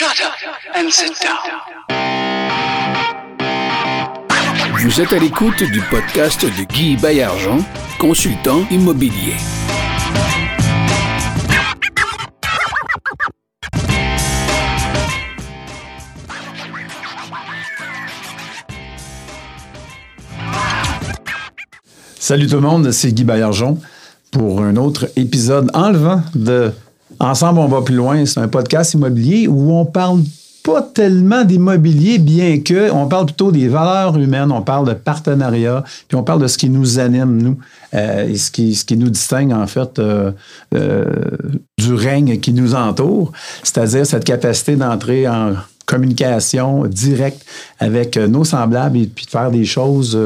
Shut 0.00 0.18
up 0.24 0.32
and 0.74 0.88
sit 0.90 1.12
down. 1.20 1.36
Vous 4.82 4.98
êtes 4.98 5.12
à 5.12 5.18
l'écoute 5.18 5.62
du 5.62 5.82
podcast 5.90 6.42
de 6.42 6.62
Guy 6.72 6.96
Bayargent, 6.96 7.58
consultant 7.98 8.66
immobilier. 8.70 9.34
Salut 22.18 22.46
tout 22.46 22.54
le 22.54 22.60
monde, 22.62 22.90
c'est 22.90 23.12
Guy 23.12 23.24
Bayargent 23.24 23.76
pour 24.30 24.62
un 24.62 24.76
autre 24.76 25.10
épisode 25.16 25.70
enlevant 25.74 26.22
de 26.34 26.72
Ensemble, 27.20 27.58
on 27.58 27.68
va 27.68 27.82
plus 27.82 27.94
loin. 27.94 28.24
C'est 28.24 28.40
un 28.40 28.48
podcast 28.48 28.94
immobilier 28.94 29.46
où 29.46 29.72
on 29.72 29.84
parle 29.84 30.22
pas 30.62 30.80
tellement 30.82 31.44
d'immobilier, 31.44 32.18
bien 32.18 32.60
que 32.60 32.90
on 32.90 33.06
parle 33.08 33.26
plutôt 33.26 33.52
des 33.52 33.68
valeurs 33.68 34.16
humaines, 34.16 34.50
on 34.50 34.62
parle 34.62 34.86
de 34.86 34.94
partenariat, 34.94 35.84
puis 36.08 36.16
on 36.16 36.22
parle 36.22 36.40
de 36.40 36.46
ce 36.46 36.56
qui 36.56 36.70
nous 36.70 36.98
anime, 36.98 37.42
nous, 37.42 37.58
euh, 37.94 38.28
et 38.28 38.36
ce 38.36 38.50
qui, 38.50 38.74
ce 38.74 38.84
qui 38.84 38.96
nous 38.96 39.10
distingue, 39.10 39.52
en 39.52 39.66
fait, 39.66 39.98
euh, 39.98 40.32
euh, 40.74 41.04
du 41.78 41.94
règne 41.94 42.38
qui 42.40 42.52
nous 42.52 42.74
entoure, 42.74 43.32
c'est-à-dire 43.62 44.06
cette 44.06 44.24
capacité 44.24 44.76
d'entrer 44.76 45.28
en 45.28 45.54
communication 45.86 46.86
directe 46.86 47.44
avec 47.78 48.16
nos 48.16 48.44
semblables 48.44 48.96
et 48.96 49.06
puis 49.06 49.26
de 49.26 49.30
faire 49.30 49.50
des 49.50 49.64
choses 49.64 50.16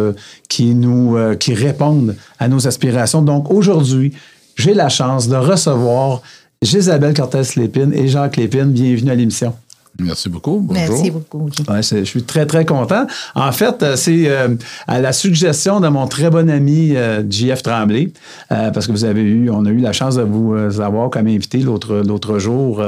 qui 0.49 0.75
nous 0.75 1.17
qui 1.41 1.55
répondent 1.55 2.17
à 2.39 2.49
nos 2.49 2.69
aspirations. 2.69 3.23
Donc 3.23 3.51
aujourd'hui, 3.51 4.13
j'ai 4.57 4.75
la 4.75 4.91
chance 4.91 5.27
de 5.27 5.37
recevoir 5.37 6.21
Gisabelle 6.65 7.13
Cortez-Lépine 7.13 7.93
et 7.93 8.09
Jacques 8.09 8.39
Lépine. 8.39 8.73
Bienvenue 8.73 9.11
à 9.11 9.15
l'émission. 9.15 9.53
Merci 9.99 10.31
beaucoup. 10.31 10.61
Bonjour. 10.61 10.83
Merci 10.89 11.11
beaucoup. 11.11 11.51
Ouais, 11.69 11.83
je 11.83 12.05
suis 12.05 12.23
très, 12.23 12.47
très 12.47 12.65
content. 12.65 13.07
En 13.35 13.53
fait, 13.53 13.83
euh, 13.83 13.97
c'est 13.97 14.29
euh, 14.29 14.49
à 14.89 14.99
la 14.99 15.13
suggestion 15.13 15.79
de 15.79 15.89
mon 15.89 16.07
très 16.09 16.31
bon 16.31 16.49
ami 16.49 16.97
euh, 16.97 17.23
JF 17.29 17.63
Tremblay, 17.63 18.13
parce 18.49 18.87
que 18.87 18.93
vous 18.93 19.05
avez 19.05 19.21
eu, 19.21 19.51
on 19.51 19.67
a 19.67 19.69
eu 19.69 19.79
la 19.79 19.93
chance 19.93 20.17
de 20.17 20.23
vous 20.23 20.81
avoir 20.81 21.11
comme 21.11 21.27
invité 21.27 21.59
l'autre, 21.59 22.03
l'autre 22.05 22.39
jour 22.39 22.83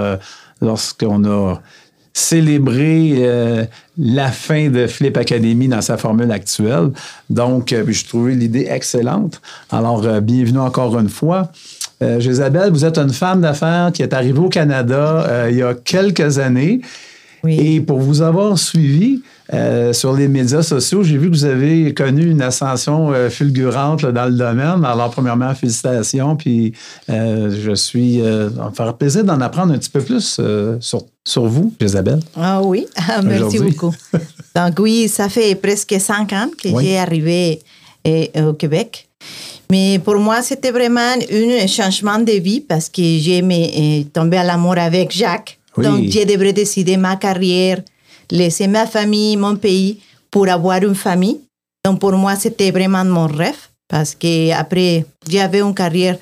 lorsqu'on 0.62 1.24
a 1.24 1.60
célébré 2.18 3.68
la 3.98 4.30
fin 4.30 4.68
de 4.70 4.86
Flip 4.86 5.16
Academy 5.16 5.68
dans 5.68 5.82
sa 5.82 5.98
formule 5.98 6.32
actuelle. 6.32 6.90
Donc, 7.28 7.74
je 7.86 8.04
trouvais 8.06 8.34
l'idée 8.34 8.66
excellente. 8.70 9.40
Alors, 9.70 10.02
bienvenue 10.22 10.60
encore 10.60 10.98
une 10.98 11.10
fois. 11.10 11.50
Euh, 12.02 12.18
Isabelle, 12.20 12.70
vous 12.70 12.84
êtes 12.84 12.98
une 12.98 13.12
femme 13.12 13.40
d'affaires 13.40 13.90
qui 13.92 14.02
est 14.02 14.12
arrivée 14.12 14.38
au 14.38 14.50
Canada 14.50 15.24
euh, 15.28 15.48
il 15.50 15.56
y 15.56 15.62
a 15.62 15.72
quelques 15.74 16.38
années. 16.38 16.82
Et 17.48 17.80
pour 17.80 17.98
vous 17.98 18.22
avoir 18.22 18.58
suivi 18.58 19.22
euh, 19.52 19.92
sur 19.92 20.12
les 20.12 20.28
médias 20.28 20.62
sociaux, 20.62 21.02
j'ai 21.02 21.18
vu 21.18 21.30
que 21.30 21.34
vous 21.34 21.44
avez 21.44 21.94
connu 21.94 22.30
une 22.30 22.42
ascension 22.42 23.12
fulgurante 23.30 24.04
dans 24.04 24.26
le 24.26 24.32
domaine. 24.36 24.84
Alors, 24.84 25.10
premièrement, 25.10 25.54
félicitations. 25.54 26.36
Puis, 26.36 26.72
je 27.08 27.72
suis. 27.74 28.20
ça 28.20 28.68
me 28.68 28.74
faire 28.74 28.94
plaisir 28.94 29.24
d'en 29.24 29.40
apprendre 29.40 29.72
un 29.72 29.78
petit 29.78 29.90
peu 29.90 30.00
plus 30.00 30.40
sur, 30.80 31.02
sur 31.24 31.46
vous, 31.46 31.72
Isabelle. 31.80 32.20
Ah 32.36 32.62
oui, 32.62 32.86
merci 33.24 33.58
beaucoup. 33.58 33.94
Donc, 34.54 34.78
oui, 34.78 35.08
ça 35.08 35.28
fait 35.28 35.54
presque 35.54 35.94
cinq 35.98 36.32
ans 36.32 36.48
que 36.60 36.68
j'ai 36.80 36.98
arrivé 36.98 37.60
au 38.04 38.52
Québec. 38.52 39.06
Mais 39.70 39.98
pour 39.98 40.16
moi, 40.16 40.42
c'était 40.42 40.70
vraiment 40.70 41.14
un 41.30 41.66
changement 41.66 42.18
de 42.18 42.32
vie 42.32 42.60
parce 42.60 42.88
que 42.88 43.02
j'ai 43.02 43.42
euh, 43.42 44.04
tombé 44.12 44.36
à 44.36 44.44
l'amour 44.44 44.78
avec 44.78 45.10
Jacques. 45.10 45.58
Donc, 45.78 46.04
j'ai 46.08 46.24
devrais 46.24 46.52
décider 46.52 46.96
ma 46.96 47.16
carrière, 47.16 47.80
laisser 48.30 48.66
ma 48.66 48.86
famille, 48.86 49.36
mon 49.36 49.56
pays 49.56 49.98
pour 50.30 50.48
avoir 50.48 50.82
une 50.82 50.94
famille. 50.94 51.40
Donc, 51.84 52.00
pour 52.00 52.12
moi, 52.12 52.36
c'était 52.36 52.70
vraiment 52.70 53.04
mon 53.04 53.26
rêve 53.26 53.68
parce 53.88 54.14
que 54.14 54.52
après, 54.52 55.04
j'avais 55.28 55.60
une 55.60 55.74
carrière 55.74 56.18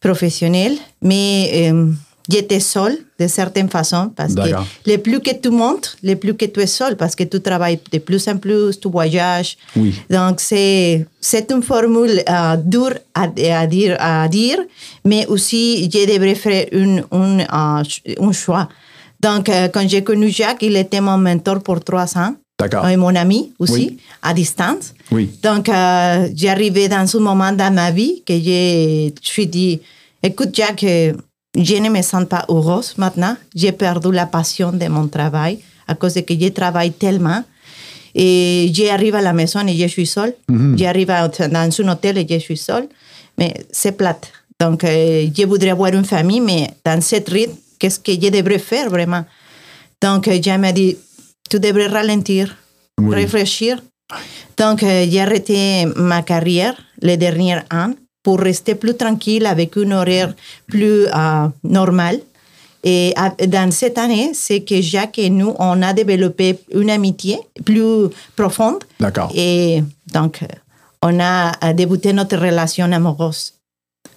professionnelle, 0.00 0.76
mais 1.02 1.70
euh, 1.70 1.92
j'étais 2.28 2.60
seule 2.60 2.98
de 3.18 3.26
certaine 3.28 3.68
façon 3.68 4.10
parce 4.14 4.34
que 4.34 4.50
le 4.86 4.96
plus 4.98 5.20
que 5.20 5.34
tu 5.34 5.50
montres, 5.50 5.96
le 6.02 6.14
plus 6.14 6.34
que 6.34 6.44
tu 6.44 6.60
es 6.60 6.66
seul 6.66 6.96
parce 6.96 7.14
que 7.14 7.24
tu 7.24 7.40
travailles 7.40 7.80
de 7.90 7.98
plus 7.98 8.26
en 8.28 8.36
plus, 8.36 8.78
tu 8.78 8.88
voyages. 8.88 9.56
Oui. 9.76 9.94
Donc 10.10 10.40
c'est 10.40 11.06
c'est 11.20 11.50
une 11.50 11.62
formule 11.62 12.22
euh, 12.28 12.56
dure 12.56 12.94
à, 13.14 13.28
à, 13.60 13.66
dire 13.66 13.96
à 13.98 14.28
dire, 14.28 14.58
mais 15.04 15.26
aussi 15.26 15.88
je 15.90 16.06
devrais 16.12 16.34
faire 16.34 16.66
une, 16.72 17.04
une, 17.12 17.40
uh, 17.40 18.14
un 18.20 18.32
choix. 18.32 18.68
Donc 19.20 19.48
euh, 19.48 19.68
quand 19.68 19.88
j'ai 19.88 20.02
connu 20.02 20.28
Jacques, 20.28 20.62
il 20.62 20.76
était 20.76 21.00
mon 21.00 21.18
mentor 21.18 21.62
pour 21.62 21.82
trois 21.82 22.16
ans. 22.16 22.34
D'accord. 22.58 22.88
Et 22.88 22.96
mon 22.96 23.14
ami 23.14 23.52
aussi, 23.58 23.98
à 24.22 24.32
distance. 24.32 24.94
Oui. 25.12 25.30
Donc, 25.42 25.68
euh, 25.68 26.26
j'arrivais 26.34 26.88
dans 26.88 27.16
un 27.16 27.20
moment 27.20 27.52
dans 27.52 27.70
ma 27.70 27.90
vie 27.90 28.22
que 28.26 28.32
je 28.32 29.10
suis 29.20 29.46
dit, 29.46 29.78
écoute 30.22 30.56
Jacques, 30.56 30.86
je 31.54 31.76
ne 31.76 31.90
me 31.90 32.00
sens 32.00 32.24
pas 32.24 32.46
heureuse 32.48 32.94
maintenant. 32.96 33.36
J'ai 33.54 33.72
perdu 33.72 34.10
la 34.10 34.24
passion 34.24 34.72
de 34.72 34.86
mon 34.88 35.06
travail 35.06 35.58
à 35.86 35.94
cause 35.94 36.14
de 36.14 36.20
que 36.20 36.34
je 36.34 36.48
travaille 36.48 36.92
tellement. 36.92 37.44
Et 38.14 38.70
j'arrive 38.72 39.14
à 39.14 39.20
la 39.20 39.34
maison 39.34 39.66
et 39.66 39.76
je 39.76 39.86
suis 39.86 40.06
seule. 40.06 40.34
Mhm. 40.48 40.78
J'arrive 40.78 41.08
dans 41.08 41.80
un 41.80 41.88
hôtel 41.88 42.16
et 42.16 42.26
je 42.28 42.38
suis 42.38 42.56
seule. 42.56 42.88
Mais 43.38 43.52
c'est 43.70 43.92
plate. 43.92 44.32
Donc, 44.58 44.84
euh, 44.84 45.26
je 45.36 45.44
voudrais 45.44 45.70
avoir 45.70 45.92
une 45.92 46.06
famille, 46.06 46.40
mais 46.40 46.70
dans 46.82 47.00
cette 47.02 47.28
rythme, 47.28 47.52
qu'est-ce 47.78 48.00
que 48.00 48.12
je 48.12 48.30
devrais 48.30 48.58
faire 48.58 48.90
vraiment? 48.90 49.24
Donc, 50.00 50.28
euh, 50.28 50.38
je 50.42 50.50
me 50.50 50.72
dit, 50.72 50.96
tu 51.48 51.58
devrais 51.58 51.86
ralentir, 51.86 52.54
réfléchir. 52.98 53.82
Donc, 54.56 54.82
euh, 54.82 55.06
j'ai 55.08 55.20
arrêté 55.20 55.86
ma 55.96 56.22
carrière 56.22 56.74
les 57.00 57.16
derniers 57.16 57.60
ans 57.72 57.92
pour 58.22 58.40
rester 58.40 58.74
plus 58.74 58.96
tranquille 58.96 59.46
avec 59.46 59.76
une 59.76 59.92
horaire 59.92 60.34
plus 60.66 61.06
euh, 61.06 61.48
normale. 61.64 62.20
Et 62.84 63.14
dans 63.48 63.72
cette 63.72 63.98
année, 63.98 64.30
c'est 64.32 64.60
que 64.60 64.80
Jacques 64.80 65.18
et 65.18 65.28
nous, 65.28 65.54
on 65.58 65.82
a 65.82 65.92
développé 65.92 66.60
une 66.72 66.90
amitié 66.90 67.40
plus 67.64 68.08
profonde. 68.36 68.84
D'accord. 69.00 69.32
Et 69.34 69.82
donc, 70.12 70.40
on 71.02 71.18
a 71.18 71.72
débuté 71.72 72.12
notre 72.12 72.36
relation 72.36 72.92
amoureuse. 72.92 73.54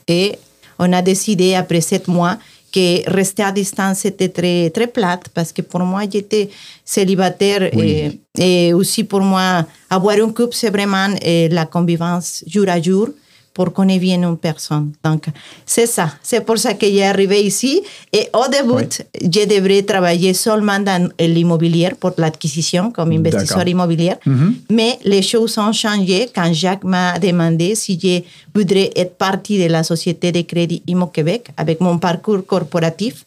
Et 0.08 0.38
on 0.78 0.94
a 0.94 1.02
décidé, 1.02 1.56
après 1.56 1.81
sept 1.81 2.08
mois, 2.08 2.38
que 2.72 3.09
rester 3.09 3.44
à 3.44 3.52
distance 3.52 4.06
était 4.06 4.30
très, 4.30 4.69
très 4.69 4.88
plate 4.88 5.30
parce 5.34 5.52
que 5.52 5.62
pour 5.62 5.81
moi, 5.81 6.02
j'étais 6.12 6.50
célibataire 6.84 7.63
et, 7.63 8.19
et, 8.38 8.74
aussi 8.74 9.03
pour 9.03 9.22
moi, 9.22 9.66
avoir 9.90 10.16
un 10.18 10.31
couple, 10.31 10.53
c'est 10.53 10.69
vraiment 10.69 11.08
la 11.24 11.66
convivence 11.66 12.44
jour 12.47 12.68
à 12.69 12.81
jour 12.81 13.09
pour 13.53 13.73
qu'on 13.73 13.87
ait 13.89 13.99
bien 13.99 14.21
une 14.21 14.37
personne. 14.37 14.91
Donc, 15.03 15.25
c'est 15.65 15.85
ça. 15.85 16.09
C'est 16.21 16.45
pour 16.45 16.57
ça 16.57 16.73
que 16.73 16.85
j'ai 16.85 17.03
arrivé 17.03 17.43
ici. 17.43 17.81
Et 18.11 18.29
au 18.33 18.47
début, 18.49 18.87
je 19.21 19.45
devrais 19.45 19.83
travailler 19.83 20.33
seulement 20.33 20.79
dans 20.79 21.09
l'immobilier 21.19 21.91
pour 21.99 22.13
l'acquisition 22.17 22.91
comme 22.91 23.11
investisseur 23.11 23.67
immobilier. 23.67 24.13
Mhm. 24.25 24.55
Mais 24.69 24.99
les 25.03 25.21
choses 25.21 25.57
ont 25.57 25.73
changé 25.73 26.29
quand 26.33 26.51
Jacques 26.53 26.83
m'a 26.83 27.19
demandé 27.19 27.75
si 27.75 27.99
je 28.01 28.21
voudrais 28.53 28.91
être 28.95 29.15
partie 29.15 29.61
de 29.61 29.67
la 29.69 29.83
société 29.83 30.31
de 30.31 30.41
crédit 30.41 30.81
Immo 30.87 31.07
Québec 31.07 31.49
avec 31.57 31.81
mon 31.81 31.97
parcours 31.97 32.45
corporatif. 32.45 33.25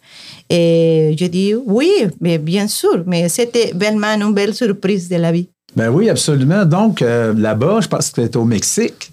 Et 0.49 1.15
je 1.19 1.27
dis 1.27 1.55
oui, 1.55 1.91
mais 2.21 2.39
bien 2.39 2.69
sûr. 2.69 3.03
Mais 3.07 3.29
c'était 3.29 3.73
vraiment 3.75 4.15
une 4.15 4.33
belle 4.33 4.55
surprise 4.55 5.09
de 5.09 5.17
la 5.17 5.33
vie. 5.33 5.49
Ben 5.75 5.89
oui, 5.89 6.09
absolument. 6.11 6.65
Donc, 6.65 7.01
euh, 7.01 7.33
là-bas, 7.35 7.81
je 7.81 7.89
pense 7.89 8.11
que 8.11 8.23
c'était 8.23 8.37
au 8.37 8.45
Mexique. 8.45 9.12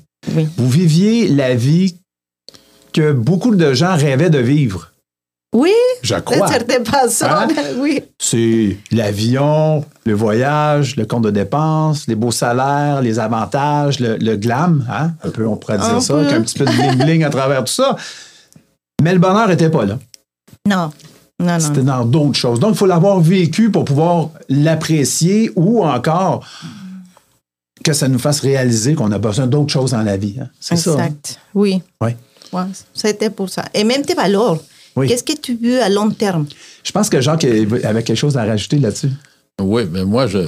Vous 0.57 0.69
viviez 0.69 1.27
la 1.27 1.55
vie 1.55 1.95
que 2.93 3.11
beaucoup 3.11 3.55
de 3.55 3.73
gens 3.73 3.95
rêvaient 3.95 4.29
de 4.29 4.39
vivre. 4.39 4.91
Oui, 5.55 5.73
je 6.03 6.13
crois. 6.15 6.47
certaines 6.47 6.83
hein? 7.23 7.47
oui. 7.77 8.03
C'est 8.19 8.77
l'avion, 8.91 9.83
le 10.05 10.13
voyage, 10.13 10.95
le 10.95 11.05
compte 11.05 11.23
de 11.23 11.31
dépenses, 11.31 12.05
les 12.07 12.13
beaux 12.13 12.31
salaires, 12.31 13.01
les 13.01 13.17
avantages, 13.17 13.99
le, 13.99 14.35
glam, 14.35 14.85
hein? 14.91 15.11
un 15.23 15.29
peu, 15.31 15.47
on 15.47 15.55
pourrait 15.55 15.79
dire 15.79 16.01
ça, 16.01 16.19
avec 16.19 16.31
un 16.33 16.41
petit 16.41 16.59
peu 16.59 16.65
de 16.65 16.71
bling-bling 16.71 17.25
à 17.25 17.31
travers 17.31 17.63
tout 17.63 17.73
ça. 17.73 17.95
Mais 19.01 19.13
le 19.13 19.19
bonheur 19.19 19.47
n'était 19.47 19.71
pas 19.71 19.85
là. 19.85 19.97
Non. 20.67 20.91
Non, 21.39 21.53
non. 21.53 21.59
C'était 21.59 21.81
dans 21.81 22.05
d'autres 22.05 22.37
choses. 22.37 22.59
Donc, 22.59 22.73
il 22.73 22.77
faut 22.77 22.85
l'avoir 22.85 23.19
vécu 23.19 23.71
pour 23.71 23.85
pouvoir 23.85 24.29
l'apprécier 24.49 25.51
ou 25.55 25.83
encore 25.83 26.45
que 27.83 27.93
ça 27.93 28.07
nous 28.07 28.19
fasse 28.19 28.39
réaliser 28.41 28.93
qu'on 28.93 29.11
a 29.11 29.17
besoin 29.17 29.47
d'autres 29.47 29.71
choses 29.71 29.91
dans 29.91 30.01
la 30.01 30.17
vie. 30.17 30.35
Hein. 30.39 30.49
C'est 30.59 30.75
ça. 30.75 30.91
Hein? 30.91 30.93
Exact. 30.95 31.39
Oui. 31.53 31.81
Oui. 32.01 32.11
Ouais, 32.51 32.63
C'était 32.93 33.29
pour 33.29 33.49
ça. 33.49 33.65
Et 33.73 33.83
même 33.83 34.01
tes 34.03 34.15
valeurs. 34.15 34.59
Qu'est-ce 34.95 35.23
que 35.23 35.37
tu 35.39 35.55
veux 35.55 35.81
à 35.81 35.87
long 35.87 36.09
terme? 36.09 36.45
Je 36.83 36.91
pense 36.91 37.09
que 37.09 37.21
Jacques 37.21 37.45
avait 37.45 38.03
quelque 38.03 38.15
chose 38.15 38.37
à 38.37 38.43
rajouter 38.43 38.79
là-dessus. 38.79 39.11
Oui, 39.61 39.83
mais 39.89 40.03
moi, 40.03 40.27
je, 40.27 40.39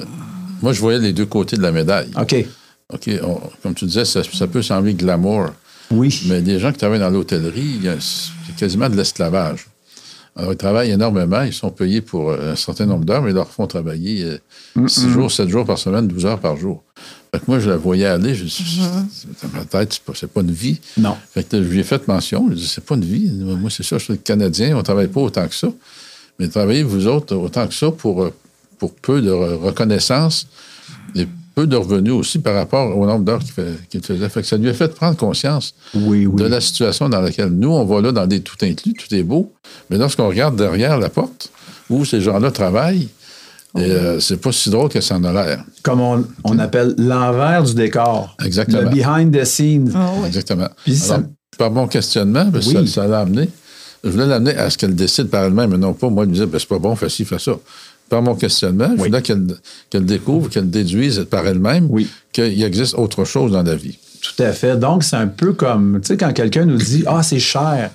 moi, 0.62 0.74
je 0.74 0.82
voyais 0.82 1.00
les 1.00 1.14
deux 1.14 1.26
côtés 1.26 1.56
de 1.56 1.62
la 1.62 1.72
médaille. 1.72 2.10
OK. 2.20 2.46
OK. 2.94 3.10
comme 3.64 3.74
tu 3.74 3.86
disais, 3.86 4.04
ça, 4.04 4.48
peut 4.48 4.62
sembler 4.62 4.94
glamour. 4.94 5.48
Oui. 5.90 6.22
Mais 6.28 6.42
des 6.42 6.60
gens 6.60 6.72
qui 6.72 6.80
travaillent 6.80 7.00
dans 7.00 7.10
l'hôtellerie, 7.10 7.80
c'est 8.00 8.56
quasiment 8.58 8.90
de 8.90 8.96
l'esclavage. 8.96 9.68
Alors, 10.36 10.54
ils 10.54 10.58
travaillent 10.58 10.92
énormément, 10.92 11.42
ils 11.42 11.54
sont 11.54 11.72
payés 11.72 12.02
pour 12.02 12.34
un 12.34 12.56
certain 12.56 12.86
nombre 12.86 13.04
d'heures, 13.04 13.22
mais 13.22 13.32
ils 13.32 13.36
leur 13.36 13.50
font 13.50 13.68
travailler 13.68 14.38
6 14.86 15.10
jours, 15.10 15.32
7 15.32 15.50
jours 15.50 15.66
par 15.66 15.78
semaine, 15.78 16.08
12 16.08 16.26
heures 16.26 16.40
par 16.40 16.56
jour. 16.56 16.84
Fait 17.34 17.40
que 17.40 17.46
moi, 17.48 17.60
je 17.60 17.70
la 17.70 17.78
voyais 17.78 18.08
aller, 18.08 18.36
je 18.36 18.44
dis, 18.44 18.82
dans 19.42 19.58
ma 19.58 19.64
tête, 19.64 19.94
c'est 19.94 20.28
pas, 20.28 20.42
pas 20.42 20.42
une 20.42 20.52
vie. 20.52 20.82
Non. 20.98 21.16
Fait 21.34 21.48
que 21.48 21.56
là, 21.56 21.64
je 21.64 21.68
lui 21.70 21.80
ai 21.80 21.84
fait 21.84 22.06
mention, 22.08 22.46
je 22.50 22.56
dis, 22.56 22.68
c'est 22.68 22.84
pas 22.84 22.96
une 22.96 23.06
vie. 23.06 23.32
Moi, 23.32 23.70
c'est 23.70 23.84
ça, 23.84 23.98
je 23.98 24.04
suis 24.04 24.18
Canadien, 24.18 24.76
on 24.76 24.84
travaille 24.84 25.08
pas 25.08 25.22
autant 25.22 25.48
que 25.48 25.56
ça. 25.56 25.70
Mais 26.40 26.50
travaillez, 26.50 26.84
vous 26.84 27.08
autres, 27.08 27.36
autant 27.36 27.68
que 27.68 27.74
ça 27.74 27.90
pour, 27.90 28.24
euh, 28.24 28.34
pour 28.80 28.94
peu 28.96 29.22
de 29.22 29.32
reconnaissance 29.32 30.48
et 31.16 31.26
peu 31.56 31.68
de 31.68 31.76
revenus 31.78 32.14
aussi 32.14 32.40
par 32.40 32.56
rapport 32.56 32.98
au 32.98 33.06
nombre 33.06 33.24
d'heures 33.24 33.44
qu'il 33.90 34.02
faisait. 34.02 34.28
Fait 34.28 34.42
que 34.42 34.48
ça 34.48 34.58
lui 34.58 34.70
a 34.70 34.74
fait 34.74 34.94
prendre 34.94 35.16
conscience 35.16 35.74
oui, 35.94 36.26
oui. 36.26 36.42
de 36.42 36.48
la 36.48 36.60
situation 36.60 37.08
dans 37.08 37.22
laquelle 37.22 37.50
nous, 37.50 37.70
on 37.70 37.86
va 37.86 38.02
là 38.02 38.12
dans 38.12 38.28
des 38.28 38.42
tout 38.42 38.58
inclus, 38.62 38.94
tout 38.94 39.14
est 39.14 39.24
beau. 39.24 39.54
Mais 39.90 39.98
lorsqu'on 39.98 40.28
regarde 40.28 40.58
derrière 40.58 40.98
la 40.98 41.10
porte 41.10 41.50
où 41.90 42.04
ces 42.04 42.22
gens-là 42.22 42.52
travaillent, 42.52 43.10
et 43.78 43.84
euh, 43.92 44.20
c'est 44.20 44.38
pas 44.38 44.52
si 44.52 44.70
drôle 44.70 44.90
que 44.90 45.00
ça 45.02 45.16
en 45.16 45.24
a 45.24 45.32
l'air. 45.32 45.64
Comme 45.84 46.02
on, 46.02 46.26
on 46.44 46.60
appelle 46.60 46.94
l'envers 46.98 47.64
du 47.64 47.74
décor. 47.74 48.36
Exactement. 48.44 48.82
Le 48.82 48.90
behind 48.90 49.34
the 49.38 49.46
scenes. 49.46 49.92
Oh, 49.96 50.20
oui. 50.22 50.28
Exactement. 50.28 50.68
Puis 50.84 50.96
ça- 50.98 51.16
Alors, 51.16 51.28
par 51.58 51.72
mon 51.72 51.88
questionnement, 51.88 52.50
parce 52.52 52.68
que 52.72 52.78
Oui. 52.80 52.88
ça, 52.88 53.02
ça 53.04 53.08
l'a 53.08 53.20
amené. 53.20 53.50
Je 54.04 54.10
voulais 54.10 54.26
l'amener 54.26 54.56
à 54.56 54.70
ce 54.70 54.78
qu'elle 54.78 54.96
décide 54.96 55.28
par 55.30 55.44
elle-même, 55.44 55.74
et 55.74 55.78
non 55.78 55.94
pas 55.94 56.10
moi 56.10 56.26
lui 56.26 56.34
dire, 56.34 56.48
ben, 56.48 56.58
c'est 56.60 56.68
pas 56.68 56.80
bon, 56.80 56.96
fais 56.96 57.10
ci, 57.10 57.24
fais 57.24 57.40
ça. 57.40 57.54
Par 58.10 58.22
mon 58.22 58.36
questionnement, 58.36 58.90
je 58.98 59.02
Oui. 59.04 59.10
voulais 59.10 59.22
qu'elle 59.22 60.06
découvre, 60.06 60.50
qu'elle 60.50 60.70
déduise 60.70 61.26
par 61.30 61.48
elle-même 61.48 61.88
Oui. 61.90 62.10
qu'il 62.34 62.62
existe 62.64 62.96
autre 62.96 63.24
chose 63.26 63.52
dans 63.54 63.64
la 63.64 63.76
vie. 63.76 63.98
Tout 64.22 64.44
à 64.44 64.52
fait. 64.52 64.76
Donc, 64.78 65.04
c'est 65.04 65.16
un 65.16 65.28
peu 65.28 65.54
comme, 65.54 66.00
tu 66.02 66.08
sais, 66.08 66.18
quand 66.18 66.34
quelqu'un 66.34 66.66
nous 66.66 66.78
dit 66.78 67.04
Ah, 67.08 67.24
c'est 67.24 67.40
cher, 67.40 67.92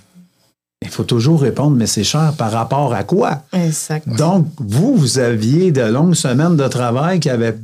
il 0.86 0.90
faut 0.90 1.04
toujours 1.04 1.40
répondre 1.42 1.76
Mais 1.76 1.86
c'est 1.86 2.04
cher 2.04 2.32
par 2.38 2.50
rapport 2.52 2.94
à 2.94 3.02
quoi? 3.04 3.42
Exact. 3.52 4.08
Donc, 4.08 4.46
vous, 4.58 4.94
vous 4.96 5.18
aviez 5.18 5.70
de 5.72 5.82
longues 5.82 6.14
semaines 6.14 6.56
de 6.56 6.66
travail 6.68 7.20
qui 7.20 7.28
avaient 7.30 7.56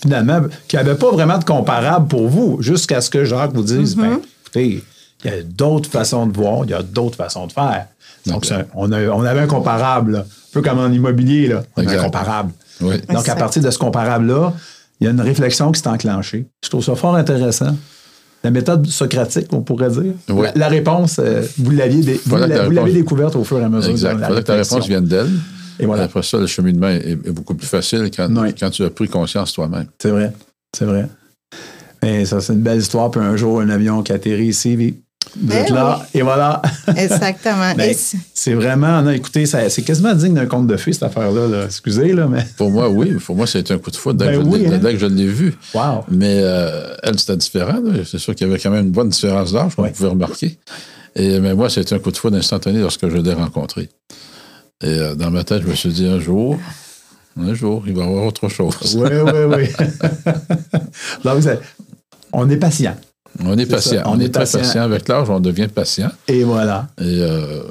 finalement, 0.00 0.42
qui 0.68 0.76
n'avaient 0.76 0.94
pas 0.96 1.10
vraiment 1.10 1.38
de 1.38 1.44
comparable 1.44 2.08
pour 2.08 2.28
vous, 2.28 2.58
jusqu'à 2.60 3.00
ce 3.00 3.08
que 3.10 3.24
Jacques 3.24 3.52
vous 3.54 3.62
dise 3.62 3.96
ben, 3.96 4.20
écoutez, 4.42 4.84
il 5.24 5.30
y 5.30 5.34
a 5.34 5.42
d'autres 5.42 5.88
façons 5.90 6.26
de 6.26 6.36
voir, 6.36 6.64
il 6.64 6.70
y 6.70 6.74
a 6.74 6.82
d'autres 6.82 7.16
façons 7.16 7.46
de 7.46 7.52
faire. 7.52 7.86
Donc, 8.26 8.46
on, 8.74 8.90
a- 8.92 9.08
on 9.08 9.24
avait 9.24 9.40
un 9.40 9.46
comparable, 9.46 10.12
là. 10.12 10.18
un 10.20 10.24
peu 10.52 10.60
comme 10.62 10.78
en 10.80 10.88
immobilier, 10.90 11.48
là. 11.48 11.62
on 11.76 11.86
a 11.86 11.92
un 11.92 12.02
comparable. 12.04 12.52
Oui. 12.80 12.96
Donc, 13.08 13.28
à 13.28 13.36
partir 13.36 13.62
de 13.62 13.70
ce 13.70 13.78
comparable-là, 13.78 14.52
il 15.00 15.04
y 15.04 15.08
a 15.08 15.10
une 15.12 15.20
réflexion 15.20 15.72
qui 15.72 15.80
s'est 15.80 15.88
enclenchée. 15.88 16.46
Je 16.64 16.68
trouve 16.68 16.84
ça 16.84 16.94
fort 16.96 17.16
intéressant. 17.16 17.74
La 18.46 18.52
méthode 18.52 18.86
socratique, 18.86 19.48
on 19.52 19.60
pourrait 19.62 19.90
dire. 19.90 20.12
La, 20.28 20.52
la 20.54 20.68
réponse, 20.68 21.18
euh, 21.18 21.42
vous 21.58 21.72
l'aviez 21.72 22.00
dé- 22.00 22.20
la- 22.30 22.84
découverte 22.84 23.34
au 23.34 23.42
fur 23.42 23.58
et 23.58 23.64
à 23.64 23.68
mesure 23.68 23.90
Exact. 23.90 24.12
Il 24.14 24.20
que 24.20 24.32
réflexion. 24.34 24.76
réponse 24.76 24.88
vienne 24.88 25.04
d'elle. 25.06 25.30
Et 25.80 25.86
voilà. 25.86 26.04
Après 26.04 26.22
ça, 26.22 26.38
le 26.38 26.46
cheminement 26.46 26.86
est, 26.88 27.10
est 27.10 27.32
beaucoup 27.32 27.54
plus 27.56 27.66
facile 27.66 28.08
quand, 28.16 28.28
Oui. 28.36 28.54
quand 28.54 28.70
tu 28.70 28.84
as 28.84 28.90
pris 28.90 29.08
conscience 29.08 29.52
toi-même. 29.52 29.86
C'est 30.00 30.10
vrai. 30.10 30.32
C'est 30.76 30.84
vrai. 30.84 31.08
Et 32.06 32.24
ça, 32.24 32.40
c'est 32.40 32.52
une 32.52 32.60
belle 32.62 32.78
histoire. 32.78 33.10
Puis 33.10 33.20
un 33.20 33.34
jour, 33.36 33.60
un 33.60 33.68
avion 33.68 34.02
qui 34.04 34.12
atterrit 34.12 34.46
ici, 34.46 34.94
vous 35.34 35.52
Eh 35.52 35.56
êtes 35.56 35.70
là, 35.70 36.06
et 36.14 36.22
voilà. 36.22 36.62
Exactement. 36.96 37.72
Et 37.78 37.94
c'est- 38.34 38.54
vraiment, 38.54 39.02
non, 39.02 39.10
écoutez, 39.10 39.44
c'est 39.46 39.82
quasiment 39.82 40.14
digne 40.14 40.34
d'un 40.34 40.46
conte 40.46 40.66
de 40.66 40.76
fées, 40.76 40.92
cette 40.92 41.02
affaire-là. 41.02 41.48
là. 41.48 41.64
Excusez, 41.64 42.12
là, 42.12 42.26
mais 42.26 42.46
Pour 42.56 42.70
moi, 42.70 42.88
oui. 42.88 43.12
Pour 43.14 43.36
moi, 43.36 43.46
c'était 43.46 43.74
un 43.74 43.78
coup 43.78 43.90
de 43.90 43.96
foudre 43.96 44.18
dès, 44.18 44.26
Ben 44.26 44.38
que, 44.38 44.44
je 44.44 44.48
oui, 44.48 44.58
l'ai- 44.60 44.74
hein. 44.74 44.78
dès 44.82 44.92
que 44.92 44.98
je 44.98 45.06
l'ai 45.06 45.26
vu. 45.26 45.54
wow. 45.74 46.04
Mais 46.10 46.40
euh, 46.42 46.94
elle, 47.02 47.18
c'était 47.18 47.36
différent. 47.36 47.80
C'est 48.04 48.18
sûr 48.18 48.34
qu'il 48.34 48.46
y 48.46 48.50
avait 48.50 48.58
quand 48.60 48.70
même 48.70 48.86
une 48.86 48.92
bonne 48.92 49.08
différence 49.08 49.52
d'âge, 49.52 49.74
qu'on 49.74 49.82
Ouais. 49.82 49.90
pouvait 49.90 50.08
remarquer. 50.10 50.58
Et, 51.16 51.40
mais 51.40 51.54
moi, 51.54 51.68
c'était 51.70 51.94
un 51.94 51.98
coup 51.98 52.10
de 52.12 52.16
foudre 52.16 52.36
instantané 52.36 52.80
lorsque 52.80 53.08
je 53.08 53.16
l'ai 53.16 53.32
rencontré. 53.32 53.88
Et 54.82 54.86
euh, 54.88 55.14
dans 55.14 55.30
ma 55.30 55.42
tête, 55.44 55.62
je 55.62 55.68
me 55.68 55.74
suis 55.74 55.88
dit, 55.88 56.06
un 56.06 56.20
jour, 56.20 56.58
un 57.40 57.52
jour, 57.54 57.82
il 57.86 57.94
va 57.94 58.04
y 58.04 58.06
avoir 58.06 58.24
autre 58.26 58.48
chose. 58.48 58.74
Oui, 58.96 59.08
oui, 59.10 59.56
oui. 59.56 59.86
Donc, 61.24 61.42
on 62.32 62.48
est 62.50 62.56
patient. 62.58 62.96
On 63.44 63.56
est 63.58 63.66
patient. 63.66 64.02
On, 64.06 64.18
est, 64.20 64.28
très 64.32 64.44
patient. 64.46 64.82
Avec 64.82 65.08
l'âge, 65.08 65.28
on 65.30 65.40
devient 65.40 65.68
patient. 65.68 66.10
Et 66.28 66.42
voilà. 66.44 66.86
Et 67.00 67.20
euh, 67.20 67.62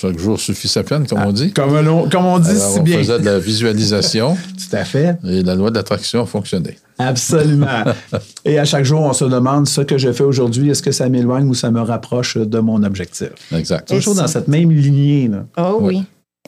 chaque 0.00 0.18
jour 0.18 0.38
suffit 0.38 0.68
sa 0.68 0.82
peine, 0.82 1.06
comme 1.06 1.20
on 1.20 1.32
dit. 1.32 1.52
Comme, 1.52 1.74
on- 1.88 2.08
comme 2.08 2.24
on 2.26 2.38
dit 2.38 2.50
Alors, 2.50 2.72
si 2.72 2.78
on 2.80 2.82
bien. 2.82 2.98
faisait 2.98 3.18
de 3.18 3.24
la 3.24 3.38
visualisation 3.38 4.36
Tout 4.70 4.76
à 4.76 4.84
fait. 4.84 5.16
et 5.26 5.42
la 5.42 5.54
loi 5.54 5.70
de 5.70 5.76
l'attraction 5.76 6.24
fonctionnait. 6.26 6.76
Absolument. 6.98 7.66
Et 8.44 8.58
à 8.58 8.64
chaque 8.64 8.84
jour, 8.84 9.00
on 9.00 9.12
se 9.12 9.24
demande 9.24 9.68
ce 9.68 9.80
que 9.82 9.98
je 9.98 10.12
fais 10.12 10.24
aujourd'hui, 10.24 10.70
est-ce 10.70 10.82
que 10.82 10.90
ça 10.92 11.08
m'éloigne 11.08 11.48
ou 11.48 11.54
ça 11.54 11.70
me 11.70 11.80
rapproche 11.80 12.36
de 12.36 12.58
mon 12.58 12.82
objectif? 12.82 13.28
Exact. 13.52 13.88
Toujours 13.88 14.14
dans 14.16 14.26
cette 14.26 14.48
même 14.48 14.70
lignée. 14.72 15.28
Là. 15.28 15.44
Oh 15.58 15.78
oui. 15.82 16.02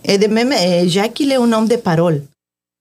Et 0.04 0.18
de 0.18 0.26
même, 0.26 0.50
euh, 0.52 0.88
Jacques, 0.88 1.20
il 1.20 1.30
est 1.30 1.36
un 1.36 1.52
homme 1.52 1.68
de 1.68 1.76
parole. 1.76 2.22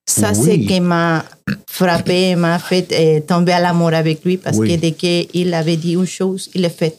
Ça, 0.09 0.31
Oui. 0.31 0.35
c'est 0.44 0.51
ce 0.63 0.67
qui 0.67 0.79
m'a 0.79 1.23
frappé, 1.67 2.35
m'a 2.35 2.57
fait 2.57 2.88
euh, 2.91 3.19
tomber 3.21 3.51
à 3.51 3.59
l'amour 3.59 3.94
avec 3.94 4.23
lui 4.25 4.38
parce 4.38 4.57
Oui. 4.57 4.67
que 4.75 4.75
dès 4.81 4.91
qu'il 4.94 5.53
avait 5.53 5.77
dit 5.77 5.94
une 5.94 6.07
chose, 6.07 6.50
il 6.56 6.61
l'a 6.63 6.69
fait. 6.71 6.97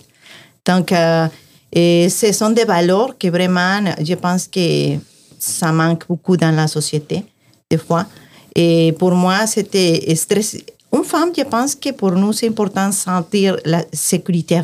Donc, 0.64 0.92
euh, 0.92 1.26
et 1.72 2.08
ce 2.08 2.30
sont 2.32 2.50
des 2.50 2.64
valeurs 2.64 3.18
que 3.18 3.28
vraiment, 3.28 3.80
je 4.00 4.14
pense 4.14 4.46
que 4.46 4.96
ça 5.38 5.72
manque 5.72 6.04
beaucoup 6.08 6.36
dans 6.36 6.54
la 6.54 6.68
société, 6.68 7.24
des 7.70 7.78
fois. 7.78 8.06
Et 8.54 8.92
pour 8.98 9.12
moi, 9.12 9.46
c'était 9.46 10.14
stress. 10.14 10.56
Une 10.92 11.04
femme, 11.04 11.30
je 11.36 11.42
pense 11.44 11.74
que 11.74 11.90
pour 11.92 12.12
nous, 12.12 12.32
c'est 12.32 12.48
important 12.48 12.88
de 12.90 12.94
sentir 12.94 13.56
la 13.64 13.82
sécurité. 13.92 14.60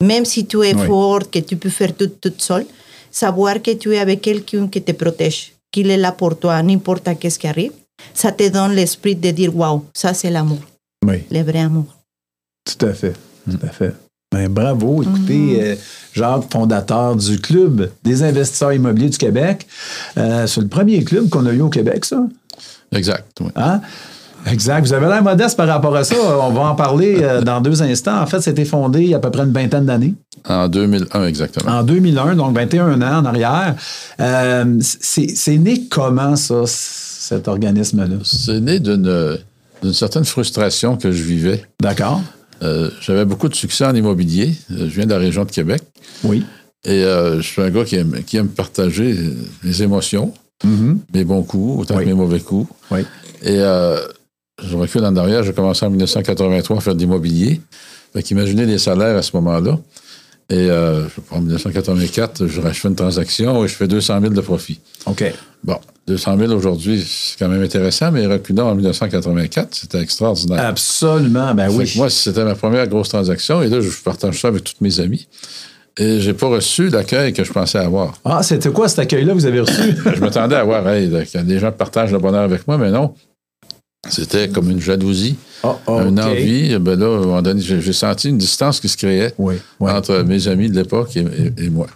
Même 0.00 0.24
si 0.24 0.46
tu 0.46 0.56
es 0.64 0.74
Oui. 0.74 0.86
forte, 0.86 1.30
que 1.30 1.38
tu 1.40 1.56
peux 1.56 1.70
faire 1.70 1.94
tout 1.96 2.08
toute 2.20 2.40
seule, 2.42 2.66
savoir 3.10 3.60
que 3.62 3.72
tu 3.72 3.94
es 3.94 3.98
avec 3.98 4.20
quelqu'un 4.20 4.66
qui 4.68 4.80
te 4.82 4.92
protège, 4.92 5.52
qu'il 5.72 5.90
est 5.90 5.96
là 5.96 6.12
pour 6.12 6.38
toi, 6.38 6.62
n'importe 6.62 7.08
qu'est-ce 7.18 7.38
qui 7.38 7.48
arrive, 7.48 7.72
ça 8.14 8.30
te 8.30 8.48
donne 8.48 8.72
l'esprit 8.72 9.16
de 9.16 9.30
dire 9.30 9.54
waouh, 9.56 9.84
ça 9.94 10.14
c'est 10.14 10.30
l'amour, 10.30 10.60
Oui, 11.04 11.24
le 11.30 11.42
vrai 11.42 11.60
amour. 11.60 11.86
tout 12.64 12.86
à 12.86 12.92
fait. 12.92 13.14
Tout 13.50 13.58
à 13.66 13.68
fait. 13.70 13.92
Ben, 14.32 14.48
bravo. 14.48 15.02
Écoutez, 15.02 15.58
euh, 15.62 15.76
Jacques, 16.14 16.50
fondateur 16.50 17.16
du 17.16 17.38
Club 17.40 17.90
des 18.04 18.22
investisseurs 18.22 18.72
immobiliers 18.72 19.10
du 19.10 19.18
Québec. 19.18 19.66
Euh, 20.16 20.46
c'est 20.46 20.60
le 20.62 20.68
premier 20.68 21.02
club 21.04 21.28
qu'on 21.28 21.44
a 21.46 21.52
eu 21.52 21.60
au 21.60 21.68
Québec, 21.68 22.04
ça? 22.04 22.24
Exact. 22.92 23.26
oui. 23.40 23.48
Hein? 23.56 23.80
Exact. 24.50 24.80
Vous 24.86 24.92
avez 24.92 25.06
l'air 25.06 25.22
modeste 25.22 25.56
par 25.56 25.68
rapport 25.68 25.94
à 25.94 26.04
ça. 26.04 26.16
On 26.40 26.50
va 26.50 26.62
en 26.62 26.74
parler 26.74 27.16
euh, 27.20 27.40
dans 27.42 27.60
deux 27.60 27.82
instants. 27.82 28.20
En 28.20 28.26
fait, 28.26 28.40
c'était 28.40 28.64
fondé 28.64 29.02
il 29.02 29.08
y 29.10 29.14
a 29.14 29.18
à 29.18 29.20
peu 29.20 29.30
près 29.30 29.42
une 29.44 29.52
vingtaine 29.52 29.86
d'années. 29.86 30.14
En 30.48 30.68
2001, 30.68 31.26
exactement. 31.26 31.70
En 31.78 31.82
2001, 31.84 32.34
donc 32.34 32.54
21 32.56 33.00
ans 33.02 33.18
en 33.20 33.24
arrière. 33.24 33.76
Euh, 34.20 34.76
c'est 34.80 35.56
né 35.58 35.86
comment, 35.88 36.34
ça, 36.36 36.62
cet 36.66 37.46
organisme-là? 37.46 38.16
C'est 38.24 38.60
né 38.60 38.80
d'une 38.80 39.92
certaine 39.92 40.24
frustration 40.24 40.96
que 40.96 41.12
je 41.12 41.22
vivais. 41.22 41.64
D'accord? 41.80 42.20
Euh, 42.62 42.90
J'avais 43.00 43.24
beaucoup 43.24 43.48
de 43.48 43.54
succès 43.54 43.84
en 43.84 43.94
immobilier. 43.94 44.54
Je 44.70 44.84
viens 44.84 45.04
de 45.06 45.10
la 45.10 45.18
région 45.18 45.44
de 45.44 45.50
Québec. 45.50 45.82
Oui. 46.24 46.44
Et 46.84 47.04
euh, 47.04 47.36
je 47.40 47.46
suis 47.46 47.62
un 47.62 47.70
gars 47.70 47.84
qui 47.84 47.94
aime, 47.96 48.16
qui 48.26 48.36
aime 48.38 48.48
partager 48.48 49.16
les 49.62 49.82
émotions, 49.84 50.32
Mhm. 50.64 50.98
mes 51.14 51.24
bons 51.24 51.42
coups, 51.42 51.80
autant 51.82 51.96
Oui. 51.96 52.04
que 52.04 52.08
mes 52.08 52.14
mauvais 52.14 52.38
coups. 52.40 52.68
Oui. 52.92 53.00
Et 53.42 53.58
je 54.60 54.76
recule 54.76 55.04
en 55.04 55.16
arrière, 55.16 55.42
j'ai 55.42 55.52
commencé 55.52 55.84
en 55.86 55.90
1983 55.90 56.76
à 56.76 56.80
faire 56.80 56.94
de 56.94 57.00
l'immobilier. 57.00 57.60
Fait 58.12 58.22
qu'imaginez 58.22 58.66
les 58.66 58.78
salaires 58.78 59.16
à 59.16 59.22
ce 59.22 59.34
moment-là. 59.36 59.78
Et 60.50 60.70
euh, 60.70 61.08
je 61.08 61.14
sais 61.14 61.20
pas, 61.22 61.36
en 61.36 61.40
1984, 61.40 62.46
je 62.46 62.60
fais 62.60 62.88
une 62.88 62.94
transaction 62.94 63.64
et 63.64 63.68
je 63.68 63.74
fais 63.74 63.88
200 63.88 64.20
000 64.20 64.34
de 64.34 64.40
profit. 64.40 64.80
OK. 65.06 65.24
Bon, 65.64 65.78
200 66.08 66.36
000 66.38 66.52
aujourd'hui, 66.52 67.02
c'est 67.06 67.38
quand 67.38 67.48
même 67.48 67.62
intéressant, 67.62 68.10
mais 68.12 68.26
reculant 68.26 68.68
en 68.68 68.74
1984, 68.74 69.74
c'était 69.74 70.00
extraordinaire. 70.00 70.66
Absolument. 70.66 71.54
Ben 71.54 71.70
oui. 71.70 71.90
moi, 71.96 72.10
c'était 72.10 72.44
ma 72.44 72.54
première 72.54 72.86
grosse 72.86 73.08
transaction 73.08 73.62
et 73.62 73.68
là, 73.68 73.80
je 73.80 73.88
partage 74.02 74.40
ça 74.40 74.48
avec 74.48 74.64
tous 74.64 74.74
mes 74.82 75.00
amis. 75.00 75.26
Et 75.96 76.20
j'ai 76.20 76.32
pas 76.32 76.48
reçu 76.48 76.88
l'accueil 76.88 77.32
que 77.32 77.44
je 77.44 77.52
pensais 77.52 77.78
avoir. 77.78 78.14
Ah, 78.24 78.42
c'était 78.42 78.70
quoi 78.70 78.88
cet 78.88 79.00
accueil-là 79.00 79.32
que 79.32 79.38
vous 79.38 79.46
avez 79.46 79.60
reçu? 79.60 79.94
Je 80.14 80.20
m'attendais 80.20 80.56
à 80.56 80.64
voir, 80.64 80.88
hey, 80.88 81.10
des 81.44 81.58
gens 81.58 81.70
partagent 81.70 82.12
le 82.12 82.18
bonheur 82.18 82.42
avec 82.42 82.66
moi, 82.66 82.78
mais 82.78 82.90
non. 82.90 83.14
C'était 84.08 84.48
comme 84.48 84.68
une 84.70 84.80
jalousie, 84.80 85.36
Oh, 85.62 85.76
oh, 85.86 86.00
une 86.08 86.18
envie. 86.20 86.76
Ben 86.80 86.98
là, 86.98 87.06
à 87.06 87.08
un 87.18 87.20
moment 87.20 87.40
donné, 87.42 87.60
j'ai 87.62 87.92
senti 87.92 88.28
une 88.30 88.38
distance 88.38 88.80
qui 88.80 88.88
se 88.88 88.96
créait 88.96 89.32
Oui. 89.38 89.54
oui. 89.78 89.90
entre 89.92 90.22
mes 90.22 90.48
amis 90.48 90.68
de 90.68 90.74
l'époque 90.74 91.16
et, 91.16 91.20
et- 91.20 91.64
et 91.66 91.70
moi. 91.70 91.86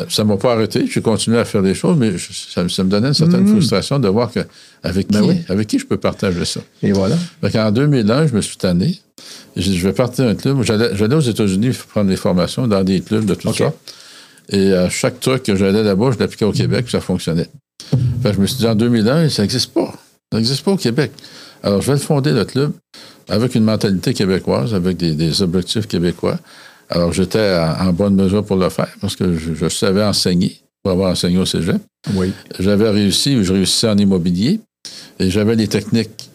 Euh, 0.00 0.04
Ça 0.08 0.24
ne 0.24 0.28
m'a 0.28 0.36
pas 0.38 0.52
arrêté. 0.54 0.86
J'ai 0.92 1.00
continué 1.00 1.38
à 1.38 1.44
faire 1.44 1.62
des 1.62 1.74
choses, 1.74 1.96
mais 1.96 2.18
je- 2.18 2.32
ça, 2.32 2.68
ça 2.68 2.82
me 2.82 2.90
donnait 2.90 3.08
une 3.08 3.14
certaine 3.14 3.46
frustration 3.46 4.00
de 4.00 4.08
voir 4.08 4.32
que 4.32 4.40
avec 4.82 5.06
qui. 5.06 5.12
Ben 5.12 5.22
oui. 5.22 5.36
avec 5.48 5.68
qui 5.68 5.78
je 5.78 5.86
peux 5.86 5.96
partager 5.98 6.44
ça. 6.44 6.60
Et 6.82 6.90
voilà. 6.90 7.16
en 7.54 7.70
2001, 7.70 8.26
je 8.26 8.34
me 8.34 8.40
suis 8.40 8.56
tanné. 8.56 8.98
J'ai 9.56 9.70
dit, 9.70 9.78
je 9.78 9.86
vais 9.86 9.94
partir 9.94 10.26
un 10.26 10.34
club. 10.34 10.62
J'allais 10.64 11.14
aux 11.14 11.20
États-Unis 11.20 11.70
prendre 11.88 12.08
des 12.10 12.16
formations 12.16 12.66
dans 12.66 12.82
des 12.82 13.00
clubs 13.00 13.24
de 13.24 13.34
tout 13.36 13.48
OK. 13.48 13.58
ça. 13.58 13.72
Et 14.50 14.72
à 14.74 14.90
chaque 14.90 15.20
truc 15.20 15.44
que 15.44 15.54
j'allais 15.54 15.84
là-bas, 15.84 16.10
je 16.12 16.18
l'appliquais 16.18 16.44
au 16.44 16.52
Québec, 16.52 16.86
puis 16.86 16.92
ça 16.92 17.00
fonctionnait. 17.00 17.48
Que 18.22 18.32
je 18.32 18.38
me 18.40 18.46
suis 18.46 18.58
dit, 18.58 18.66
en 18.66 18.74
2001, 18.74 19.28
ça 19.28 19.42
n'existe 19.42 19.72
pas. 19.72 19.92
Ça 20.32 20.38
n'existe 20.38 20.64
pas 20.64 20.72
au 20.72 20.76
Québec. 20.76 21.12
Alors, 21.62 21.80
je 21.80 21.86
vais 21.86 21.94
le 21.94 21.98
fonder, 21.98 22.32
le 22.32 22.44
club, 22.44 22.72
avec 23.28 23.54
une 23.54 23.64
mentalité 23.64 24.14
québécoise, 24.14 24.74
avec 24.74 24.96
des, 24.96 25.14
des 25.14 25.42
objectifs 25.42 25.86
québécois. 25.86 26.38
Alors, 26.88 27.12
j'étais 27.12 27.58
en, 27.80 27.92
bonne 27.92 28.14
mesure 28.14 28.44
pour 28.44 28.56
le 28.56 28.68
faire 28.68 28.94
parce 29.00 29.16
que 29.16 29.36
je, 29.36 29.68
savais 29.68 30.04
enseigner 30.04 30.60
pour 30.82 30.92
avoir 30.92 31.10
enseigné 31.10 31.38
au 31.38 31.46
cégep. 31.46 31.80
Oui. 32.14 32.32
J'avais 32.58 32.88
réussi, 32.90 33.42
je 33.42 33.52
réussissais 33.52 33.88
en 33.88 33.98
immobilier 33.98 34.60
et 35.18 35.30
j'avais 35.30 35.56
les 35.56 35.66
techniques. 35.66 36.30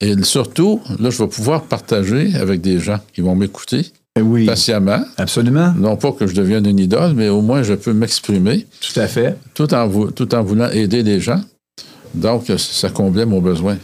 Et 0.00 0.14
surtout, 0.22 0.80
là, 1.00 1.10
je 1.10 1.18
vais 1.18 1.28
pouvoir 1.28 1.64
partager 1.64 2.34
avec 2.36 2.60
des 2.60 2.78
gens 2.78 3.00
qui 3.12 3.20
vont 3.20 3.34
m'écouter 3.34 3.86
eh 4.16 4.22
oui. 4.22 4.46
patiemment. 4.46 5.00
Absolument. 5.16 5.74
Non 5.76 5.96
pas 5.96 6.12
que 6.12 6.28
je 6.28 6.34
devienne 6.34 6.66
une 6.66 6.78
idole, 6.78 7.14
mais 7.14 7.28
au 7.28 7.40
moins 7.40 7.64
je 7.64 7.74
peux 7.74 7.92
m'exprimer. 7.92 8.66
Tout 8.80 9.00
à 9.00 9.08
fait. 9.08 9.36
Tout 9.54 9.74
en, 9.74 10.10
tout 10.12 10.34
en 10.34 10.42
voulant 10.44 10.70
aider 10.70 11.02
les 11.02 11.20
gens. 11.20 11.40
Donc, 12.14 12.52
ça 12.56 12.88
comblait 12.90 13.26
mon 13.26 13.40
besoin. 13.40 13.76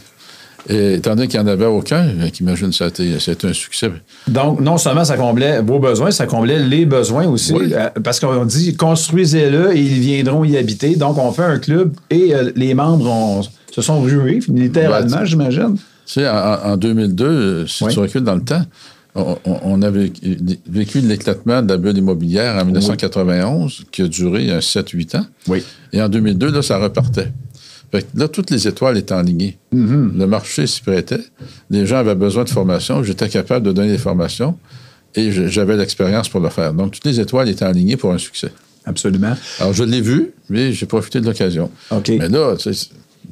Et 0.67 0.95
étant 0.95 1.15
donné 1.15 1.27
qu'il 1.27 1.39
n'y 1.39 1.45
en 1.45 1.51
avait 1.51 1.65
aucun, 1.65 2.07
qu'imagine, 2.33 2.71
ça 2.71 2.85
a 2.85 2.87
été, 2.87 3.13
un 3.43 3.53
succès. 3.53 3.91
Donc, 4.27 4.61
non 4.61 4.77
seulement 4.77 5.05
ça 5.05 5.15
comblait 5.15 5.61
vos 5.61 5.79
besoins, 5.79 6.09
ça 6.09 6.25
comblait 6.25 6.59
les 6.59 6.85
besoins 6.85 7.27
aussi. 7.27 7.53
Euh, 7.53 7.89
parce 8.03 8.19
qu'on 8.19 8.45
dit 8.45 8.75
construisez-le 8.75 9.75
et 9.75 9.79
ils 9.79 9.99
viendront 9.99 10.43
y 10.43 10.57
habiter. 10.57 10.95
Donc, 10.95 11.17
on 11.17 11.31
fait 11.31 11.43
un 11.43 11.59
club 11.59 11.93
et 12.09 12.33
euh, 12.33 12.51
les 12.55 12.73
membres 12.73 13.43
se 13.71 13.81
sont 13.81 14.01
rués, 14.01 14.39
littéralement, 14.47 15.23
j'imagine. 15.23 15.75
Tu 16.07 16.21
sais, 16.21 16.27
en, 16.27 16.77
2002, 16.77 17.67
si 17.67 17.85
tu 17.87 17.99
recules 17.99 18.23
dans 18.23 18.35
le 18.35 18.43
temps, 18.43 18.63
on, 19.15 19.81
avait 19.81 20.11
vécu 20.67 20.99
l'éclatement 20.99 21.61
de 21.61 21.69
la 21.69 21.77
bulle 21.77 21.97
immobilière 21.97 22.55
en 22.55 22.65
1991, 22.65 23.85
qui 23.91 24.01
a 24.01 24.07
duré 24.07 24.47
7-8 24.59 25.17
ans. 25.17 25.25
Oui. 25.47 25.63
Et 25.93 26.01
en 26.01 26.09
2002, 26.09 26.51
là, 26.51 26.61
ça 26.61 26.77
repartait 26.77 27.31
là, 28.15 28.27
toutes 28.27 28.51
les 28.51 28.67
étoiles 28.67 28.97
étaient 28.97 29.13
alignées. 29.13 29.57
Mm-hmm. 29.73 30.17
Le 30.17 30.27
marché 30.27 30.67
s'y 30.67 30.81
prêtait. 30.81 31.19
Les 31.69 31.85
gens 31.85 31.97
avaient 31.97 32.15
besoin 32.15 32.43
de 32.43 32.49
formation. 32.49 33.03
J'étais 33.03 33.29
capable 33.29 33.65
de 33.65 33.71
donner 33.71 33.91
des 33.91 33.97
formations 33.97 34.57
et 35.15 35.31
j'avais 35.31 35.77
l'expérience 35.77 36.29
pour 36.29 36.39
le 36.39 36.49
faire. 36.49 36.73
Donc, 36.73 36.91
toutes 36.91 37.05
les 37.05 37.19
étoiles 37.19 37.49
étaient 37.49 37.65
alignées 37.65 37.97
pour 37.97 38.11
un 38.11 38.17
succès. 38.17 38.51
Absolument. 38.85 39.35
Alors, 39.59 39.73
je 39.73 39.83
l'ai 39.83 40.01
vu, 40.01 40.31
mais 40.49 40.73
j'ai 40.73 40.85
profité 40.85 41.19
de 41.19 41.25
l'occasion. 41.25 41.71
OK. 41.91 42.09
Mais 42.09 42.29
là, 42.29 42.55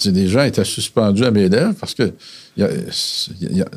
des 0.06 0.28
gens 0.28 0.44
étaient 0.44 0.64
suspendus 0.64 1.26
à 1.26 1.32
mes 1.32 1.50
lèvres 1.50 1.74
parce 1.80 1.94
que 1.94 2.12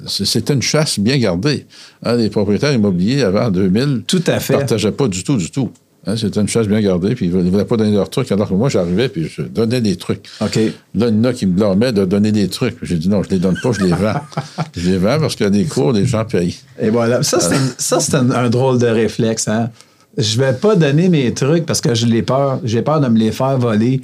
c'était 0.06 0.54
une 0.54 0.62
chasse 0.62 0.98
bien 0.98 1.18
gardée. 1.18 1.66
Hein, 2.02 2.16
les 2.16 2.30
propriétaires 2.30 2.72
immobiliers 2.72 3.22
avant 3.22 3.50
2000 3.50 4.04
Tout 4.06 4.22
à 4.26 4.40
fait. 4.40 4.54
ne 4.54 4.58
partageaient 4.60 4.92
pas 4.92 5.08
du 5.08 5.22
tout, 5.24 5.36
du 5.36 5.50
tout. 5.50 5.70
Hein, 6.08 6.16
c'était 6.16 6.40
une 6.40 6.46
chasse 6.46 6.68
bien 6.68 6.80
gardée, 6.80 7.16
puis 7.16 7.26
ils 7.26 7.36
ne 7.36 7.50
voulaient 7.50 7.64
pas 7.64 7.76
donner 7.76 7.90
leurs 7.90 8.10
trucs, 8.10 8.30
alors 8.30 8.48
que 8.48 8.54
moi, 8.54 8.68
j'arrivais, 8.68 9.08
puis 9.08 9.28
je 9.28 9.42
donnais 9.42 9.80
des 9.80 9.96
trucs. 9.96 10.28
OK. 10.40 10.54
Là, 10.94 11.08
il 11.08 11.16
y 11.16 11.18
en 11.18 11.24
a 11.24 11.32
qui 11.32 11.46
me 11.46 11.52
blâmaient 11.52 11.92
de 11.92 12.04
donner 12.04 12.30
des 12.30 12.48
trucs. 12.48 12.76
J'ai 12.82 12.96
dit 12.96 13.08
non, 13.08 13.24
je 13.24 13.28
ne 13.28 13.34
les 13.34 13.40
donne 13.40 13.58
pas, 13.60 13.72
je 13.72 13.80
les 13.80 13.90
vends. 13.90 14.20
je 14.76 14.88
les 14.88 14.98
vends 14.98 15.18
parce 15.18 15.34
qu'il 15.34 15.44
y 15.44 15.48
a 15.48 15.50
des 15.50 15.64
cours, 15.64 15.92
les 15.92 16.06
gens 16.06 16.24
payent. 16.24 16.54
Et 16.80 16.90
voilà. 16.90 17.24
Ça, 17.24 17.40
c'est 17.40 18.14
un, 18.14 18.50
drôle 18.50 18.78
de 18.78 18.86
réflexe. 18.86 19.48
Hein? 19.48 19.70
Je 20.16 20.38
vais 20.38 20.52
pas 20.52 20.76
donner 20.76 21.08
mes 21.08 21.34
trucs 21.34 21.66
parce 21.66 21.80
que 21.80 21.92
j'ai 21.92 22.22
peur. 22.22 22.60
J'ai 22.62 22.82
peur 22.82 23.00
de 23.00 23.08
me 23.08 23.18
les 23.18 23.32
faire 23.32 23.58
voler. 23.58 24.00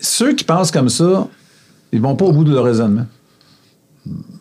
ceux 0.00 0.34
qui 0.34 0.44
pensent 0.44 0.70
comme 0.70 0.88
ça, 0.88 1.28
ils 1.92 2.00
vont 2.00 2.16
pas 2.16 2.24
au 2.24 2.32
bout 2.32 2.44
de 2.44 2.54
leur 2.54 2.64
raisonnement. 2.64 3.06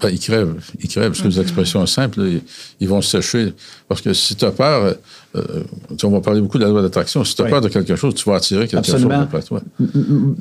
Ben, 0.02 0.10
ils 0.10 0.20
crèvent. 0.20 0.56
Ils 0.80 0.90
crèvent, 0.90 1.10
parce 1.10 1.22
que 1.22 1.28
les 1.28 1.40
expressions 1.40 1.86
simples, 1.86 2.22
ils, 2.80 2.88
vont 2.88 3.02
se 3.02 3.22
sécher. 3.22 3.54
Parce 3.88 4.02
que 4.02 4.14
si 4.14 4.36
tu 4.36 4.46
as 4.46 4.52
peur, 4.52 4.96
euh, 5.36 5.64
on 6.04 6.10
va 6.10 6.22
parler 6.22 6.42
beaucoup 6.42 6.58
de 6.58 6.64
la 6.64 6.70
loi 6.70 6.82
d'attraction, 6.82 7.24
si 7.24 7.36
tu 7.36 7.42
as 7.42 7.46
peur 7.46 7.62
de 7.62 7.70
quelque 7.70 7.96
chose, 7.96 8.14
tu 8.14 8.30
vas 8.30 8.36
attirer 8.36 8.68
quelque 8.68 8.86
chose 8.86 9.08
après 9.12 9.42
toi. 9.42 9.62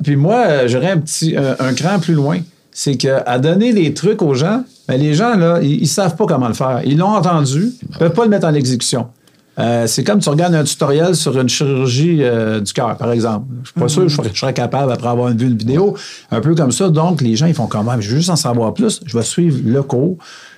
Puis 0.03 0.15
moi, 0.15 0.67
j'aurais 0.67 0.91
un 0.91 0.99
petit, 0.99 1.35
un, 1.37 1.73
cran 1.73 1.99
plus 1.99 2.13
loin. 2.13 2.39
C'est 2.71 2.97
qu'à 2.97 3.39
donner 3.39 3.71
les 3.71 3.93
trucs 3.93 4.21
aux 4.21 4.33
gens, 4.33 4.63
ben 4.87 4.99
les 4.99 5.13
gens, 5.13 5.35
là, 5.35 5.59
ils, 5.61 5.81
ne 5.81 5.85
savent 5.85 6.15
pas 6.15 6.25
comment 6.25 6.49
le 6.49 6.53
faire. 6.53 6.81
Ils 6.85 6.97
l'ont 6.97 7.07
entendu, 7.07 7.71
ils 7.81 7.93
ne 7.93 7.97
peuvent 7.97 8.13
pas 8.13 8.25
le 8.25 8.29
mettre 8.29 8.45
en 8.45 8.53
exécution. 8.53 9.07
Euh, 9.57 9.87
c'est 9.87 10.03
comme 10.03 10.19
tu 10.19 10.29
regardes 10.29 10.53
un 10.53 10.63
tutoriel 10.63 11.15
sur 11.15 11.39
une 11.39 11.47
chirurgie 11.47 12.19
euh, 12.21 12.59
du 12.59 12.73
cœur, 12.73 12.97
par 12.97 13.11
exemple. 13.11 13.45
Je 13.63 13.69
suis 13.69 13.79
pas 13.79 13.87
sûr 13.87 14.03
que 14.03 14.09
je 14.09 14.37
serais, 14.37 14.53
capable, 14.53 14.91
après 14.91 15.07
avoir 15.07 15.29
vu 15.29 15.47
une 15.47 15.57
vidéo, 15.57 15.95
un 16.31 16.41
peu 16.41 16.55
comme 16.55 16.71
ça. 16.71 16.89
Donc, 16.89 17.21
les 17.21 17.35
gens, 17.35 17.45
ils 17.45 17.53
font 17.53 17.67
quand 17.67 17.83
même, 17.83 18.01
je 18.01 18.09
veux 18.09 18.17
juste 18.17 18.29
en 18.29 18.35
savoir 18.35 18.73
plus. 18.73 19.01
Je 19.05 19.17
vais 19.17 19.23
suivre 19.23 19.59
le 19.65 19.81
cours. 19.83 20.17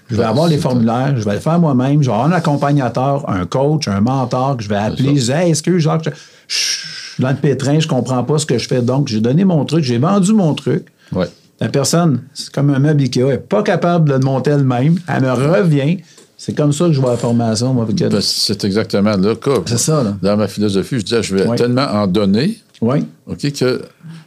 Je 0.09 0.15
vais 0.15 0.23
avoir 0.23 0.47
les 0.47 0.57
formulaires, 0.57 1.15
je 1.17 1.25
vais 1.25 1.33
le 1.33 1.39
faire 1.39 1.59
moi-même. 1.59 2.01
Je 2.01 2.07
vais 2.07 2.13
avoir 2.13 2.27
un 2.27 2.31
accompagnateur, 2.31 3.29
un 3.29 3.45
coach, 3.45 3.87
un 3.87 3.99
mentor 3.99 4.57
que 4.57 4.63
je 4.63 4.69
vais 4.69 4.77
appeler. 4.77 5.17
Je 5.17 5.25
dis, 5.25 5.31
hey, 5.31 5.49
excuse, 5.49 5.83
Jacques, 5.83 6.05
je, 6.05 6.11
je 6.47 6.55
suis 6.55 7.21
dans 7.23 7.29
le 7.29 7.35
pétrin, 7.35 7.79
je 7.79 7.87
comprends 7.87 8.23
pas 8.23 8.37
ce 8.37 8.45
que 8.45 8.57
je 8.57 8.67
fais. 8.67 8.81
Donc, 8.81 9.09
j'ai 9.09 9.19
donné 9.19 9.43
mon 9.43 9.65
truc, 9.65 9.83
j'ai 9.83 9.97
vendu 9.97 10.33
mon 10.33 10.53
truc. 10.53 10.85
Ouais. 11.11 11.27
La 11.59 11.69
personne, 11.69 12.21
c'est 12.33 12.51
comme 12.51 12.69
un 12.69 12.79
meuble 12.79 13.01
Ikea, 13.01 13.19
elle 13.21 13.27
n'est 13.27 13.37
pas 13.37 13.63
capable 13.63 14.09
de 14.09 14.13
le 14.13 14.19
monter 14.19 14.51
elle-même. 14.51 14.97
Elle 15.07 15.23
me 15.23 15.31
revient. 15.31 15.97
C'est 16.37 16.55
comme 16.55 16.71
ça 16.71 16.85
que 16.85 16.93
je 16.93 17.01
vois 17.01 17.11
la 17.11 17.17
formation, 17.17 17.73
moi, 17.73 17.83
avec 17.83 17.95
ben, 17.95 18.21
C'est 18.21 18.63
exactement 18.63 19.17
le 19.17 19.35
cas. 19.35 19.59
C'est 19.65 19.79
ça, 19.79 20.03
là. 20.03 20.15
Dans 20.21 20.37
ma 20.37 20.47
philosophie, 20.47 20.99
je 20.99 21.03
disais, 21.03 21.23
je 21.23 21.35
vais 21.35 21.55
tellement 21.55 21.87
en 21.87 22.05
donner, 22.05 22.59
oui. 22.81 22.99
OK, 23.25 23.51
que 23.53 23.81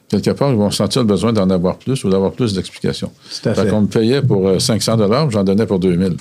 quelque 0.09 0.31
part, 0.33 0.51
ils 0.51 0.57
vont 0.57 0.71
sentir 0.71 1.03
le 1.03 1.09
besoin 1.09 1.33
d'en 1.33 1.49
avoir 1.51 1.77
plus 1.77 2.03
ou 2.05 2.11
d'avoir 2.11 2.33
plus 2.33 2.53
d'explications. 2.53 3.13
Fait. 3.29 3.55
me 3.55 3.87
payait 3.87 4.23
pour 4.23 4.61
500 4.61 5.01
euh, 5.01 5.31
j'en 5.31 5.45
donnais 5.45 5.67
pour 5.67 5.79
2000 5.79 6.17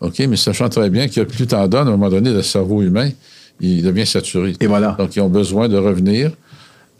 OK, 0.00 0.18
mais 0.28 0.36
sachant 0.36 0.68
très 0.68 0.90
bien 0.90 1.08
que 1.08 1.20
plus 1.22 1.46
tu 1.46 1.54
en 1.54 1.66
donnes, 1.66 1.88
à 1.88 1.90
un 1.90 1.96
moment 1.96 2.08
donné, 2.08 2.32
le 2.32 2.42
cerveau 2.42 2.82
humain, 2.82 3.10
il 3.60 3.82
devient 3.82 4.06
saturé. 4.06 4.54
Et 4.60 4.66
voilà. 4.66 4.94
Donc, 4.98 5.16
ils 5.16 5.20
ont 5.20 5.28
besoin 5.28 5.68
de 5.68 5.76
revenir, 5.76 6.30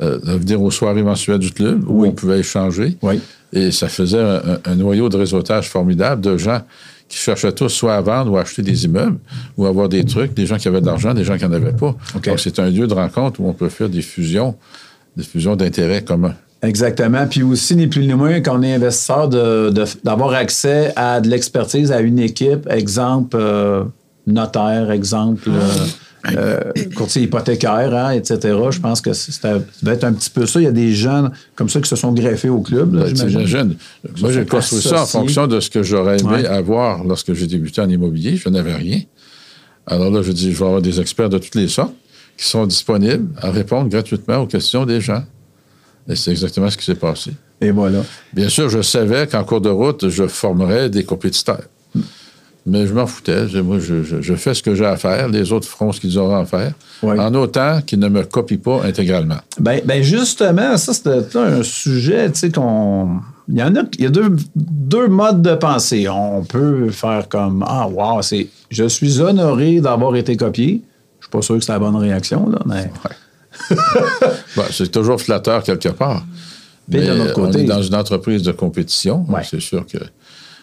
euh, 0.01 0.19
de 0.19 0.33
venir 0.33 0.61
aux 0.61 0.71
soirées 0.71 1.05
mensuelles 1.05 1.39
du 1.39 1.53
club 1.53 1.85
où 1.89 2.05
on 2.05 2.11
pouvait 2.11 2.41
échanger. 2.41 2.97
Oui. 3.03 3.21
Et 3.53 3.71
ça 3.71 3.89
faisait 3.89 4.21
un, 4.65 4.75
noyau 4.75 5.09
de 5.09 5.17
réseautage 5.17 5.71
formidable 5.71 6.21
de 6.21 6.37
gens 6.37 6.61
qui 7.09 7.19
cherchaient 7.19 7.53
tous 7.53 7.69
soit 7.69 7.95
à 7.95 8.01
vendre 8.01 8.33
ou 8.33 8.37
à 8.37 8.43
acheter 8.43 8.63
des 8.63 8.85
immeubles 8.85 9.19
ou 9.57 9.67
avoir 9.67 9.89
des 9.89 10.05
trucs, 10.05 10.35
des 10.35 10.47
gens 10.47 10.57
qui 10.57 10.69
avaient 10.69 10.81
de 10.81 10.87
l'argent, 10.87 11.15
des 11.15 11.25
gens 11.25 11.39
qui 11.39 11.45
n'en 11.45 11.53
avaient 11.53 11.73
pas. 11.73 11.97
Donc, 12.15 12.39
c'est 12.39 12.59
un 12.59 12.69
lieu 12.69 12.87
de 12.87 12.95
rencontre 12.95 13.41
où 13.41 13.49
on 13.49 13.55
peut 13.55 13.69
faire 13.69 13.89
des 13.89 14.03
fusions, 14.03 14.55
des 15.17 15.25
fusions 15.25 15.57
d'intérêts 15.57 16.05
communs. 16.05 16.35
Exactement. 16.63 17.27
Puis 17.27 17.43
aussi, 17.43 17.77
ni 17.77 17.87
plus 17.87 18.07
ni 18.07 18.15
moins, 18.15 18.41
quand 18.41 18.59
on 18.59 18.63
est 18.63 18.75
investisseur, 18.75 19.29
d'avoir 19.29 20.33
accès 20.33 20.93
à 20.97 21.21
de 21.21 21.29
l'expertise, 21.29 21.93
à 21.93 22.01
une 22.01 22.19
équipe, 22.19 22.69
exemple 22.69 23.37
euh, 23.41 23.85
notaire, 24.27 24.91
exemple 24.91 25.49
euh, 25.49 25.69
euh, 26.37 26.61
courtier 26.95 27.23
hypothécaire, 27.23 27.95
hein, 27.95 28.11
etc. 28.11 28.57
Je 28.71 28.81
pense 28.81 29.01
que 29.01 29.13
ça 29.13 29.59
doit 29.83 29.95
être 29.95 30.05
un 30.05 30.13
petit 30.13 30.31
peu 30.31 30.47
ça. 30.47 30.61
Il 30.61 30.65
y 30.65 30.69
a 30.69 30.73
des 30.73 30.95
jeunes 30.95 31.31
comme 31.55 31.69
ça 31.69 31.81
qui 31.81 31.89
se 31.89 31.97
sont 31.97 32.13
greffés 32.13 32.49
au 32.49 32.61
club. 32.61 32.91
Ben, 32.91 33.15
j'imagine. 33.15 33.77
Moi, 34.21 34.33
j'ai 34.33 34.45
construit 34.45 34.83
ça 34.83 35.03
en 35.03 35.07
fonction 35.07 35.47
de 35.47 35.61
ce 35.61 35.71
que 35.71 35.83
j'aurais 35.83 36.19
aimé 36.19 36.47
avoir 36.47 37.05
lorsque 37.05 37.33
j'ai 37.33 37.47
débuté 37.47 37.81
en 37.81 37.89
immobilier. 37.89 38.37
Je 38.37 38.49
n'avais 38.49 38.75
rien. 38.75 39.01
Alors 39.87 40.11
là, 40.11 40.23
je 40.23 40.33
dis, 40.33 40.53
je 40.53 40.59
vais 40.59 40.67
avoir 40.67 40.83
des 40.83 41.01
experts 41.01 41.31
de 41.31 41.39
toutes 41.39 41.55
les 41.55 41.69
sortes 41.69 41.95
qui 42.37 42.47
sont 42.47 42.67
disponibles 42.67 43.29
à 43.41 43.51
répondre 43.51 43.89
gratuitement 43.89 44.39
aux 44.39 44.47
questions 44.47 44.85
des 44.85 45.01
gens. 45.01 45.25
Et 46.09 46.17
c'est 46.17 46.31
exactement 46.31 46.71
ce 46.71 46.77
qui 46.77 46.85
s'est 46.85 46.95
passé. 46.95 47.33
Et 47.61 47.71
voilà. 47.71 48.03
Bien 48.33 48.49
sûr, 48.49 48.69
je 48.69 48.83
savais 48.83 49.27
qu'en 49.27 49.45
cours 49.45 49.61
de 49.61 49.69
route, 49.69 50.09
je 50.09 50.27
formerais 50.27 50.89
des 50.89 51.05
compétiteurs. 51.05 51.65
Mais 52.69 52.87
je 52.87 52.93
m'en 52.93 53.07
foutais. 53.07 53.47
Moi, 53.63 53.79
je, 53.79 54.35
fais 54.35 54.55
ce 54.55 54.63
que 54.63 54.75
j'ai 54.75 54.85
à 54.85 54.97
faire. 54.97 55.29
Les 55.29 55.53
autres 55.53 55.67
feront 55.67 55.93
ce 55.93 56.01
qu'ils 56.01 56.19
auront 56.19 56.37
à 56.37 56.45
faire. 56.45 56.73
En 57.03 57.35
autant 57.35 57.81
qu'ils 57.81 57.99
ne 57.99 58.09
me 58.09 58.25
copient 58.25 58.59
pas 58.59 58.83
intégralement. 58.85 59.39
Ben, 59.59 59.81
ben 59.85 60.03
justement, 60.03 60.77
ça, 60.77 60.93
c'est 60.93 61.37
un 61.37 61.63
sujet, 61.63 62.31
tu 62.31 62.39
sais, 62.39 62.51
qu'on. 62.51 63.21
Il 63.51 63.57
y 63.57 63.63
en 63.63 63.75
a, 63.77 63.81
il 63.97 64.05
y 64.05 64.07
a 64.07 64.11
deux, 64.11 64.37
deux, 64.55 65.09
modes 65.09 65.41
de 65.41 65.55
pensée. 65.55 66.07
On 66.09 66.45
peut 66.45 66.91
faire 66.91 67.29
comme 67.29 67.65
Ah, 67.67 67.89
wow, 67.89 68.21
c'est. 68.21 68.49
Je 68.71 68.85
suis 68.85 69.21
honoré 69.21 69.81
d'avoir 69.81 70.15
été 70.17 70.37
copié. 70.37 70.83
Je 71.21 71.25
suis 71.25 71.31
pas 71.31 71.41
sûr 71.41 71.57
que 71.57 71.65
c'est 71.65 71.73
la 71.73 71.79
bonne 71.79 71.97
réaction, 71.97 72.49
là, 72.51 72.59
mais. 72.67 72.91
Ben, 74.57 74.65
c'est 74.71 74.91
toujours 74.91 75.21
flatteur 75.21 75.63
quelque 75.63 75.89
part. 75.89 76.25
Mais, 76.89 77.09
on 77.37 77.53
est 77.53 77.65
dans 77.65 77.83
une 77.83 77.95
entreprise 77.95 78.43
de 78.43 78.53
compétition. 78.53 79.27
C'est 79.45 79.61
sûr 79.61 79.87
que. 79.87 79.99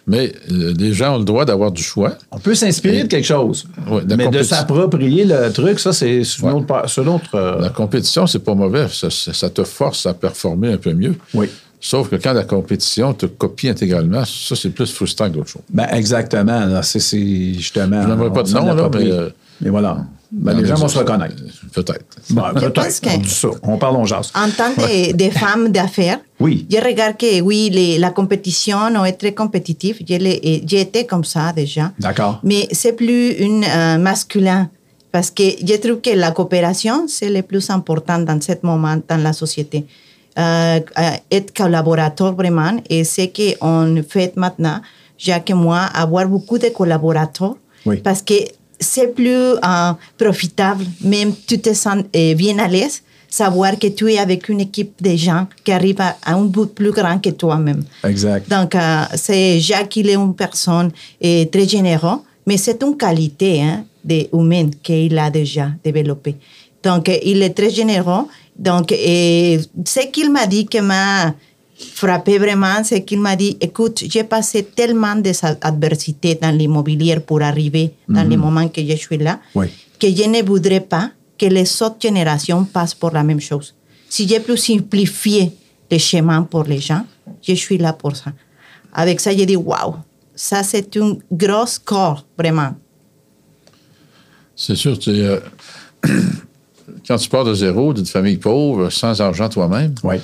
Mais 0.08 0.34
euh, 0.52 0.74
les 0.78 0.94
gens 0.94 1.16
ont 1.16 1.20
le 1.20 1.26
droit 1.26 1.46
d'avoir 1.46 1.72
du 1.72 1.82
choix. 1.82 2.14
On 2.32 2.40
peut 2.40 2.54
s'inspirer 2.54 3.04
de 3.04 3.08
quelque 3.08 3.26
chose. 3.26 3.68
mais 4.08 4.28
de 4.28 4.44
s'approprier 4.44 5.26
le 5.26 5.52
truc, 5.52 5.80
ça, 5.80 5.94
c'est 5.94 6.22
une 6.22 7.08
autre. 7.08 7.36
Euh, 7.36 7.60
la 7.60 7.70
compétition, 7.70 8.28
c'est 8.28 8.40
pas 8.40 8.54
mauvais. 8.54 8.88
Ça, 8.90 9.50
te 9.50 9.64
force 9.64 10.06
à 10.06 10.14
performer 10.14 10.74
un 10.74 10.78
peu 10.78 10.94
mieux. 10.94 11.16
Oui. 11.34 11.50
Sauf 11.80 12.10
que 12.10 12.16
quand 12.16 12.34
la 12.34 12.44
compétition 12.44 13.14
te 13.14 13.26
copie 13.26 13.70
intégralement, 13.70 14.24
ça, 14.26 14.56
c'est 14.56 14.70
plus 14.70 14.92
frustrant 14.92 15.30
que 15.30 15.36
d'autres 15.36 15.50
choses. 15.50 15.62
Ben, 15.70 15.88
exactement. 15.92 16.82
C'est 16.82 17.54
justement. 17.54 18.02
Je 18.02 18.08
n'aimerais 18.08 18.34
pas 18.34 18.44
de 18.44 18.52
nom, 18.52 18.74
là, 18.74 18.90
mais. 18.94 19.12
Euh, 19.12 19.30
mais 19.62 19.70
voilà. 19.70 20.06
Ben, 20.32 20.54
les 20.60 20.68
gens 20.68 20.76
vont 20.76 20.88
se 20.88 20.98
reconnaître. 20.98 21.36
Peut-être. 21.74 22.06
Ben, 22.32 22.54
peut-être. 22.54 23.60
On, 23.64 23.78
parle, 23.78 23.96
en 23.96 24.06
jase. 24.06 24.32
En 24.36 24.50
tant 24.50 24.74
que 24.74 25.14
de 25.14 25.30
femmes 25.30 25.70
d'affaires, 25.70 26.20
oui. 26.40 26.68
je 26.70 26.78
regarde 26.78 27.16
que 27.18 27.42
oui, 27.42 27.70
les, 27.72 27.98
la 27.98 28.10
compétition 28.10 29.06
est 29.06 29.14
très 29.14 29.34
compétitive. 29.34 30.00
J'ai 30.06 30.82
été 30.82 31.06
comme 31.06 31.24
ça 31.24 31.54
déjà. 31.54 31.92
D'accord. 32.00 32.40
Mais 32.44 32.68
c'est 32.72 32.94
plus 32.94 33.32
une 33.34 33.64
euh, 33.64 33.98
masculin. 33.98 34.70
Parce 35.12 35.32
que 35.32 35.44
je 35.44 35.76
trouve 35.78 36.02
que 36.02 36.10
la 36.10 36.32
coopération, 36.32 37.08
c'est 37.08 37.30
le 37.30 37.42
plus 37.42 37.70
important 37.70 38.20
dans 38.20 38.42
ce 38.42 38.52
moment 38.64 38.98
dans 39.08 39.24
la 39.24 39.32
société. 39.32 39.86
Euh, 40.38 40.82
euh, 41.00 41.12
être 41.32 41.54
collaborateur 41.56 42.34
vraiment, 42.36 42.76
et 42.90 43.06
c'est 43.06 43.32
qu'on 43.32 44.04
fait 44.10 44.36
maintenant, 44.36 44.82
j'ai 45.18 45.40
que 45.46 45.54
moi, 45.54 45.80
avoir 45.94 46.28
beaucoup 46.28 46.58
de 46.58 46.68
collaborateurs. 46.68 47.56
Oui. 47.86 48.02
Parce 48.02 48.22
que 48.22 48.34
c'est 48.80 49.14
plus 49.14 49.56
euh, 49.56 49.94
profitable, 50.18 50.86
même 51.02 51.34
tu 51.48 51.60
te 51.60 51.74
sens 51.74 52.04
euh, 52.16 52.34
bien 52.36 52.58
à 52.60 52.68
l'aise, 52.68 53.02
savoir 53.30 53.78
que 53.78 53.88
tu 53.88 54.12
es 54.12 54.18
avec 54.18 54.50
une 54.50 54.62
équipe 54.62 55.02
de 55.02 55.16
gens 55.16 55.48
qui 55.64 55.72
arrivent 55.72 56.02
à, 56.02 56.16
un 56.26 56.44
bout 56.44 56.68
plus 56.68 56.92
grand 56.92 57.20
que 57.20 57.30
toi-même. 57.30 57.84
Exact. 58.04 58.50
Donc, 58.50 58.76
euh, 58.76 59.04
c'est 59.16 59.60
Jacques, 59.60 59.96
il 59.98 60.10
est 60.10 60.16
une 60.16 60.36
personne 60.36 60.92
et 61.20 61.50
très 61.52 61.68
généreux, 61.68 62.20
mais 62.46 62.58
c'est 62.58 62.82
une 62.84 62.96
qualité 62.98 63.62
hein, 63.62 63.86
de 64.04 64.28
humaine 64.34 64.72
qu'il 64.82 65.18
a 65.18 65.30
déjà 65.30 65.70
développée. 65.84 66.36
Donc, 66.84 67.12
il 67.24 67.42
est 67.42 67.50
très 67.50 67.72
généreux. 67.72 68.28
Donc, 68.58 68.92
et 68.92 69.60
ce 69.86 70.08
qu'il 70.12 70.32
m'a 70.32 70.46
dit 70.46 70.66
qui 70.66 70.80
m'a 70.80 71.34
frappé 71.78 72.38
vraiment, 72.38 72.84
c'est 72.84 73.04
qu'il 73.04 73.20
m'a 73.20 73.36
dit, 73.36 73.58
écoute, 73.60 74.04
j'ai 74.08 74.24
passé 74.24 74.64
tellement 74.64 75.16
d'adversités 75.16 76.36
dans 76.36 76.56
l'immobilier 76.56 77.20
pour 77.20 77.42
arriver 77.42 77.94
dans 78.08 78.24
le 78.24 78.38
moment 78.38 78.68
que 78.70 78.82
je 78.82 78.96
suis 78.96 79.18
là, 79.18 79.40
que 79.54 80.08
je 80.08 80.30
ne 80.30 80.44
voudrais 80.44 80.82
pas 80.82 81.12
que 81.38 81.46
les 81.46 81.82
autres 81.82 81.98
générations 82.02 82.64
passent 82.64 82.94
pour 82.94 83.12
la 83.12 83.24
même 83.24 83.42
chose. 83.42 83.76
Si 84.10 84.28
j'ai 84.28 84.40
pu 84.40 84.56
simplifier 84.56 85.52
les 85.92 86.00
chemins 86.00 86.44
pour 86.44 86.64
les 86.64 86.80
gens, 86.80 87.06
je 87.42 87.54
suis 87.54 87.78
là 87.78 87.92
pour 87.94 88.16
ça. 88.16 88.32
Avec 88.94 89.20
ça, 89.20 89.36
j'ai 89.36 89.46
dit, 89.46 89.58
waouh, 89.58 89.96
ça 90.34 90.64
c'est 90.64 90.96
un 90.98 91.18
gros 91.32 91.66
score, 91.66 92.26
vraiment. 92.38 92.76
C'est 94.56 94.76
sûr, 94.76 94.98
tu, 94.98 95.10
euh, 95.10 95.40
quand 97.08 97.18
tu 97.18 97.28
pars 97.28 97.44
de 97.44 97.54
zéro, 97.54 97.94
d'une 97.94 98.06
famille 98.06 98.38
pauvre, 98.38 98.90
sans 98.90 99.20
argent 99.20 99.50
toi-même, 99.50 99.94
oui. 100.04 100.16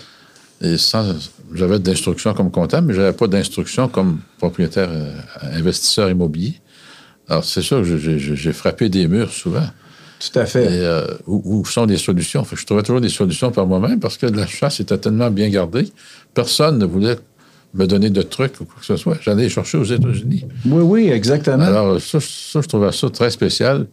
et 0.62 0.78
sans, 0.78 1.14
j'avais 1.54 1.80
d'instruction 1.80 2.34
comme 2.34 2.52
comptable, 2.52 2.88
mais 2.88 2.94
je 2.94 3.02
n'avais 3.02 3.16
pas 3.16 3.28
d'instruction 3.28 3.88
comme 3.88 4.20
propriétaire 4.38 4.90
euh, 4.92 5.14
investisseur 5.54 6.10
immobilier. 6.10 6.56
Alors, 7.28 7.46
c'est 7.46 7.62
sûr 7.62 7.82
que 7.82 7.98
j'ai 7.98 8.54
frappé 8.54 8.90
des 8.90 9.08
murs 9.08 9.32
souvent. 9.32 9.68
Tout 10.20 10.40
à 10.40 10.46
fait. 10.46 10.66
Et, 10.66 10.86
euh, 10.86 11.06
où, 11.26 11.66
sont 11.66 11.86
les 11.86 11.98
solutions? 11.98 12.46
je 12.52 12.66
trouvais 12.66 12.84
toujours 12.84 13.02
des 13.02 13.10
solutions 13.10 13.52
par 13.52 13.66
moi-même 13.66 14.00
parce 14.00 14.18
que 14.18 14.28
la 14.28 14.46
chasse 14.46 14.80
était 14.80 14.98
tellement 14.98 15.32
bien 15.32 15.50
gardée. 15.50 15.92
Personne 16.34 16.78
ne 16.78 16.86
voulait 16.86 17.18
me 17.74 17.88
donner 17.88 18.10
de 18.10 18.22
trucs 18.22 18.60
ou 18.60 18.66
quoi 18.66 18.76
que 18.80 18.86
ce 18.86 18.98
soit. 18.98 19.18
J'allais 19.22 19.50
chercher 19.50 19.78
aux 19.78 19.84
États-Unis. 19.84 20.46
Oui, 20.66 20.84
oui, 20.84 21.10
exactement. 21.10 21.64
Alors, 21.64 22.02
ça, 22.02 22.20
je 22.20 22.68
trouvais 22.68 22.92
ça 22.92 23.10
très 23.10 23.32
spécial. 23.32 23.88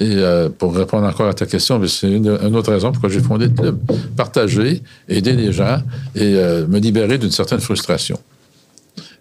Et 0.00 0.16
euh, 0.16 0.48
pour 0.48 0.74
répondre 0.74 1.06
encore 1.06 1.28
à 1.28 1.34
ta 1.34 1.46
question, 1.46 1.80
c'est 1.86 2.10
une, 2.10 2.28
autre 2.28 2.72
raison 2.72 2.90
pourquoi 2.90 3.10
j'ai 3.10 3.20
fondé 3.20 3.46
le 3.46 3.52
club. 3.52 3.78
Partager, 4.16 4.82
aider 5.08 5.34
les 5.34 5.52
gens 5.52 5.78
et 6.16 6.36
euh, 6.36 6.66
me 6.66 6.78
libérer 6.78 7.18
d'une 7.18 7.30
certaine 7.30 7.60
frustration. 7.60 8.18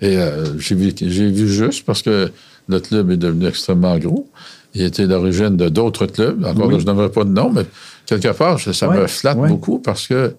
Et 0.02 0.18
j'ai 0.58 0.76
vu, 0.76 0.92
vu 0.92 1.48
juste 1.50 1.86
parce 1.86 2.02
que 2.02 2.32
le 2.70 2.80
club 2.80 3.12
est 3.12 3.18
devenu 3.18 3.48
extrêmement 3.48 3.98
gros. 3.98 4.30
Il 4.74 4.84
était 4.84 5.08
d'origine 5.08 5.58
de 5.58 5.68
d'autres 5.68 6.06
clubs. 6.06 6.46
Encore 6.46 6.80
je 6.80 6.86
n'aimerais 6.86 7.10
pas 7.10 7.26
de 7.26 7.32
nom, 7.32 7.52
mais 7.52 7.66
quelque 8.06 8.30
part, 8.30 8.60
ça 8.60 8.88
me 8.88 9.08
flatte 9.08 9.38
beaucoup 9.38 9.80
parce 9.80 10.08
que 10.08 10.34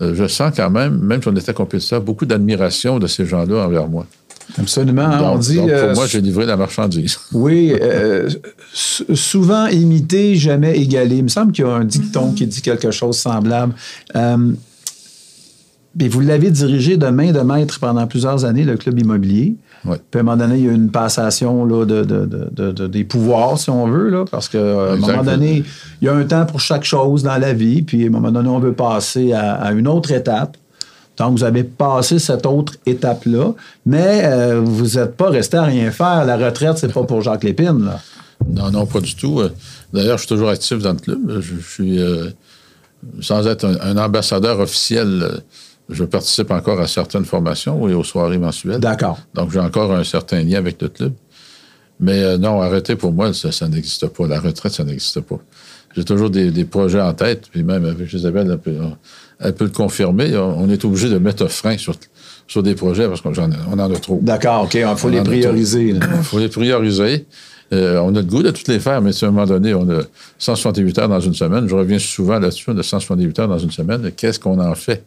euh, 0.00 0.14
je 0.14 0.26
sens 0.26 0.52
quand 0.54 0.70
même, 0.70 0.98
même 0.98 1.22
si 1.22 1.28
on 1.28 1.36
était 1.36 1.54
compétiteur, 1.54 2.00
beaucoup 2.00 2.26
d'admiration 2.26 2.98
de 2.98 3.06
ces 3.06 3.26
gens-là 3.26 3.64
envers 3.66 3.88
moi. 3.88 4.06
Absolument. 4.56 5.02
Hein, 5.02 5.30
on 5.32 5.38
dit, 5.38 5.56
pour 5.56 5.68
euh, 5.68 5.94
moi, 5.94 6.06
j'ai 6.06 6.20
livré 6.20 6.46
la 6.46 6.56
marchandise. 6.56 7.18
Oui, 7.32 7.72
euh, 7.80 8.30
souvent 8.72 9.66
imité, 9.66 10.36
jamais 10.36 10.78
égalé. 10.78 11.16
Il 11.16 11.24
me 11.24 11.28
semble 11.28 11.52
qu'il 11.52 11.64
y 11.64 11.68
a 11.68 11.72
un 11.72 11.84
dicton 11.84 12.32
qui 12.32 12.46
dit 12.46 12.62
quelque 12.62 12.90
chose 12.90 13.16
de 13.16 13.20
semblable. 13.20 13.74
mais 14.14 16.08
vous 16.08 16.20
l'avez 16.20 16.50
dirigé 16.50 16.96
de 16.96 17.06
main 17.08 17.32
de 17.32 17.40
maître 17.40 17.78
pendant 17.80 18.06
plusieurs 18.06 18.44
années, 18.44 18.64
le 18.64 18.76
club 18.76 18.98
immobilier. 18.98 19.56
Puis 19.82 20.18
à 20.18 20.18
un 20.18 20.22
moment 20.22 20.36
donné, 20.36 20.58
il 20.58 20.64
y 20.64 20.68
a 20.68 20.72
une 20.72 20.90
passation 20.90 21.64
là, 21.64 21.84
de, 21.84 22.02
de, 22.02 22.72
de, 22.72 22.86
des 22.86 23.04
pouvoirs, 23.04 23.58
si 23.58 23.70
on 23.70 23.86
veut, 23.86 24.08
là, 24.08 24.24
parce 24.30 24.48
qu'à 24.48 24.92
un 24.92 24.96
moment 24.96 25.22
donné, 25.22 25.62
il 26.00 26.04
y 26.04 26.08
a 26.08 26.14
un 26.14 26.24
temps 26.24 26.46
pour 26.46 26.60
chaque 26.60 26.84
chose 26.84 27.22
dans 27.22 27.38
la 27.38 27.52
vie, 27.52 27.82
puis 27.82 28.04
à 28.04 28.06
un 28.06 28.10
moment 28.10 28.30
donné, 28.30 28.48
on 28.48 28.58
veut 28.58 28.72
passer 28.72 29.32
à, 29.32 29.70
une 29.72 29.88
autre 29.88 30.12
étape. 30.12 30.56
Donc, 31.18 31.38
vous 31.38 31.44
avez 31.44 31.64
passé 31.64 32.18
cette 32.18 32.46
autre 32.46 32.74
étape-là, 32.86 33.52
mais 33.86 34.22
euh, 34.24 34.60
vous 34.60 34.98
n'êtes 34.98 35.16
pas 35.16 35.30
resté 35.30 35.56
à 35.56 35.64
rien 35.64 35.90
faire. 35.90 36.24
La 36.24 36.36
retraite, 36.36 36.78
c'est 36.78 36.92
pas 36.92 37.04
pour 37.04 37.22
Jacques 37.22 37.44
Lépine. 37.44 37.84
Là. 37.84 38.00
Non, 38.48 38.70
non, 38.70 38.86
pas 38.86 39.00
du 39.00 39.14
tout. 39.14 39.40
Euh, 39.40 39.50
d'ailleurs, 39.92 40.18
je 40.18 40.22
suis 40.22 40.28
toujours 40.28 40.48
actif 40.48 40.78
dans 40.78 40.92
le 40.92 40.98
club. 40.98 41.40
Je, 41.40 41.56
suis, 41.60 42.00
euh, 42.00 42.30
sans 43.20 43.46
être 43.46 43.64
un 43.64 43.96
ambassadeur 43.96 44.60
officiel 44.60 45.42
je 45.88 46.04
participe 46.04 46.50
encore 46.50 46.80
à 46.80 46.86
certaines 46.86 47.24
formations 47.24 47.88
et 47.88 47.94
aux 47.94 48.04
soirées 48.04 48.38
mensuelles. 48.38 48.80
D'accord. 48.80 49.18
Donc, 49.34 49.50
j'ai 49.50 49.60
encore 49.60 49.92
un 49.92 50.04
certain 50.04 50.42
lien 50.42 50.58
avec 50.58 50.80
le 50.82 50.88
club. 50.88 51.12
Mais 52.00 52.22
euh, 52.22 52.38
non, 52.38 52.60
arrêter 52.60 52.94
pour 52.94 53.12
moi, 53.12 53.32
ça, 53.32 53.68
n'existe 53.68 54.06
pas. 54.08 54.26
La 54.26 54.38
retraite, 54.38 54.72
ça 54.72 54.84
n'existe 54.84 55.20
pas. 55.20 55.38
J'ai 55.96 56.04
toujours 56.04 56.30
des, 56.30 56.64
projets 56.64 57.00
en 57.00 57.14
tête, 57.14 57.48
puis 57.50 57.62
même 57.62 57.84
avec 57.86 58.12
Isabelle, 58.12 58.58
elle 59.40 59.54
peut, 59.54 59.64
le 59.64 59.70
confirmer. 59.70 60.36
On 60.36 60.68
est 60.68 60.84
obligé 60.84 61.08
de 61.08 61.18
mettre 61.18 61.44
un 61.44 61.48
frein 61.48 61.76
sur, 61.78 61.94
sur 62.46 62.62
des 62.62 62.74
projets 62.74 63.08
parce 63.08 63.20
qu'on 63.20 63.32
en, 63.32 63.78
a 63.78 63.98
trop. 63.98 64.18
D'accord, 64.22 64.64
OK. 64.64 64.74
Il 64.74 64.96
faut 64.96 65.08
les 65.08 65.22
prioriser. 65.22 65.88
Il 65.88 66.02
faut 66.22 66.38
les 66.38 66.48
prioriser. 66.48 67.26
Euh, 67.72 67.98
on 67.98 68.14
a 68.14 68.20
le 68.20 68.26
goût 68.26 68.42
de 68.42 68.50
toutes 68.50 68.68
les 68.68 68.80
faire, 68.80 69.02
mais 69.02 69.10
à 69.22 69.26
un 69.26 69.30
moment 69.30 69.46
donné, 69.46 69.74
on 69.74 69.88
a 69.90 70.00
168 70.38 70.98
heures 70.98 71.08
dans 71.08 71.20
une 71.20 71.34
semaine. 71.34 71.68
Je 71.68 71.74
reviens 71.74 71.98
souvent 71.98 72.38
là-dessus, 72.38 72.64
on 72.68 72.78
a 72.78 72.82
168 72.82 73.38
heures 73.40 73.48
dans 73.48 73.58
une 73.58 73.70
semaine. 73.70 74.10
Qu'est-ce 74.16 74.40
qu'on 74.40 74.58
en 74.58 74.74
fait? 74.74 75.04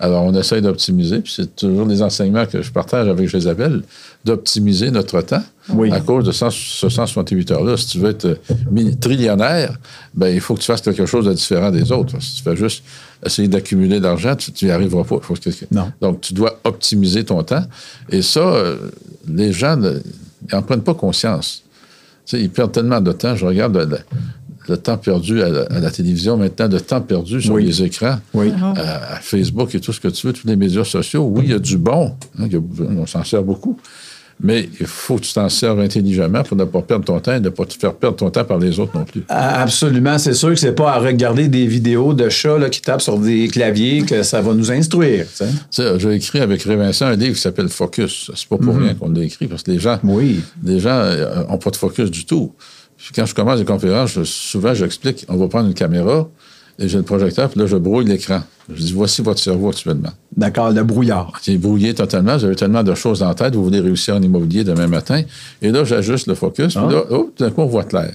Alors, 0.00 0.22
on 0.22 0.34
essaye 0.34 0.62
d'optimiser, 0.62 1.20
puis 1.20 1.32
c'est 1.34 1.56
toujours 1.56 1.86
les 1.86 2.02
enseignements 2.02 2.46
que 2.46 2.62
je 2.62 2.70
partage 2.70 3.08
avec 3.08 3.32
Isabelle, 3.32 3.82
d'optimiser 4.24 4.90
notre 4.92 5.20
temps 5.22 5.42
à 5.90 6.00
cause 6.00 6.24
de 6.24 6.32
ce 6.32 6.50
168 6.50 7.50
heures-là. 7.50 7.76
Si 7.76 7.86
tu 7.88 7.98
veux 7.98 8.10
être 8.10 8.26
euh, 8.26 8.92
trillionnaire, 9.00 9.76
ben, 10.14 10.28
il 10.28 10.40
faut 10.40 10.54
que 10.54 10.60
tu 10.60 10.66
fasses 10.66 10.82
quelque 10.82 11.06
chose 11.06 11.26
de 11.26 11.32
différent 11.32 11.70
des 11.70 11.90
autres. 11.90 12.20
Si 12.22 12.36
tu 12.36 12.42
fais 12.42 12.56
juste 12.56 12.84
essayer 13.26 13.48
d'accumuler 13.48 13.98
de 13.98 14.04
l'argent, 14.04 14.36
tu 14.36 14.64
n'y 14.64 14.70
arriveras 14.70 15.02
pas. 15.02 15.20
Non. 15.72 15.90
Donc, 16.00 16.20
tu 16.20 16.32
dois 16.32 16.60
optimiser 16.62 17.24
ton 17.24 17.42
temps. 17.42 17.64
Et 18.10 18.22
ça, 18.22 18.40
euh, 18.40 18.76
les 19.26 19.52
gens 19.52 19.76
n'en 19.76 20.62
prennent 20.62 20.82
pas 20.82 20.94
conscience. 20.94 21.64
Ils 22.32 22.50
perdent 22.50 22.72
tellement 22.72 23.00
de 23.00 23.12
temps. 23.12 23.34
Je 23.34 23.46
regarde 23.46 24.04
le 24.68 24.76
temps 24.76 24.98
perdu 24.98 25.42
à 25.42 25.48
la, 25.48 25.90
télévision, 25.90 26.36
maintenant, 26.36 26.68
le 26.68 26.80
temps 26.80 27.00
perdu 27.00 27.40
sur 27.40 27.56
les 27.56 27.82
écrans, 27.82 28.18
oui. 28.34 28.52
à, 28.76 29.18
Facebook 29.20 29.74
et 29.74 29.80
tout 29.80 29.92
ce 29.92 30.00
que 30.00 30.08
tu 30.08 30.26
veux, 30.26 30.32
tous 30.32 30.46
les 30.46 30.56
médias 30.56 30.84
sociaux. 30.84 31.24
Oui, 31.24 31.44
il 31.44 31.50
y 31.50 31.54
a 31.54 31.58
du 31.58 31.78
bon, 31.78 32.14
hein, 32.38 32.48
on 32.96 33.06
s'en 33.06 33.24
sert 33.24 33.42
beaucoup, 33.42 33.78
mais 34.40 34.68
il 34.78 34.86
faut 34.86 35.16
que 35.16 35.22
tu 35.22 35.32
t'en 35.32 35.48
sers 35.48 35.76
intelligemment 35.78 36.42
pour 36.42 36.56
ne 36.56 36.64
pas 36.64 36.82
perdre 36.82 37.04
ton 37.04 37.18
temps 37.18 37.34
et 37.34 37.40
ne 37.40 37.48
pas 37.48 37.64
te 37.64 37.74
faire 37.74 37.94
perdre 37.94 38.16
ton 38.16 38.30
temps 38.30 38.44
par 38.44 38.58
les 38.58 38.78
autres 38.78 38.96
non 38.96 39.04
plus. 39.04 39.22
Absolument. 39.28 40.18
C'est 40.18 40.34
sûr 40.34 40.50
que 40.50 40.56
c'est 40.56 40.74
pas 40.74 40.92
à 40.92 40.98
regarder 40.98 41.48
des 41.48 41.66
vidéos 41.66 42.14
de 42.14 42.28
chats 42.28 42.68
qui 42.70 42.80
tapent 42.80 43.02
sur 43.02 43.18
des 43.18 43.48
claviers 43.48 44.02
que 44.02 44.22
ça 44.22 44.40
va 44.40 44.54
nous 44.54 44.70
instruire. 44.70 45.26
J'ai 45.70 46.14
écrit 46.14 46.40
avec 46.40 46.62
Ré 46.62 46.76
Vincent 46.76 47.06
un 47.06 47.16
livre 47.16 47.34
qui 47.34 47.40
s'appelle 47.40 47.68
Focus. 47.68 48.30
C'est 48.34 48.48
pas 48.48 48.58
pour 48.58 48.74
mm-hmm. 48.74 48.82
rien 48.82 48.94
qu'on 48.94 49.10
l'a 49.10 49.22
écrit, 49.22 49.46
parce 49.46 49.62
que 49.62 49.72
les 49.72 49.80
gens, 49.80 49.98
oui. 50.04 50.40
les 50.62 50.78
gens 50.78 50.98
n'ont 50.98 51.54
euh, 51.54 51.56
pas 51.56 51.70
de 51.70 51.76
focus 51.76 52.10
du 52.10 52.24
tout 52.24 52.52
quand 53.14 53.26
je 53.26 53.34
commence 53.34 53.58
des 53.58 53.64
conférences, 53.64 54.22
souvent 54.24 54.74
j'explique, 54.74 55.24
on 55.28 55.36
va 55.36 55.48
prendre 55.48 55.68
une 55.68 55.74
caméra 55.74 56.28
et 56.78 56.88
j'ai 56.88 56.98
le 56.98 57.04
projecteur, 57.04 57.48
puis 57.48 57.60
là 57.60 57.66
je 57.66 57.76
brouille 57.76 58.04
l'écran. 58.04 58.40
Je 58.72 58.82
dis 58.82 58.92
voici 58.92 59.22
votre 59.22 59.40
cerveau 59.40 59.70
actuellement. 59.70 60.10
D'accord, 60.36 60.70
le 60.70 60.84
brouillard. 60.84 61.32
C'est 61.42 61.56
brouillé 61.56 61.94
totalement, 61.94 62.36
vous 62.36 62.44
avez 62.44 62.56
tellement 62.56 62.82
de 62.82 62.94
choses 62.94 63.22
en 63.22 63.34
tête, 63.34 63.54
vous 63.54 63.64
voulez 63.64 63.80
réussir 63.80 64.14
en 64.14 64.22
immobilier 64.22 64.62
demain 64.64 64.86
matin. 64.86 65.22
Et 65.62 65.70
là, 65.70 65.84
j'ajuste 65.84 66.26
le 66.28 66.34
focus, 66.34 66.74
puis 66.74 66.84
ah. 66.86 66.92
là, 66.92 67.02
oh, 67.10 67.32
d'un 67.38 67.50
coup, 67.50 67.62
on 67.62 67.66
voit 67.66 67.84
clair. 67.84 68.12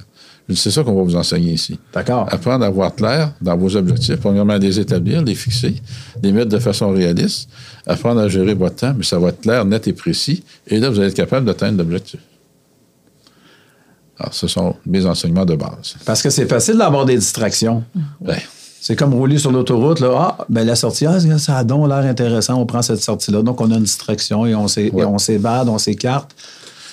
C'est 0.55 0.71
ça 0.71 0.83
qu'on 0.83 0.93
va 0.93 1.03
vous 1.03 1.15
enseigner 1.15 1.53
ici. 1.53 1.79
D'accord. 1.93 2.27
Apprendre 2.29 2.65
à 2.65 2.69
voir 2.69 2.93
clair 2.93 3.31
dans 3.41 3.55
vos 3.55 3.75
objectifs, 3.77 4.17
premièrement, 4.17 4.57
les 4.57 4.79
établir, 4.79 5.21
les 5.23 5.35
fixer, 5.35 5.75
les 6.21 6.31
mettre 6.33 6.49
de 6.49 6.59
façon 6.59 6.91
réaliste, 6.91 7.49
apprendre 7.87 8.19
à 8.19 8.27
gérer 8.27 8.53
votre 8.53 8.75
temps, 8.75 8.93
mais 8.95 9.05
ça 9.05 9.19
va 9.19 9.29
être 9.29 9.41
clair, 9.41 9.63
net 9.63 9.87
et 9.87 9.93
précis. 9.93 10.43
Et 10.67 10.79
là, 10.79 10.89
vous 10.89 10.99
allez 10.99 11.09
être 11.09 11.15
capable 11.15 11.45
d'atteindre 11.45 11.77
l'objectif. 11.77 12.19
Alors, 14.19 14.33
ce 14.33 14.47
sont 14.47 14.75
mes 14.85 15.05
enseignements 15.05 15.45
de 15.45 15.55
base. 15.55 15.95
Parce 16.05 16.21
que 16.21 16.29
c'est 16.29 16.45
facile 16.47 16.77
d'avoir 16.77 17.05
des 17.05 17.17
distractions. 17.17 17.83
C'est 18.79 18.95
comme 18.95 19.13
rouler 19.13 19.37
sur 19.37 19.51
l'autoroute. 19.51 20.01
Là. 20.01 20.11
Ah, 20.15 20.45
ben 20.49 20.65
la 20.65 20.75
sortie, 20.75 21.05
ah, 21.05 21.17
ça 21.39 21.57
a 21.57 21.63
donc 21.63 21.87
l'air 21.87 21.99
intéressant. 21.99 22.55
On 22.55 22.65
prend 22.65 22.81
cette 22.81 23.01
sortie-là. 23.01 23.41
Donc, 23.41 23.61
on 23.61 23.71
a 23.71 23.75
une 23.75 23.83
distraction 23.83 24.45
et 24.45 24.53
on 24.53 24.67
s'évade, 25.17 25.69
on 25.69 25.77
s'écarte. 25.77 26.35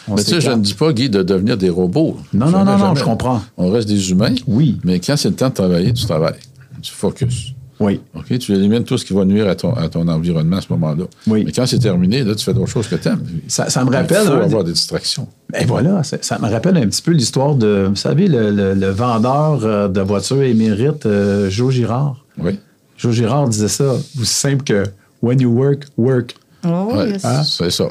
Mais 0.09 0.25
tu 0.25 0.31
sais, 0.31 0.41
je 0.41 0.51
ne 0.51 0.63
dis 0.63 0.75
pas, 0.75 0.93
Guy, 0.93 1.11
de 1.11 1.23
devenir 1.23 1.57
des 1.57 1.69
robots. 1.69 2.17
Non, 2.33 2.49
non, 2.51 2.65
non, 2.65 2.79
non, 2.79 2.95
je 2.95 3.05
comprends. 3.05 3.43
On 3.57 3.71
reste 3.71 3.89
des 3.89 4.11
humains. 4.11 4.35
Oui. 4.47 4.81
Mais 4.83 4.99
quand 4.99 5.17
c'est 5.17 5.29
le 5.29 5.35
temps 5.35 5.51
de 5.51 5.55
travailler, 5.55 5.93
tu 5.93 6.05
travailles. 6.07 6.39
Tu 6.81 6.93
focuses. 6.93 7.55
Oui. 7.81 8.01
OK? 8.15 8.39
Tu 8.39 8.53
élimines 8.53 8.85
tout 8.85 8.99
ce 8.99 9.05
qui 9.05 9.15
va 9.15 9.25
nuire 9.25 9.49
à 9.49 9.55
ton, 9.55 9.73
à 9.73 9.89
ton 9.89 10.07
environnement 10.07 10.59
à 10.59 10.61
ce 10.61 10.67
moment-là. 10.71 11.05
Oui. 11.27 11.45
Mais 11.47 11.53
quand 11.53 11.65
c'est 11.67 11.79
terminé, 11.79 12.23
là, 12.23 12.35
tu 12.35 12.45
fais 12.45 12.53
d'autres 12.53 12.69
choses 12.69 12.87
que 12.87 12.97
tu 12.97 13.09
aimes. 13.09 13.25
Ça, 13.49 13.65
me 13.85 13.91
rappelle. 13.91 14.23
Il 14.23 14.27
faut 14.27 14.35
avoir 14.35 14.65
des 14.65 14.73
distractions. 14.73 15.27
Et 15.55 15.61
ben 15.61 15.67
voilà, 15.67 16.03
ça, 16.03 16.39
me 16.39 16.49
rappelle 16.49 16.77
un 16.77 16.87
petit 16.87 17.03
peu 17.03 17.13
l'histoire 17.13 17.55
de, 17.55 17.87
vous 17.89 17.97
savez, 17.97 18.29
le, 18.29 18.91
vendeur 18.91 19.65
euh, 19.65 19.89
de 19.89 20.01
voitures 20.01 20.43
émérite, 20.43 21.07
euh, 21.07 21.49
Joe 21.51 21.73
Girard. 21.73 22.25
Oui. 22.39 22.59
Joe 22.99 23.15
Girard 23.15 23.49
disait 23.49 23.69
ça, 23.69 23.95
aussi 24.21 24.33
simple 24.33 24.63
que 24.63 24.85
When 25.23 25.41
you 25.41 25.51
work, 25.51 25.87
work. 25.97 26.35
Oh, 26.65 26.93
ouais, 26.95 27.17
hein? 27.25 27.43
C'est 27.43 27.71
ça. 27.71 27.89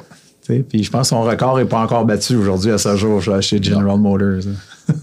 Puis 0.47 0.83
je 0.83 0.89
pense 0.89 1.01
que 1.01 1.07
son 1.09 1.21
record 1.21 1.57
n'est 1.57 1.65
pas 1.65 1.79
encore 1.79 2.05
battu 2.05 2.35
aujourd'hui 2.35 2.71
à 2.71 2.77
ce 2.77 2.95
jour 2.95 3.21
chez 3.41 3.61
General 3.61 3.99
Motors. 3.99 4.51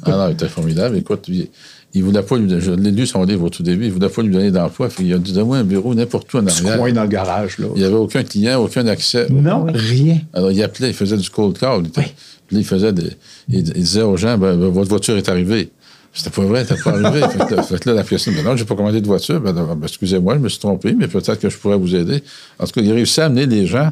Ah 0.07 0.17
non, 0.17 0.29
il 0.29 0.33
était 0.33 0.49
formidable. 0.49 0.97
Écoute, 0.97 1.25
il, 1.29 1.49
il 1.95 2.05
voulait 2.05 2.23
pas 2.23 2.37
lui 2.37 2.53
Je 2.61 2.73
l'ai 2.73 2.91
lu 2.91 3.07
son 3.07 3.25
livre 3.25 3.45
au 3.45 3.49
tout 3.49 3.63
début. 3.63 3.87
Il 3.87 3.93
voulait 3.93 4.09
pas 4.09 4.23
lui 4.23 4.31
donner 4.31 4.51
d'emploi. 4.51 4.89
Il 5.01 5.15
a 5.15 5.19
dit 5.19 5.33
Donne-moi 5.33 5.59
un 5.59 5.65
bureau 5.65 5.95
n'importe 5.95 6.33
où 6.35 6.39
en 6.39 6.47
arrière. 6.47 6.79
coin 6.79 6.93
dans 6.93 7.03
le 7.03 7.09
garage. 7.09 7.59
Là. 7.59 7.69
Il 7.75 7.81
n'y 7.81 7.87
avait 7.87 7.95
aucun 7.95 8.23
client, 8.23 8.61
aucun 8.61 8.87
accès. 8.87 9.27
Non, 9.31 9.67
rien. 9.73 10.19
Alors 10.35 10.53
il 10.53 10.63
appelait, 10.63 10.89
il 10.89 10.95
faisait 10.95 11.17
du 11.17 11.31
cold 11.31 11.59
call. 11.59 11.85
Il, 11.85 11.91
puis 11.91 12.59
il 12.59 12.65
faisait 12.65 12.93
des, 12.93 13.11
il, 13.49 13.63
disait 13.63 14.03
aux 14.03 14.17
gens 14.17 14.37
ben, 14.39 14.57
ben, 14.57 14.69
Votre 14.69 14.89
voiture 14.89 15.17
est 15.17 15.29
arrivée. 15.29 15.71
C'était 16.13 16.31
pas 16.31 16.43
vrai, 16.43 16.65
c'était 16.65 16.83
pas 16.83 16.91
arrivé. 16.91 17.21
fait, 17.69 17.85
là, 17.85 17.93
la 17.95 18.05
personne, 18.05 18.35
ben 18.35 18.45
non, 18.45 18.57
j'ai 18.57 18.65
pas 18.65 18.75
commandé 18.75 19.01
de 19.01 19.07
voiture. 19.07 19.41
Ben, 19.41 19.53
ben, 19.53 19.79
excusez-moi, 19.83 20.35
je 20.35 20.41
me 20.41 20.49
suis 20.49 20.61
trompé, 20.61 20.95
mais 20.95 21.09
peut-être 21.09 21.39
que 21.39 21.51
je 21.51 21.57
pourrais 21.57 21.77
vous 21.77 21.95
aider. 21.95 22.23
En 22.59 22.67
tout 22.67 22.73
cas, 22.73 22.81
il 22.81 22.91
a 22.91 22.95
réussi 22.95 23.21
à 23.21 23.27
amener 23.27 23.47
les 23.47 23.67
gens 23.67 23.91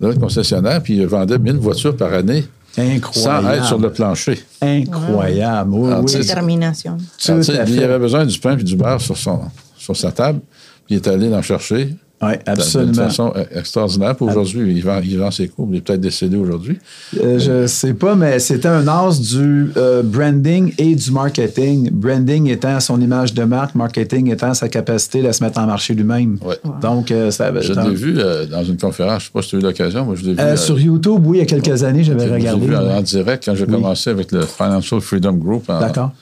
dans 0.00 0.08
le 0.08 0.14
concessionnaire, 0.14 0.82
puis 0.82 0.96
il 0.96 1.06
vendait 1.06 1.38
1000 1.38 1.56
voitures 1.56 1.96
par 1.96 2.12
année. 2.12 2.44
Incroyable. 2.78 3.46
Sans 3.46 3.52
être 3.52 3.64
sur 3.64 3.78
le 3.78 3.92
plancher. 3.92 4.44
Incroyable. 4.60 5.70
Oui, 5.72 5.92
oui. 6.04 6.12
Détermination. 6.12 6.98
il 7.28 7.82
avait 7.82 7.98
besoin 7.98 8.26
du 8.26 8.38
pain 8.38 8.58
et 8.58 8.62
du 8.62 8.76
beurre 8.76 9.00
sur, 9.00 9.16
son, 9.16 9.40
sur 9.76 9.96
sa 9.96 10.12
table, 10.12 10.40
puis 10.86 10.94
il 10.94 10.96
est 10.96 11.08
allé 11.08 11.28
l'en 11.28 11.42
chercher. 11.42 11.94
Oui, 12.22 12.32
absolument. 12.46 12.92
De 12.92 12.96
façon 12.96 13.32
euh, 13.36 13.44
extraordinaire. 13.54 14.14
Aujourd'hui, 14.20 14.74
il 14.74 14.82
vend, 14.82 15.00
il 15.04 15.18
vend 15.18 15.30
ses 15.30 15.48
cours. 15.48 15.68
Il 15.70 15.76
est 15.76 15.80
peut-être 15.82 16.00
décédé 16.00 16.36
aujourd'hui. 16.36 16.78
Euh, 17.20 17.38
je 17.38 17.52
ne 17.52 17.66
sais 17.66 17.92
pas, 17.92 18.14
mais 18.14 18.38
c'était 18.38 18.68
un 18.68 18.88
as 18.88 19.20
du 19.20 19.70
euh, 19.76 20.02
branding 20.02 20.72
et 20.78 20.94
du 20.94 21.10
marketing. 21.10 21.90
Branding 21.90 22.48
étant 22.48 22.80
son 22.80 23.00
image 23.02 23.34
de 23.34 23.44
marque, 23.44 23.74
marketing 23.74 24.32
étant 24.32 24.54
sa 24.54 24.70
capacité 24.70 25.26
à 25.28 25.32
se 25.34 25.44
mettre 25.44 25.58
en 25.58 25.66
marché 25.66 25.92
lui-même. 25.92 26.38
Ouais. 26.42 26.56
Donc, 26.80 27.12
ça 27.30 27.52
Je 27.60 27.72
l'ai 27.74 27.94
vu 27.94 28.14
dans 28.50 28.64
une 28.64 28.78
conférence. 28.78 29.24
Je 29.24 29.26
ne 29.26 29.28
sais 29.28 29.32
pas 29.34 29.42
si 29.42 29.48
tu 29.50 29.56
as 29.56 29.58
eu 29.58 29.62
l'occasion. 29.62 30.04
Moi, 30.06 30.14
je 30.14 30.24
l'ai 30.24 30.34
vu. 30.34 30.56
sur 30.56 30.80
YouTube, 30.80 31.20
oui, 31.26 31.38
il 31.38 31.40
y 31.40 31.42
a 31.42 31.46
quelques 31.46 31.82
années, 31.82 32.02
j'avais 32.02 32.24
regardé. 32.24 32.66
Je 32.66 32.70
l'ai 32.72 32.78
vu 32.78 32.90
en, 32.90 33.02
direct 33.02 33.44
quand 33.44 33.54
j'ai 33.54 33.66
commencé 33.66 34.08
avec 34.08 34.32
le 34.32 34.40
Financial 34.40 35.00
Freedom 35.02 35.34
Group 35.34 35.64
D'accord. 35.68 36.12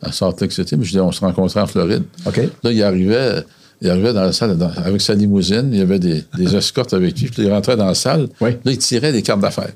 à 0.00 0.12
Salt 0.12 0.40
Lake 0.40 0.52
City. 0.52 0.76
Mais 0.76 0.84
je 0.84 0.92
dis, 0.92 1.00
on 1.00 1.10
se 1.10 1.20
rencontrait 1.20 1.60
en 1.60 1.66
Floride. 1.66 2.04
OK. 2.26 2.40
Là, 2.62 2.70
il 2.70 2.82
arrivait 2.82 3.44
il 3.82 3.90
arrivait 3.90 4.12
dans 4.12 4.22
la 4.22 4.32
salle 4.32 4.56
avec 4.84 5.00
sa 5.00 5.14
limousine, 5.14 5.70
il 5.72 5.78
y 5.80 5.82
avait 5.82 5.98
des, 5.98 6.24
des 6.36 6.56
escortes 6.56 6.94
avec 6.94 7.18
lui, 7.20 7.28
puis 7.28 7.42
il 7.42 7.50
rentrait 7.52 7.76
dans 7.76 7.86
la 7.86 7.94
salle. 7.94 8.28
Oui. 8.40 8.50
Là, 8.64 8.72
il 8.72 8.78
tirait 8.78 9.12
des 9.12 9.22
cartes 9.22 9.40
d'affaires. 9.40 9.72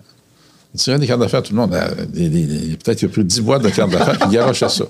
Il 0.74 0.80
tirait 0.80 0.98
des 0.98 1.06
cartes 1.06 1.20
d'affaires, 1.20 1.42
tout 1.42 1.52
le 1.52 1.58
monde. 1.58 1.74
Euh, 1.74 1.88
peut-être 2.04 2.98
qu'il 2.98 3.08
y 3.08 3.10
a 3.10 3.12
plus 3.12 3.24
de 3.24 3.28
10 3.28 3.40
boîtes 3.40 3.62
de 3.62 3.70
cartes 3.70 3.90
d'affaires, 3.90 4.16
puis 4.18 4.28
il 4.30 4.34
garochait 4.34 4.68
ça. 4.68 4.84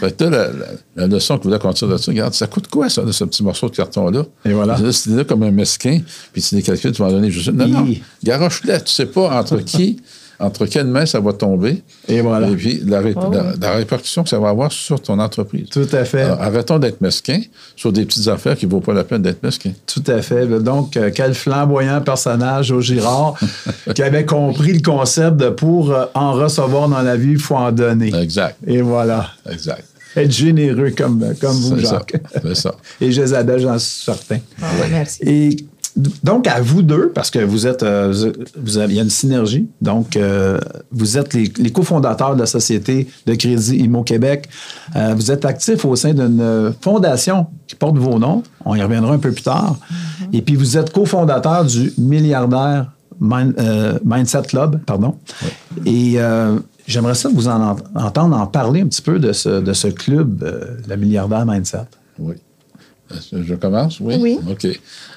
Fait 0.00 0.16
que 0.16 0.24
là, 0.24 0.48
la, 0.96 1.06
leçon 1.06 1.38
que 1.38 1.44
vous 1.44 1.50
voulez 1.50 1.60
qu'on 1.60 1.70
de 1.70 1.96
ça, 1.96 2.10
regarde, 2.10 2.34
ça 2.34 2.46
coûte 2.46 2.68
quoi, 2.68 2.88
ça, 2.88 3.02
ce 3.10 3.24
petit 3.24 3.42
morceau 3.42 3.68
de 3.68 3.76
carton-là? 3.76 4.24
Et 4.44 4.52
voilà. 4.52 4.76
C'était 4.92 5.16
là 5.16 5.24
comme 5.24 5.42
un 5.44 5.50
mesquin, 5.50 6.00
puis 6.32 6.42
tu 6.42 6.56
les 6.56 6.62
calculs, 6.62 6.92
tu 6.92 7.02
vas 7.02 7.08
en 7.08 7.12
donner 7.12 7.30
juste 7.30 7.52
Non, 7.52 7.68
non, 7.68 7.86
garoche-le. 8.22 8.78
Tu 8.80 8.92
sais 8.92 9.06
pas 9.06 9.38
entre 9.38 9.58
qui 9.58 10.00
entre 10.38 10.66
quelles 10.66 10.86
mains 10.86 11.06
ça 11.06 11.20
va 11.20 11.32
tomber. 11.32 11.82
Et 12.08 12.20
voilà. 12.20 12.48
Et 12.48 12.56
puis 12.56 12.82
la, 12.84 13.00
répercussion 13.00 14.22
que 14.22 14.28
ça 14.28 14.38
va 14.38 14.48
avoir 14.48 14.72
sur 14.72 15.00
ton 15.00 15.18
entreprise. 15.18 15.68
Tout 15.70 15.88
à 15.92 16.04
fait. 16.04 16.22
arrêtons 16.22 16.78
d'être 16.78 17.00
mesquins 17.00 17.40
sur 17.76 17.92
des 17.92 18.04
petites 18.04 18.28
affaires 18.28 18.56
qui 18.56 18.66
ne 18.66 18.70
vaut 18.70 18.80
pas 18.80 18.94
la 18.94 19.04
peine 19.04 19.22
d'être 19.22 19.42
mesquins. 19.42 19.72
Tout 19.86 20.04
à 20.06 20.22
fait. 20.22 20.46
Donc, 20.46 20.96
euh, 20.96 21.10
quel 21.14 21.34
flamboyant 21.34 22.00
personnage 22.00 22.70
au 22.70 22.80
Girard 22.80 23.38
qui 23.94 24.02
avait 24.02 24.26
compris 24.26 24.72
le 24.72 24.82
concept 24.82 25.36
de 25.36 25.50
pour 25.50 25.92
euh, 25.92 26.06
en 26.14 26.32
recevoir 26.32 26.88
dans 26.88 27.02
la 27.02 27.16
vie, 27.16 27.32
il 27.32 27.38
faut 27.38 27.56
en 27.56 27.72
donner. 27.72 28.14
Exact. 28.14 28.56
Et 28.66 28.82
voilà. 28.82 29.28
Exact. 29.50 29.84
Être 30.16 30.30
généreux 30.30 30.92
comme, 30.96 31.34
comme 31.40 31.56
vous, 31.56 31.78
Jacques. 31.78 32.14
C'est 32.40 32.54
ça. 32.54 32.74
Et 33.00 33.10
Jézabel, 33.10 33.60
j'en 33.60 33.78
suis 33.78 34.04
certain. 34.04 34.38
Ah, 34.62 34.66
merci. 34.88 35.20
Et 35.22 35.56
donc, 35.96 36.48
à 36.48 36.60
vous 36.60 36.82
deux, 36.82 37.10
parce 37.14 37.30
que 37.30 37.38
vous 37.38 37.68
êtes, 37.68 37.84
euh, 37.84 38.32
vous 38.56 38.78
avez, 38.78 38.94
il 38.94 38.96
y 38.96 38.98
a 38.98 39.02
une 39.02 39.10
synergie. 39.10 39.68
Donc, 39.80 40.16
euh, 40.16 40.58
vous 40.90 41.16
êtes 41.18 41.34
les, 41.34 41.48
cofondateurs 41.70 42.34
de 42.34 42.40
la 42.40 42.46
Société 42.46 43.06
de 43.26 43.34
crédit 43.34 43.76
IMO 43.76 44.02
Québec. 44.02 44.48
Euh, 44.96 45.14
vous 45.14 45.30
êtes 45.30 45.44
actifs 45.44 45.84
au 45.84 45.94
sein 45.94 46.12
d'une 46.12 46.72
fondation 46.80 47.46
qui 47.68 47.76
porte 47.76 47.96
vos 47.96 48.18
noms. 48.18 48.42
On 48.64 48.74
y 48.74 48.82
reviendra 48.82 49.14
un 49.14 49.18
peu 49.18 49.30
plus 49.30 49.42
tard. 49.42 49.76
Et 50.32 50.42
puis, 50.42 50.56
vous 50.56 50.76
êtes 50.76 50.92
cofondateur 50.92 51.64
du 51.64 51.92
milliardaire 51.96 52.90
Mindset 53.20 54.42
Club, 54.48 54.80
pardon. 54.84 55.14
Et 55.86 56.18
j'aimerais 56.88 57.14
ça 57.14 57.28
vous 57.32 57.46
en 57.46 57.76
entendre 57.94 58.36
en 58.36 58.46
parler 58.48 58.80
un 58.80 58.86
petit 58.86 59.02
peu 59.02 59.20
de 59.20 59.32
ce, 59.32 59.60
de 59.60 59.72
ce 59.72 59.86
club, 59.88 60.44
le 60.88 60.96
milliardaire 60.96 61.46
Mindset. 61.46 61.86
Oui. 62.18 62.34
Je 63.32 63.54
commence, 63.54 64.00
oui? 64.00 64.16
Oui. 64.18 64.38
OK. 64.50 64.66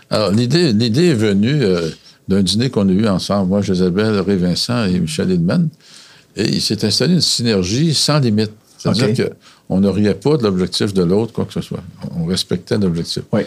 Alors, 0.09 0.31
l'idée, 0.31 0.73
l'idée 0.73 1.07
est 1.07 1.13
venue 1.13 1.63
euh, 1.63 1.89
d'un 2.27 2.41
dîner 2.41 2.69
qu'on 2.69 2.87
a 2.89 2.91
eu 2.91 3.07
ensemble, 3.07 3.49
moi, 3.49 3.61
Josabelle, 3.61 4.19
Ray 4.19 4.37
Vincent 4.37 4.85
et 4.85 4.99
Michel 4.99 5.31
Edman. 5.31 5.69
Et 6.35 6.47
il 6.47 6.61
s'est 6.61 6.85
installé 6.85 7.15
une 7.15 7.21
synergie 7.21 7.93
sans 7.93 8.19
limite. 8.19 8.51
C'est-à-dire 8.77 9.31
qu'on 9.67 9.79
ne 9.79 9.89
riait 9.89 10.13
pas 10.13 10.37
de 10.37 10.43
l'objectif 10.43 10.93
de 10.93 11.03
l'autre, 11.03 11.33
quoi 11.33 11.45
que 11.45 11.53
ce 11.53 11.61
soit. 11.61 11.83
On 12.15 12.25
respectait 12.25 12.77
l'objectif. 12.77 13.23
Oui. 13.31 13.41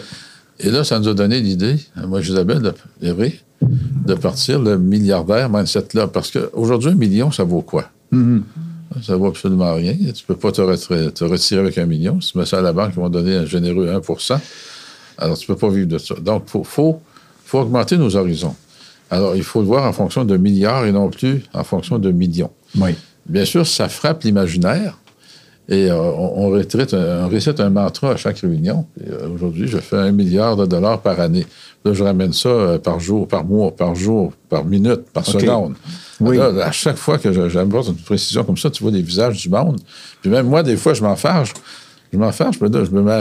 Et 0.59 0.69
là, 0.69 0.83
ça 0.83 0.99
nous 0.99 1.07
a 1.07 1.13
donné 1.13 1.39
l'idée, 1.39 1.77
moi, 2.07 2.21
Josabelle 2.21 2.73
et 3.01 3.11
Ray, 3.11 3.39
de 3.61 4.13
partir 4.13 4.59
le 4.59 4.77
milliardaire 4.77 5.49
mindset-là. 5.49 6.07
Parce 6.07 6.31
qu'aujourd'hui, 6.31 6.91
un 6.91 6.95
million, 6.95 7.31
ça 7.31 7.43
vaut 7.43 7.61
quoi? 7.61 7.89
Mm-hmm. 8.13 8.41
Ça 9.03 9.15
vaut 9.15 9.27
absolument 9.27 9.73
rien. 9.73 9.93
Tu 9.93 10.03
ne 10.03 10.11
peux 10.27 10.35
pas 10.35 10.51
te, 10.51 10.61
retirer 10.61 11.61
avec 11.61 11.77
un 11.77 11.85
million. 11.85 12.19
Si 12.19 12.33
tu 12.33 12.37
mets 12.37 12.45
ça 12.45 12.59
à 12.59 12.61
la 12.61 12.73
banque, 12.73 12.91
ils 12.95 12.99
vont 12.99 13.09
donner 13.09 13.37
un 13.37 13.45
généreux 13.45 13.89
1 13.89 14.01
alors, 15.21 15.37
tu 15.37 15.49
ne 15.49 15.55
peux 15.55 15.67
pas 15.67 15.73
vivre 15.73 15.87
de 15.87 15.99
ça. 15.99 16.15
Donc, 16.15 16.43
il 16.47 16.49
faut, 16.49 16.99
faut, 17.45 17.59
augmenter 17.59 17.97
nos 17.97 18.15
horizons. 18.15 18.55
Alors, 19.11 19.35
il 19.35 19.43
faut 19.43 19.61
le 19.61 19.67
voir 19.67 19.85
en 19.85 19.93
fonction 19.93 20.25
de 20.25 20.35
milliards 20.35 20.85
et 20.85 20.91
non 20.91 21.09
plus 21.09 21.43
en 21.53 21.63
fonction 21.63 21.99
de 21.99 22.11
millions. 22.11 22.49
Oui. 22.79 22.95
Bien 23.27 23.45
sûr, 23.45 23.67
ça 23.67 23.87
frappe 23.87 24.23
l'imaginaire. 24.23 24.97
Et 25.69 25.91
euh, 25.91 25.95
on, 25.95 26.49
récite, 26.49 27.59
un, 27.59 27.69
mantra 27.69 28.11
à 28.11 28.17
chaque 28.17 28.39
réunion. 28.39 28.87
Euh, 29.07 29.29
aujourd'hui, 29.29 29.67
je 29.67 29.77
fais 29.77 29.97
un 29.97 30.11
milliard 30.11 30.57
de 30.57 30.65
dollars 30.65 31.01
par 31.01 31.19
année. 31.19 31.45
Là, 31.85 31.93
je 31.93 32.03
ramène 32.03 32.33
ça 32.33 32.49
euh, 32.49 32.77
par 32.79 32.99
jour, 32.99 33.27
par 33.27 33.45
mois, 33.45 33.71
par 33.71 33.93
jour, 33.93 34.33
par 34.49 34.65
minute, 34.65 35.03
par 35.13 35.25
seconde. 35.25 35.75
Oui. 36.19 36.37
Là, 36.37 36.51
à 36.65 36.71
chaque 36.71 36.97
fois 36.97 37.19
que 37.19 37.31
j'apporte 37.47 37.89
une 37.89 37.95
précision 37.95 38.43
comme 38.43 38.57
ça, 38.57 38.71
tu 38.71 38.81
vois 38.81 38.91
des 38.91 39.01
visages 39.03 39.37
du 39.37 39.49
monde. 39.49 39.79
Puis 40.21 40.31
même 40.31 40.47
moi, 40.47 40.63
des 40.63 40.77
fois, 40.77 40.93
je 40.95 41.03
m'en 41.03 41.15
fâche. 41.15 41.53
Je 42.11 42.17
m'en 42.17 42.31
fâche, 42.31 42.55
je 42.59 42.65
me, 42.65 42.85
je 42.85 42.91
me 42.91 43.01
mets 43.03 43.11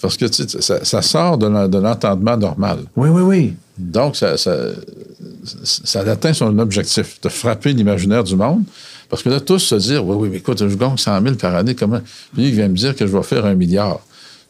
Parce 0.00 0.16
que 0.16 0.26
ça, 0.30 1.02
sort 1.02 1.38
de 1.38 1.78
l'entendement 1.78 2.36
normal. 2.36 2.78
Oui, 2.96 3.08
oui, 3.10 3.22
oui. 3.22 3.54
Donc, 3.78 4.16
ça, 4.16 4.36
ça, 4.36 6.00
atteint 6.00 6.32
son 6.32 6.58
objectif, 6.58 7.20
de 7.20 7.28
frapper 7.28 7.72
l'imaginaire 7.72 8.24
du 8.24 8.36
monde. 8.36 8.62
Parce 9.08 9.22
que 9.22 9.28
là, 9.28 9.40
tous 9.40 9.58
se 9.58 9.74
disent 9.74 9.98
Oui, 9.98 10.16
oui, 10.16 10.28
mais 10.30 10.38
écoute, 10.38 10.58
je 10.58 10.74
gagne 10.74 10.96
100 10.96 11.22
000 11.22 11.34
par 11.34 11.54
année, 11.54 11.74
comment? 11.74 12.00
Puis 12.32 12.48
il 12.48 12.52
vient 12.52 12.68
me 12.68 12.76
dire 12.76 12.94
que 12.94 13.06
je 13.06 13.16
vais 13.16 13.22
faire 13.22 13.44
un 13.44 13.54
milliard. 13.54 14.00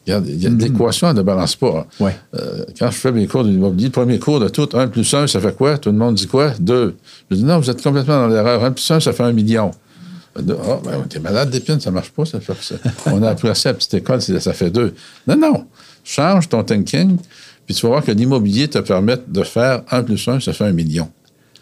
Il 0.07 0.13
y 0.13 0.15
a, 0.15 0.19
mm-hmm. 0.19 0.57
l'équation, 0.57 1.09
elle 1.09 1.15
ne 1.15 1.21
balance 1.21 1.55
pas. 1.55 1.85
Ouais. 1.99 2.15
Euh, 2.35 2.65
quand 2.79 2.89
je 2.89 2.97
fais 2.97 3.11
mes 3.11 3.27
cours 3.27 3.43
d'immobilier, 3.43 3.87
le 3.87 3.91
premier 3.91 4.19
cours 4.19 4.39
de 4.39 4.49
tout, 4.49 4.69
1 4.73 4.87
plus 4.87 5.13
1, 5.13 5.27
ça 5.27 5.39
fait 5.39 5.55
quoi? 5.55 5.77
Tout 5.77 5.91
le 5.91 5.97
monde 5.97 6.15
dit 6.15 6.27
quoi? 6.27 6.51
2. 6.59 6.95
Je 7.29 7.35
dis 7.35 7.43
non, 7.43 7.59
vous 7.59 7.69
êtes 7.69 7.83
complètement 7.83 8.21
dans 8.21 8.27
l'erreur. 8.27 8.63
1 8.63 8.71
plus 8.71 8.89
1, 8.89 8.99
ça 8.99 9.13
fait 9.13 9.23
un 9.23 9.33
million. 9.33 9.71
Oh, 10.37 10.81
ben, 10.83 11.03
t'es 11.09 11.19
malade 11.19 11.49
d'épines, 11.49 11.79
ça 11.79 11.91
marche 11.91 12.11
pas, 12.11 12.25
ça 12.25 12.39
fait 12.39 12.53
ça. 12.61 12.75
On 13.07 13.21
a 13.21 13.29
appris 13.29 13.49
à 13.49 13.53
la 13.65 13.73
petite 13.73 13.93
école, 13.93 14.21
ça 14.21 14.53
fait 14.53 14.69
deux. 14.69 14.93
Non, 15.27 15.35
non. 15.35 15.65
Change 16.03 16.47
ton 16.47 16.63
thinking, 16.63 17.17
puis 17.65 17.75
tu 17.75 17.81
vas 17.83 17.89
voir 17.89 18.03
que 18.03 18.11
l'immobilier 18.11 18.67
te 18.67 18.79
permet 18.79 19.17
de 19.27 19.43
faire 19.43 19.83
un 19.91 20.03
plus 20.03 20.25
un, 20.27 20.39
ça 20.39 20.53
fait 20.53 20.63
un 20.63 20.71
million. 20.71 21.09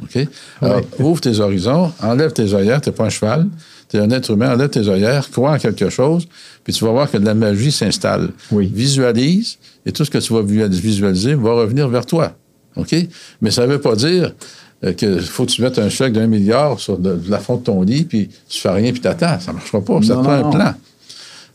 OK? 0.04 0.28
Alors, 0.62 0.82
ouvre 1.00 1.20
tes 1.20 1.40
horizons, 1.40 1.92
enlève 2.02 2.32
tes 2.32 2.54
œillères, 2.54 2.80
t'es 2.80 2.92
pas 2.92 3.06
un 3.06 3.10
cheval, 3.10 3.48
t'es 3.88 4.00
un 4.00 4.10
être 4.12 4.32
humain, 4.32 4.54
enlève 4.54 4.70
tes 4.70 4.88
œillères, 4.88 5.30
crois 5.32 5.54
en 5.54 5.58
quelque 5.58 5.90
chose, 5.90 6.28
puis 6.64 6.72
tu 6.72 6.86
vas 6.86 6.92
voir 6.92 7.10
que 7.10 7.18
de 7.18 7.26
la 7.26 7.34
magie 7.34 7.72
s'installe. 7.72 8.30
Oui. 8.52 8.72
Visualise, 8.74 9.58
et 9.86 9.92
tout 9.92 10.06
ce 10.06 10.12
que 10.12 10.20
tu 10.20 10.34
vas 10.34 10.42
visualiser 10.42 11.34
va 11.34 11.54
revenir 11.54 11.90
vers 11.90 12.06
toi. 12.06 12.36
OK? 12.76 12.96
Mais 13.42 13.52
ça 13.52 13.66
ne 13.66 13.74
veut 13.74 13.82
pas 13.82 13.96
dire 13.96 14.34
euh, 14.84 14.94
qu'il 14.94 15.20
faut 15.22 15.46
que 15.46 15.52
tu 15.52 15.62
mettes 15.62 15.78
un 15.78 15.90
chèque 15.90 16.14
d'un 16.14 16.28
milliard 16.28 16.80
sur 16.80 16.98
la 17.28 17.40
fond 17.40 17.58
de 17.58 17.64
ton 17.64 17.82
lit, 17.82 18.06
puis 18.06 18.30
tu 18.48 18.60
fais 18.60 18.70
rien, 18.70 18.92
puis 18.92 19.02
t'attends. 19.02 19.40
Ça 19.40 19.52
ne 19.52 19.58
marchera 19.58 19.82
pas. 19.82 20.02
Ça 20.02 20.16
te 20.16 20.22
prend 20.22 20.32
un 20.32 20.50
plan. 20.50 20.74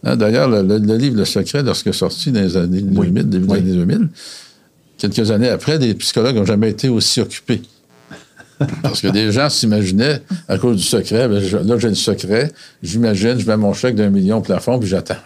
Hein, 0.04 0.16
d'ailleurs, 0.16 0.48
le, 0.48 0.76
livre 0.96 1.16
Le 1.16 1.24
Secret, 1.24 1.62
lorsqu'il 1.62 1.90
est 1.90 1.94
sorti 1.94 2.30
dans 2.30 2.40
les 2.40 2.56
années 2.56 2.82
2000, 2.82 3.28
début 3.28 3.46
des 3.46 3.54
années 3.54 3.72
2000, 3.72 4.08
quelques 4.98 5.30
années 5.30 5.48
après, 5.48 5.78
des 5.78 5.94
psychologues 5.94 6.37
n'ont 6.37 6.44
jamais 6.44 6.70
été 6.70 6.88
aussi 6.88 7.20
occupés. 7.20 7.62
Parce 8.82 9.00
que 9.00 9.08
des 9.08 9.32
gens 9.32 9.48
s'imaginaient, 9.48 10.20
à 10.46 10.58
cause 10.58 10.76
du 10.76 10.82
secret, 10.82 11.26
ben, 11.28 11.42
là, 11.66 11.78
j'ai 11.78 11.88
le 11.88 11.94
secret, 11.94 12.52
j'imagine, 12.82 13.38
je 13.38 13.46
mets 13.46 13.56
mon 13.56 13.72
chèque 13.72 13.96
d'un 13.96 14.10
million 14.10 14.38
au 14.38 14.42
plafond, 14.42 14.78
puis 14.78 14.88
j'attends. 14.88 15.16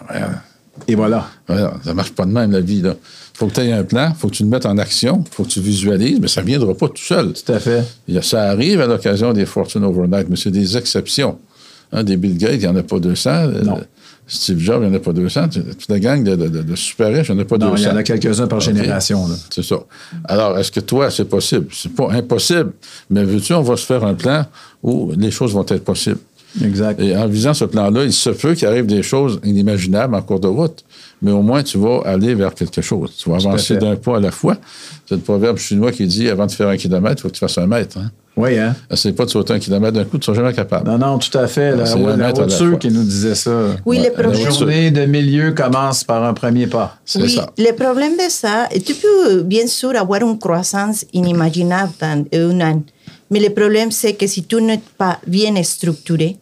Et 0.87 0.95
voilà. 0.95 1.27
Ça 1.49 1.75
ça 1.85 1.95
marche 1.95 2.13
pas 2.13 2.25
de 2.27 2.31
même, 2.31 2.53
la 2.53 2.61
vie. 2.61 2.83
Il 2.85 2.95
faut 3.35 3.47
que 3.47 3.55
tu 3.55 3.61
aies 3.61 3.73
un 3.73 3.85
plan, 3.85 4.11
il 4.15 4.19
faut 4.19 4.29
que 4.29 4.35
tu 4.35 4.43
le 4.43 4.49
mettes 4.49 4.67
en 4.67 4.79
action, 4.79 5.25
il 5.27 5.35
faut 5.35 5.45
que 5.45 5.49
tu 5.49 5.61
visualises, 5.61 6.19
mais 6.21 6.29
ça 6.29 6.43
ne 6.43 6.47
viendra 6.47 6.75
pas 6.75 6.89
tout 6.89 7.03
seul. 7.03 7.33
Tout 7.33 7.53
à 7.53 7.59
fait. 7.61 7.85
Ça 8.23 8.45
arrive 8.51 8.81
à 8.81 8.87
l'occasion 8.87 9.33
des 9.33 9.47
Fortune 9.47 9.85
Overnight, 9.85 10.29
mais 10.29 10.37
c'est 10.37 10.51
des 10.51 10.77
exceptions. 10.77 11.39
Hein, 11.93 12.05
des 12.05 12.17
Bill 12.17 12.37
Gates, 12.37 12.55
il 12.55 12.61
n'y 12.61 12.67
en 12.67 12.77
a 12.77 12.83
pas 12.83 12.99
200. 12.99 13.49
Non. 13.65 13.81
Steve 14.31 14.59
Jobs, 14.59 14.83
il 14.83 14.91
n'y 14.91 14.95
en 14.95 14.99
a 14.99 15.01
pas 15.01 15.13
200. 15.15 15.49
Toute 15.49 15.89
la 15.89 15.99
gang 15.99 16.23
de, 16.23 16.37
de, 16.37 16.49
de 16.49 16.77
super 16.77 17.09
riches, 17.09 17.29
il 17.31 17.35
n'y 17.35 17.41
en 17.41 17.43
a 17.45 17.47
pas 17.47 17.57
Non, 17.57 17.71
200. 17.71 17.83
il 17.83 17.87
y 17.89 17.91
en 17.91 17.97
a 17.97 18.03
quelques-uns 18.03 18.47
par 18.47 18.61
génération. 18.61 19.25
C'est 19.49 19.63
ça. 19.65 19.77
Alors, 20.25 20.59
est-ce 20.59 20.71
que 20.71 20.81
toi, 20.81 21.11
c'est 21.11 21.25
possible? 21.25 21.69
C'est 21.73 21.95
pas 21.95 22.11
impossible. 22.13 22.73
Mais 23.09 23.25
veux-tu, 23.25 23.55
on 23.55 23.63
va 23.63 23.77
se 23.79 23.87
faire 23.87 24.05
un 24.05 24.13
plan 24.15 24.45
où 24.83 25.13
les 25.17 25.31
choses 25.31 25.55
vont 25.55 25.65
être 25.67 25.83
possibles? 25.85 26.19
Exact. 26.63 27.01
Et 27.01 27.17
en 27.17 27.27
visant 27.27 27.55
ce 27.55 27.65
plan-là, 27.67 28.05
il 28.05 28.13
se 28.13 28.31
peut 28.31 28.55
qu'il 28.55 28.67
arrive 28.69 28.87
des 28.87 29.03
choses 29.03 29.39
inimaginables 29.45 30.15
en 30.15 30.23
cours 30.23 30.41
de 30.41 30.49
route, 30.49 30.83
mais 31.21 31.31
au 31.31 31.43
moins 31.43 31.63
tu 31.63 31.79
vas 31.79 32.01
aller 32.05 32.35
vers 32.35 32.55
quelque 32.55 32.81
chose. 32.81 33.11
Tu 33.19 33.29
vas 33.31 33.37
avancer 33.37 33.77
d'un 33.77 33.97
pas 33.97 34.17
à 34.17 34.21
la 34.21 34.31
fois. 34.31 34.57
C'est 35.07 35.15
le 35.17 35.21
proverbe 35.21 35.59
chinois 35.59 35.93
qui 35.93 36.07
dit 36.07 36.29
avant 36.29 36.47
de 36.47 36.53
faire 36.53 36.69
un 36.69 36.77
kilomètre, 36.77 37.17
il 37.19 37.23
faut 37.23 37.29
que 37.29 37.35
tu 37.35 37.41
fasses 37.41 37.59
un 37.59 37.67
mètre. 37.67 37.99
Hein? 37.99 38.11
Oui, 38.37 38.57
hein? 38.57 38.77
C'est 38.95 39.13
pas 39.15 39.25
de 39.25 39.31
sauter 39.31 39.53
un 39.53 39.59
kilomètre 39.59 39.95
d'un 39.95 40.05
coup, 40.05 40.17
tu 40.17 40.31
ne 40.31 40.35
seras 40.35 40.45
jamais 40.45 40.55
capable. 40.55 40.89
Non, 40.89 40.97
non, 40.97 41.19
tout 41.19 41.37
à 41.37 41.49
fait. 41.49 41.75
La, 41.75 41.85
C'est 41.87 41.95
un 41.99 42.07
la 42.07 42.17
la 42.17 42.33
voiture 42.33 42.69
fois. 42.71 42.79
qui 42.79 42.89
nous 42.89 43.03
disait 43.03 43.35
ça. 43.35 43.51
Oui, 43.85 43.97
Ouais, 43.99 44.03
le 44.03 44.03
la 44.05 44.09
La 44.11 44.15
problème. 44.23 44.33
voiture. 44.43 44.59
journée 44.61 44.91
de 44.93 45.05
milieu 45.07 45.53
commence 45.53 46.05
par 46.05 46.23
un 46.23 46.33
premier 46.35 46.69
pas. 46.69 46.97
C'est 47.05 47.21
oui, 47.21 47.31
ça. 47.31 47.51
le 47.59 47.73
problème 47.75 48.13
de 48.17 48.31
ça, 48.31 48.69
tu 48.87 48.95
peux 48.95 49.43
bien 49.43 49.67
sûr 49.67 49.91
avoir 49.97 50.23
une 50.23 50.39
croissance 50.39 51.05
inimaginable 51.13 51.91
dans 52.01 52.25
un 52.33 52.61
an, 52.61 52.83
mais 53.31 53.41
le 53.41 53.51
problème 53.51 53.91
c'est 53.91 54.15
que 54.15 54.27
si 54.27 54.45
tu 54.45 54.61
n'es 54.63 54.81
pas 54.97 55.19
bien 55.27 55.55
structuré, 55.63 56.37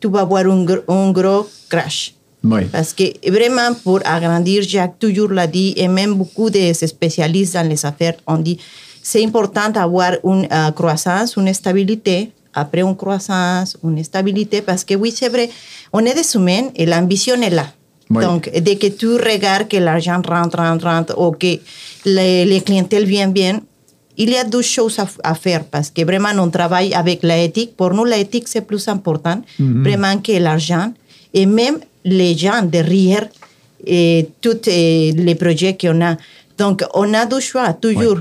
tu 0.00 0.08
vas 0.08 0.20
avoir 0.20 0.46
un, 0.46 0.64
gr- 0.64 0.82
un 0.88 1.10
gros 1.12 1.48
crash. 1.68 2.12
Oui. 2.44 2.64
Parce 2.70 2.92
que 2.92 3.04
vraiment, 3.28 3.74
pour 3.82 4.00
agrandir, 4.04 4.62
Jacques 4.62 4.98
toujours 5.00 5.30
l'a 5.30 5.46
dit, 5.48 5.74
et 5.76 5.88
même 5.88 6.14
beaucoup 6.14 6.48
de 6.48 6.72
spécialistes 6.72 7.54
dans 7.54 7.68
les 7.68 7.84
affaires 7.84 8.14
ont 8.26 8.38
dit, 8.38 8.58
c'est 9.02 9.24
important 9.24 9.68
d'avoir 9.68 10.12
une 10.22 10.46
euh, 10.52 10.70
croissance, 10.70 11.34
une 11.36 11.52
stabilité, 11.52 12.30
après 12.54 12.82
une 12.82 12.94
croissance, 12.94 13.76
une 13.82 14.02
stabilité, 14.04 14.62
parce 14.62 14.84
que 14.84 14.94
oui, 14.94 15.12
c'est 15.16 15.28
vrai, 15.28 15.50
on 15.92 16.04
est 16.04 16.14
des 16.14 16.36
humains 16.36 16.68
et 16.76 16.86
l'ambition 16.86 17.34
est 17.42 17.50
là. 17.50 17.66
Oui. 18.10 18.22
Donc, 18.22 18.48
dès 18.60 18.76
que 18.76 18.86
tu 18.86 19.14
regardes 19.16 19.66
que 19.66 19.78
l'argent 19.78 20.22
rentre, 20.24 20.58
rentre, 20.58 20.84
rentre, 20.84 21.18
ou 21.20 21.32
que 21.32 21.58
les, 22.04 22.44
les 22.44 22.60
clientèles 22.60 23.06
viennent 23.06 23.32
bien, 23.32 23.60
il 24.16 24.30
y 24.30 24.36
a 24.36 24.44
deux 24.44 24.62
choses 24.62 24.98
à, 24.98 25.06
à 25.22 25.34
faire 25.34 25.64
parce 25.64 25.90
que 25.90 26.02
vraiment 26.04 26.30
on 26.38 26.50
travaille 26.50 26.94
avec 26.94 27.22
l'éthique. 27.22 27.76
Pour 27.76 27.92
nous, 27.92 28.04
l'éthique 28.04 28.48
c'est 28.48 28.62
plus 28.62 28.86
important 28.88 29.42
vraiment 29.58 30.18
que 30.18 30.32
l'argent. 30.32 30.92
Et 31.34 31.44
même 31.46 31.78
les 32.04 32.36
gens 32.36 32.62
derrière 32.62 33.28
et 33.84 34.28
tous 34.40 34.66
les 34.66 35.34
projets 35.34 35.76
qu'on 35.76 36.00
a. 36.00 36.16
Donc, 36.56 36.82
on 36.94 37.12
a 37.14 37.26
deux 37.26 37.40
choix 37.40 37.72
toujours. 37.72 38.20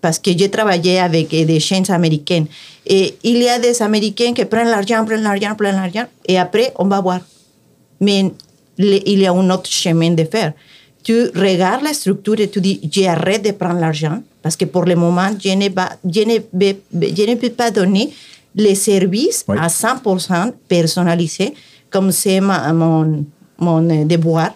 Parce 0.00 0.18
que 0.18 0.36
j'ai 0.36 0.50
travaillé 0.50 0.98
avec 0.98 1.28
des 1.30 1.60
chaînes 1.60 1.88
américaines. 1.90 2.46
Et 2.84 3.14
il 3.22 3.38
y 3.38 3.48
a 3.48 3.58
des 3.60 3.80
Américains 3.82 4.32
qui 4.32 4.44
prennent 4.44 4.68
l'argent, 4.68 5.04
prennent 5.04 5.22
l'argent, 5.22 5.54
prennent 5.54 5.76
l'argent. 5.76 6.06
Et 6.26 6.38
après, 6.38 6.72
on 6.76 6.86
va 6.86 7.00
voir. 7.00 7.20
Mais 8.00 8.32
il 8.78 9.20
y 9.20 9.26
a 9.26 9.32
un 9.32 9.50
autre 9.50 9.70
chemin 9.70 10.10
de 10.10 10.24
faire. 10.24 10.54
Tu 11.04 11.28
regardes 11.36 11.82
la 11.84 11.92
structure 11.92 12.40
et 12.40 12.48
tu 12.48 12.60
dis, 12.60 12.80
j'arrête 12.90 13.44
de 13.44 13.52
prendre 13.52 13.78
l'argent 13.78 14.20
parce 14.42 14.56
que 14.56 14.64
pour 14.66 14.84
le 14.84 14.94
moment, 14.96 15.30
je 15.42 15.50
ne, 15.50 15.68
va- 15.70 15.92
je 16.04 16.20
ne, 16.22 16.34
je 17.16 17.22
ne 17.30 17.34
peux 17.36 17.50
pas 17.50 17.70
donner 17.70 18.12
les 18.54 18.74
services 18.74 19.44
Oui. 19.48 19.56
à 19.60 19.68
100% 19.68 20.52
personnalisés 20.68 21.54
comme 21.90 22.10
c'est 22.12 22.40
mon, 22.40 23.24
mon 23.58 23.90
euh, 23.90 24.04
devoir. 24.04 24.50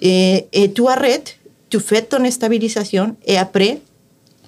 Et, 0.00 0.46
et 0.52 0.72
tu 0.72 0.86
arrêtes, 0.88 1.36
tu 1.68 1.78
fais 1.78 2.02
ton 2.02 2.28
stabilisation 2.30 3.14
et 3.24 3.36
après, 3.38 3.80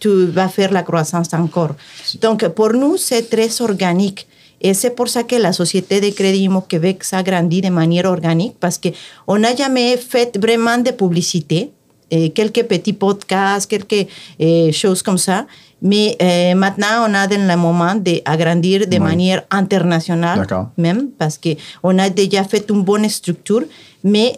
tu 0.01 0.27
vas 0.27 0.49
faire 0.49 0.73
la 0.73 0.83
croissance 0.83 1.29
encore. 1.35 1.75
Donc, 2.21 2.47
pour 2.49 2.73
nous, 2.73 2.97
c'est 2.97 3.29
très 3.31 3.61
organique. 3.61 4.27
Et 4.61 4.75
c'est 4.75 4.90
pour 4.90 5.09
ça 5.09 5.23
que 5.25 5.37
la 5.37 5.53
Société 5.53 6.01
de 6.01 6.11
Crédit 6.11 6.45
Immo 6.45 6.62
Québec 6.62 7.05
s'agrandit 7.05 7.61
de 7.61 7.68
manière 7.68 8.07
organique, 8.07 8.55
parce 8.61 8.79
qu'on 8.79 9.38
n'a 9.38 9.55
jamais 9.55 9.97
fait 9.97 10.37
vraiment 10.40 10.79
de 10.79 10.90
publicité, 10.92 11.71
eh, 12.12 12.31
quelques 12.31 12.64
petits 12.72 12.92
podcasts, 12.92 13.68
quelques 13.68 14.07
eh, 14.38 14.70
choses 14.72 15.03
comme 15.03 15.18
ça. 15.18 15.46
Mais 15.81 16.14
eh, 16.20 16.55
maintenant, 16.55 17.07
on 17.09 17.14
a 17.14 17.27
dans 17.27 17.48
le 17.53 17.57
moment 17.57 17.94
d'agrandir 17.96 18.87
de 18.87 18.92
Oui. 18.98 19.01
manière 19.01 19.42
internationale, 19.51 20.46
même, 20.77 21.09
parce 21.18 21.38
qu'on 21.38 21.98
a 21.98 22.09
déjà 22.11 22.44
fait 22.44 22.64
une 22.70 22.83
bonne 22.83 23.09
structure. 23.09 23.64
Mais 24.05 24.29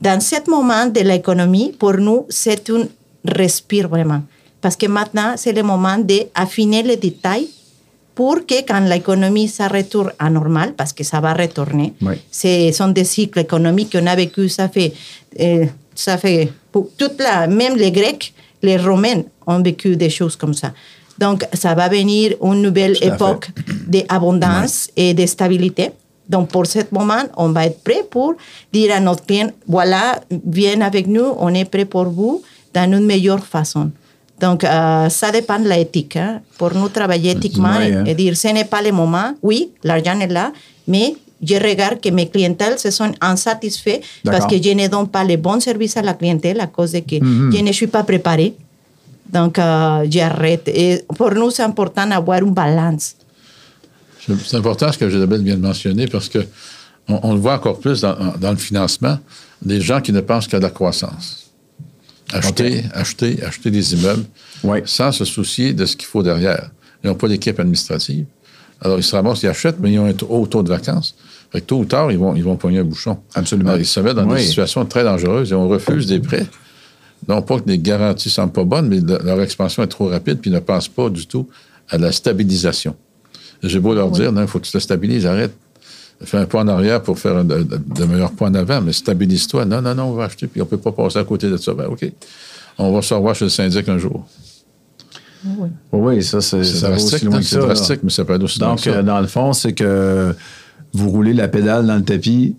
dans 0.00 0.20
ce 0.20 0.36
moment 0.48 0.86
de 0.86 1.00
l'économie, 1.00 1.72
pour 1.76 1.94
nous, 1.94 2.26
c'est 2.28 2.68
un 2.70 2.84
respire 3.24 3.88
vraiment. 3.88 4.22
Parce 4.60 4.76
que 4.76 4.86
maintenant, 4.86 5.32
c'est 5.36 5.52
le 5.52 5.62
moment 5.64 5.98
d'affiner 5.98 6.82
les 6.84 6.96
détails 6.96 7.48
pour 8.14 8.46
que 8.46 8.58
quand 8.68 8.80
l'économie 8.80 9.48
ça 9.48 9.66
retourne 9.68 10.12
à 10.18 10.28
normal, 10.30 10.74
parce 10.76 10.92
que 10.92 11.02
ça 11.02 11.18
va 11.20 11.32
retourner, 11.32 11.94
Oui. 12.02 12.14
ce 12.30 12.70
sont 12.72 12.88
des 12.88 13.04
cycles 13.04 13.40
économiques 13.40 13.90
qu'on 13.92 14.06
a 14.06 14.14
vécu, 14.14 14.48
ça 14.48 14.68
fait, 14.68 14.92
euh, 15.40 15.64
ça 15.94 16.16
fait 16.18 16.52
pour 16.70 16.88
toute 16.96 17.18
la, 17.20 17.46
même 17.46 17.76
les 17.76 17.90
Grecs, 17.92 18.32
les 18.62 18.76
Romains 18.76 19.22
ont 19.46 19.60
vécu 19.62 19.96
des 19.96 20.10
choses 20.10 20.36
comme 20.36 20.54
ça. 20.54 20.72
Donc, 21.18 21.44
ça 21.52 21.74
va 21.74 21.88
venir 21.88 22.34
une 22.42 22.62
nouvelle 22.62 22.98
Tout 22.98 23.04
époque 23.08 23.50
d'abondance 23.86 24.88
et 24.96 25.14
de 25.14 25.26
stabilité. 25.26 25.90
Donc, 26.28 26.48
pour 26.48 26.66
ce 26.66 26.78
moment, 26.90 27.22
on 27.36 27.48
va 27.50 27.66
être 27.66 27.82
prêt 27.82 28.04
pour 28.10 28.34
dire 28.72 28.94
à 28.94 29.00
notre 29.00 29.24
client, 29.26 29.50
voilà, 29.68 30.20
viens 30.46 30.80
avec 30.80 31.06
nous, 31.06 31.26
on 31.38 31.52
est 31.54 31.64
prêt 31.66 31.84
pour 31.84 32.04
vous 32.04 32.42
dans 32.72 32.90
une 32.90 33.04
meilleure 33.04 33.44
façon. 33.44 33.90
Donc, 34.40 34.64
euh, 34.64 35.08
ça 35.08 35.30
dépend 35.30 35.58
de 35.58 35.68
l'éthique. 35.68 36.16
hein. 36.16 36.40
Pour 36.58 36.74
nous 36.74 36.88
travailler 36.88 37.32
éthiquement 37.32 37.78
et, 37.80 37.92
hein. 37.92 38.04
et 38.06 38.14
dire, 38.14 38.36
ce 38.36 38.48
n'est 38.48 38.64
pas 38.64 38.82
le 38.82 38.90
moment. 38.92 39.34
Oui, 39.42 39.70
l'argent 39.84 40.18
est 40.20 40.26
là, 40.28 40.52
mais 40.88 41.14
je 41.42 41.54
regarde 41.56 42.00
que 42.00 42.08
mes 42.10 42.28
clientèles 42.28 42.78
se 42.78 42.90
sont 42.90 43.12
insatisfaits 43.20 44.00
parce 44.24 44.46
que 44.46 44.56
je 44.62 44.70
ne 44.70 44.86
donne 44.88 45.08
pas 45.08 45.24
les 45.24 45.36
bons 45.36 45.60
services 45.60 45.96
à 45.96 46.02
la 46.02 46.14
clientèle 46.14 46.60
à 46.60 46.66
cause 46.68 46.92
de 46.92 47.00
que 47.00 47.16
je 47.16 47.62
ne 47.62 47.72
suis 47.72 47.88
pas 47.88 48.04
préparé. 48.04 48.54
Donc, 49.32 49.58
euh, 49.58 50.06
j'arrête. 50.10 50.68
Et 50.68 51.02
pour 51.16 51.32
nous, 51.32 51.50
c'est 51.50 51.62
important 51.62 52.06
d'avoir 52.06 52.38
une 52.42 52.52
balance. 52.52 53.14
C'est 54.26 54.56
important 54.56 54.92
ce 54.92 54.98
que 54.98 55.04
Isabelle 55.06 55.42
vient 55.42 55.56
de 55.56 55.60
mentionner 55.62 56.06
parce 56.06 56.28
que 56.28 56.46
on, 57.08 57.18
on 57.22 57.32
le 57.34 57.40
voit 57.40 57.54
encore 57.54 57.80
plus 57.80 58.02
dans, 58.02 58.14
dans 58.38 58.50
le 58.50 58.56
financement, 58.56 59.18
des 59.60 59.80
gens 59.80 60.00
qui 60.00 60.12
ne 60.12 60.20
pensent 60.20 60.46
qu'à 60.46 60.60
la 60.60 60.70
croissance. 60.70 61.50
Acheter, 62.32 62.84
acheter, 62.94 63.42
acheter 63.42 63.70
des 63.70 63.94
immeubles 63.94 64.24
Oui. 64.64 64.78
sans 64.84 65.12
se 65.12 65.24
soucier 65.24 65.72
de 65.72 65.84
ce 65.86 65.96
qu'il 65.96 66.06
faut 66.06 66.22
derrière. 66.22 66.70
Ils 67.02 67.08
n'ont 67.08 67.16
pas 67.16 67.28
d'équipe 67.28 67.58
administrative. 67.58 68.26
Alors, 68.80 68.98
ils 68.98 69.02
se 69.02 69.14
ramassent, 69.14 69.42
ils 69.42 69.48
achètent, 69.48 69.78
mais 69.80 69.92
ils 69.92 69.98
ont 69.98 70.06
un 70.06 70.14
haut 70.28 70.46
taux 70.46 70.62
de 70.62 70.68
vacances. 70.68 71.14
Fait 71.52 71.60
que 71.60 71.66
tôt 71.66 71.78
ou 71.80 71.84
tard, 71.84 72.10
ils 72.10 72.18
vont, 72.18 72.34
ils 72.34 72.42
vont 72.42 72.56
pogner 72.56 72.78
un 72.78 72.84
bouchon. 72.84 73.18
Absolument. 73.34 73.70
Alors, 73.70 73.80
ils 73.80 73.86
se 73.86 74.00
mettent 74.00 74.16
dans 74.16 74.26
Oui. 74.26 74.38
des 74.38 74.42
situations 74.46 74.84
très 74.86 75.04
dangereuses 75.04 75.52
et 75.52 75.54
on 75.54 75.68
refuse 75.68 76.06
des 76.06 76.18
prêts. 76.18 76.46
Non 77.28 77.40
pas 77.42 77.58
que 77.60 77.68
les 77.68 77.78
garanties 77.78 78.28
ne 78.28 78.32
semblent 78.32 78.52
pas 78.52 78.64
bonnes, 78.64 78.88
mais 78.88 78.98
le- 79.00 79.20
leur 79.24 79.40
expansion 79.40 79.82
est 79.82 79.86
trop 79.88 80.08
rapide 80.08 80.38
puis 80.40 80.50
ils 80.50 80.54
ne 80.54 80.58
pensent 80.60 80.88
pas 80.88 81.08
du 81.10 81.26
tout 81.26 81.46
à 81.90 81.98
la 81.98 82.10
stabilisation. 82.10 82.96
J'ai 83.62 83.78
beau 83.78 83.94
leur 83.94 84.10
dire, 84.10 84.32
non, 84.32 84.40
il 84.40 84.48
faut 84.48 84.58
que 84.58 84.64
tu 84.64 84.72
te 84.72 84.78
stabilises, 84.78 85.24
arrête. 85.26 85.52
Fais 86.24 86.38
un 86.38 86.46
pas 86.46 86.60
en 86.60 86.68
arrière 86.68 87.02
pour 87.02 87.18
faire 87.18 87.36
un- 87.36 87.44
de, 87.44 88.04
meilleurs 88.08 88.32
points 88.32 88.48
en 88.50 88.54
avant, 88.54 88.80
mais 88.80 88.92
stabilise-toi. 88.92 89.64
Non, 89.66 89.82
non, 89.82 89.94
non, 89.94 90.04
on 90.04 90.12
va 90.14 90.24
acheter, 90.24 90.46
puis 90.46 90.60
on 90.60 90.64
ne 90.64 90.70
peut 90.70 90.78
pas 90.78 90.92
passer 90.92 91.18
à 91.18 91.24
côté 91.24 91.48
de 91.50 91.56
ça. 91.58 91.74
Ben, 91.74 91.86
OK. 91.86 92.10
On 92.78 92.92
va 92.92 93.02
se 93.02 93.12
revoir 93.12 93.34
chez 93.34 93.44
le 93.44 93.50
syndic 93.50 93.88
un 93.88 93.98
jour. 93.98 94.26
Oui, 95.44 95.68
oui, 95.92 96.22
ça, 96.22 96.40
c'est, 96.40 96.58
aussi 96.58 96.80
drastique, 96.80 97.22
loin 97.24 97.36
hein, 97.36 97.40
que 97.40 97.44
ça. 97.44 97.58
drastique, 97.58 98.00
mais 98.04 98.10
ça 98.10 98.24
peut 98.24 98.32
aller 98.34 98.44
aussi 98.44 98.60
loin 98.60 98.70
Donc, 98.70 98.78
que 98.78 98.84
ça. 98.90 98.98
euh, 98.98 99.02
dans 99.02 99.20
le 99.20 99.26
fond, 99.26 99.52
c'est 99.52 99.72
que 99.72 100.34
vous 100.92 101.10
roulez 101.10 101.32
la 101.32 101.48
pédale 101.48 101.86
dans 101.86 101.96
le 101.96 102.04
tapis 102.04 102.54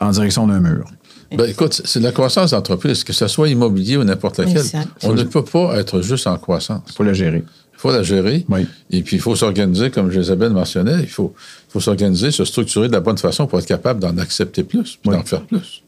en 0.00 0.10
direction 0.10 0.46
d'un 0.46 0.60
mur. 0.60 0.90
Ben, 1.36 1.48
écoute, 1.48 1.80
c'est 1.84 1.98
de 1.98 2.04
la 2.04 2.12
croissance 2.12 2.52
d'entreprise, 2.52 3.02
que 3.02 3.12
ce 3.12 3.26
soit 3.26 3.48
immobilier 3.48 3.96
ou 3.96 4.04
n'importe. 4.04 4.38
Exact. 4.40 4.88
On 5.02 5.14
ne 5.14 5.22
peut 5.24 5.44
pas 5.44 5.76
être 5.80 6.00
juste 6.00 6.26
en 6.28 6.36
croissance. 6.38 6.82
Il 6.88 6.92
faut 6.94 7.02
la 7.02 7.12
gérer. 7.12 7.42
Il 7.72 7.78
faut 7.78 7.90
la 7.90 8.02
gérer. 8.04 8.44
Oui. 8.48 8.66
Et 8.90 9.02
puis, 9.02 9.16
il 9.16 9.20
faut 9.20 9.34
s'organiser, 9.34 9.90
comme 9.90 10.12
Isabelle 10.12 10.52
mentionnait, 10.52 11.00
il 11.00 11.08
faut, 11.08 11.34
il 11.68 11.72
faut 11.72 11.80
s'organiser, 11.80 12.30
se 12.30 12.44
structurer 12.44 12.86
de 12.88 12.92
la 12.92 13.00
bonne 13.00 13.18
façon 13.18 13.46
pour 13.46 13.58
être 13.58 13.66
capable 13.66 13.98
d'en 14.00 14.16
accepter 14.18 14.62
plus, 14.62 14.98
Oui. 15.06 15.16
d'en 15.16 15.24
faire 15.24 15.42
plus. 15.42 15.82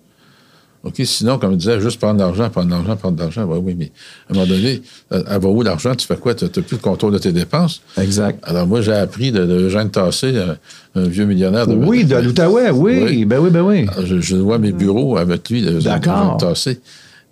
OK? 0.86 0.94
Sinon, 1.04 1.38
comme 1.38 1.52
je 1.52 1.56
disais, 1.56 1.80
juste 1.80 1.98
prendre 1.98 2.14
de 2.14 2.20
l'argent, 2.20 2.48
prendre 2.48 2.68
de 2.68 2.72
l'argent, 2.72 2.96
prendre 2.96 3.16
de 3.16 3.22
l'argent. 3.22 3.44
Ouais, 3.44 3.58
oui, 3.60 3.74
mais 3.76 3.90
à 4.28 4.32
un 4.32 4.34
moment 4.34 4.46
donné, 4.46 4.82
euh, 5.12 5.22
elle 5.28 5.40
va 5.40 5.48
où 5.48 5.62
l'argent? 5.62 5.94
Tu 5.94 6.06
fais 6.06 6.16
quoi? 6.16 6.34
Tu 6.34 6.44
n'as 6.44 6.50
plus 6.50 6.64
le 6.72 6.76
contrôle 6.78 7.12
de 7.12 7.18
tes 7.18 7.32
dépenses? 7.32 7.82
Exact. 8.00 8.38
Alors, 8.44 8.66
moi, 8.66 8.80
j'ai 8.80 8.92
appris 8.92 9.32
de, 9.32 9.44
de 9.44 9.54
Eugène 9.66 9.90
Tassé, 9.90 10.36
un, 10.38 10.56
un 11.00 11.06
vieux 11.08 11.24
millionnaire 11.24 11.66
de. 11.66 11.74
Oui, 11.74 12.04
de 12.04 12.16
l'Outaouais, 12.16 12.70
oui. 12.70 13.02
Oui. 13.04 13.24
Ben 13.24 13.38
oui, 13.40 13.50
ben 13.50 13.62
oui. 13.62 13.86
Alors, 13.92 14.06
Je, 14.06 14.20
je 14.20 14.36
vois 14.36 14.58
mes 14.58 14.72
bureaux 14.72 15.16
avec 15.16 15.50
lui, 15.50 15.62
de 15.62 15.80
D'accord. 15.80 16.36
Eugène 16.36 16.48
Tassé. 16.48 16.80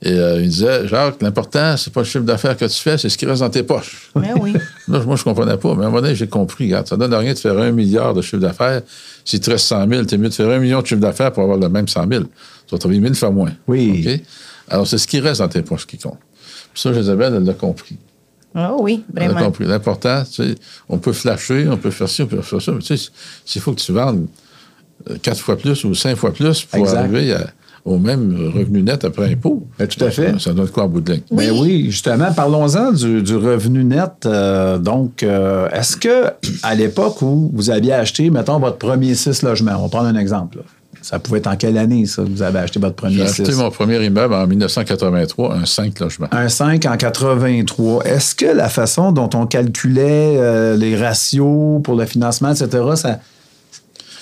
Et 0.02 0.12
euh, 0.12 0.42
il 0.42 0.50
disait, 0.50 0.86
Jacques, 0.86 1.22
l'important, 1.22 1.78
c'est 1.78 1.90
pas 1.90 2.00
le 2.00 2.04
chiffre 2.04 2.24
d'affaires 2.24 2.56
que 2.58 2.66
tu 2.66 2.78
fais, 2.78 2.98
c'est 2.98 3.08
ce 3.08 3.16
qui 3.16 3.24
reste 3.24 3.40
dans 3.40 3.48
tes 3.48 3.62
poches. 3.62 4.10
Mais 4.16 4.32
oui. 4.38 4.52
Là, 4.88 5.00
moi, 5.06 5.16
je 5.16 5.24
comprenais 5.24 5.56
pas. 5.56 5.74
Mais 5.74 5.84
à 5.84 5.86
un 5.86 5.90
moment 5.90 6.02
donné, 6.02 6.14
j'ai 6.14 6.26
compris. 6.26 6.66
Regarde, 6.66 6.86
ça 6.86 6.98
donne 6.98 7.14
rien 7.14 7.32
de 7.32 7.38
faire 7.38 7.58
un 7.58 7.70
milliard 7.70 8.12
de 8.12 8.20
chiffre 8.20 8.36
d'affaires. 8.36 8.82
Si 9.24 9.40
tu 9.40 9.48
restes 9.48 9.66
100 9.66 9.88
000, 9.88 10.04
t'es 10.04 10.18
mieux 10.18 10.28
de 10.28 10.34
faire 10.34 10.50
un 10.50 10.58
million 10.58 10.82
de 10.82 10.86
chiffre 10.86 11.00
d'affaires 11.00 11.32
pour 11.32 11.44
avoir 11.44 11.58
le 11.58 11.70
même 11.70 11.88
100 11.88 12.06
000. 12.10 12.24
Tu 12.78 12.88
vas 12.88 12.94
mille 12.94 13.14
fois 13.14 13.30
moins. 13.30 13.52
Oui. 13.68 14.22
Alors, 14.68 14.86
c'est 14.86 14.98
ce 14.98 15.06
qui 15.06 15.20
reste 15.20 15.40
dans 15.40 15.48
tes 15.48 15.62
poches 15.62 15.86
qui 15.86 15.98
compte. 15.98 16.18
Puis 16.72 16.82
ça, 16.82 16.90
Isabelle, 16.90 17.34
elle 17.36 17.44
l'a 17.44 17.52
compris. 17.54 17.96
Oh 18.56 18.78
oui, 18.80 19.02
Elle 19.16 19.24
a 19.24 19.28
vraiment. 19.30 19.46
compris. 19.46 19.64
L'important, 19.64 20.22
tu 20.24 20.42
sais, 20.44 20.54
on 20.88 20.98
peut 20.98 21.12
flasher, 21.12 21.66
on 21.68 21.76
peut 21.76 21.90
faire 21.90 22.08
ci, 22.08 22.22
on 22.22 22.26
peut 22.26 22.40
faire 22.40 22.62
ça. 22.62 22.72
Mais 22.72 22.78
tu 22.78 22.96
sais, 22.96 23.10
s'il 23.44 23.60
faut 23.60 23.72
que 23.72 23.80
tu 23.80 23.90
vendes 23.92 24.26
euh, 25.10 25.16
quatre 25.20 25.40
fois 25.40 25.56
plus 25.58 25.82
ou 25.84 25.94
cinq 25.94 26.16
fois 26.16 26.32
plus 26.32 26.62
pour 26.64 26.78
Exact. 26.80 26.96
arriver 26.98 27.32
à- 27.34 27.46
au 27.84 27.98
même 27.98 28.52
revenu 28.54 28.82
net 28.82 29.04
après 29.04 29.30
impôt. 29.32 29.66
Ben, 29.78 29.86
tout 29.86 30.02
à 30.02 30.10
fait. 30.10 30.32
Ça, 30.34 30.38
ça 30.38 30.52
donne 30.54 30.68
quoi 30.68 30.84
en 30.84 30.88
bout 30.88 31.00
de 31.02 31.12
ligne? 31.14 31.22
Ben 31.32 31.50
oui, 31.50 31.90
justement, 31.90 32.32
parlons-en 32.32 32.92
du, 32.92 33.22
du 33.22 33.36
revenu 33.36 33.84
net. 33.84 34.24
Euh, 34.24 34.78
donc, 34.78 35.22
euh, 35.22 35.68
est-ce 35.70 35.96
que 35.98 36.30
à 36.62 36.74
l'époque 36.74 37.20
où 37.22 37.50
vous 37.52 37.68
aviez 37.70 37.92
acheté, 37.92 38.30
mettons, 38.30 38.58
votre 38.58 38.78
premier 38.78 39.14
six 39.14 39.42
logements, 39.42 39.72
on 39.78 39.82
va 39.82 39.88
prendre 39.88 40.06
un 40.06 40.16
exemple. 40.16 40.58
là. 40.58 40.62
Ça 41.04 41.18
pouvait 41.18 41.36
être 41.36 41.48
en 41.48 41.56
quelle 41.56 41.76
année, 41.76 42.06
ça, 42.06 42.22
que 42.22 42.28
vous 42.30 42.40
avez 42.40 42.60
acheté 42.60 42.80
votre 42.80 42.94
J'ai 43.08 43.16
premier 43.18 43.28
acheté 43.28 43.44
six? 43.44 43.56
mon 43.58 43.70
premier 43.70 44.02
immeuble 44.02 44.32
en 44.32 44.46
1983, 44.46 45.54
un 45.54 45.66
5 45.66 46.00
logements. 46.00 46.28
Un 46.32 46.48
5 46.48 46.86
en 46.86 46.96
83. 46.96 48.06
Est-ce 48.06 48.34
que 48.34 48.46
la 48.46 48.70
façon 48.70 49.12
dont 49.12 49.28
on 49.34 49.46
calculait 49.46 50.36
euh, 50.38 50.76
les 50.78 50.96
ratios 50.96 51.82
pour 51.84 51.94
le 51.96 52.06
financement, 52.06 52.52
etc., 52.54 52.68
ça, 52.96 53.20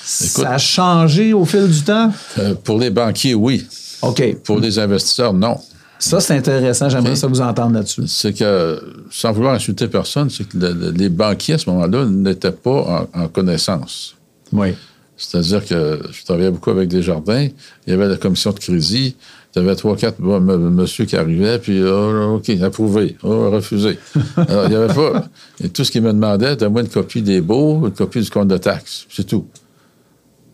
ça 0.05 0.51
a 0.51 0.59
changé 0.59 1.33
au 1.33 1.45
fil 1.45 1.69
du 1.69 1.83
temps? 1.83 2.11
Euh, 2.41 2.55
pour 2.65 2.79
les 2.81 2.91
banquiers, 2.91 3.35
oui. 3.35 3.65
OK. 4.03 4.37
Pour 4.45 4.59
les 4.59 4.79
investisseurs, 4.81 5.33
non. 5.33 5.59
Ça, 6.01 6.19
c'est 6.19 6.37
intéressant. 6.37 6.89
J'aimerais 6.89 7.15
ça 7.15 7.29
vous 7.29 7.41
entendre 7.41 7.75
là-dessus. 7.77 8.09
C'est 8.09 8.33
que, 8.33 8.83
sans 9.09 9.31
vouloir 9.31 9.55
insulter 9.55 9.87
personne, 9.87 10.29
c'est 10.31 10.49
que 10.49 10.57
le- 10.59 10.73
le- 10.73 10.91
les 10.91 11.09
banquiers 11.09 11.55
à 11.55 11.59
ce 11.59 11.71
moment-là 11.71 12.07
n'étaient 12.07 12.51
pas 12.51 13.07
en, 13.15 13.21
en 13.23 13.29
connaissance. 13.29 14.17
Oui. 14.53 14.75
C'est-à-dire 15.23 15.65
que 15.65 16.01
je 16.11 16.25
travaillais 16.25 16.51
beaucoup 16.51 16.71
avec 16.71 16.89
des 16.89 17.01
jardins. 17.01 17.49
Il 17.87 17.91
y 17.91 17.93
avait 17.93 18.09
la 18.09 18.17
commission 18.17 18.51
de 18.51 18.59
crédit. 18.59 19.15
Il 19.55 19.63
y 19.63 19.65
avait 19.65 19.77
trois, 19.77 19.97
quatre 19.97 20.21
bon, 20.21 20.41
monsieur 20.41 21.05
qui 21.05 21.15
arrivaient, 21.15 21.59
puis 21.59 21.81
oh, 21.83 22.37
OK, 22.37 22.51
approuvé, 22.63 23.17
oh, 23.23 23.51
refusé. 23.51 23.99
Alors, 24.37 24.65
il 24.65 24.71
n'y 24.71 24.77
avait 24.77 24.93
pas. 24.93 25.29
Et 25.63 25.69
tout 25.69 25.85
ce 25.85 25.93
qu'ils 25.93 26.03
me 26.03 26.13
demandaient, 26.13 26.57
donne-moi 26.57 26.83
une 26.83 26.89
copie 26.89 27.23
des 27.23 27.41
baux, 27.41 27.87
une 27.87 27.93
copie 27.93 28.21
du 28.21 28.31
compte 28.31 28.49
de 28.49 28.57
taxes. 28.57 29.07
C'est 29.11 29.27
tout. 29.27 29.47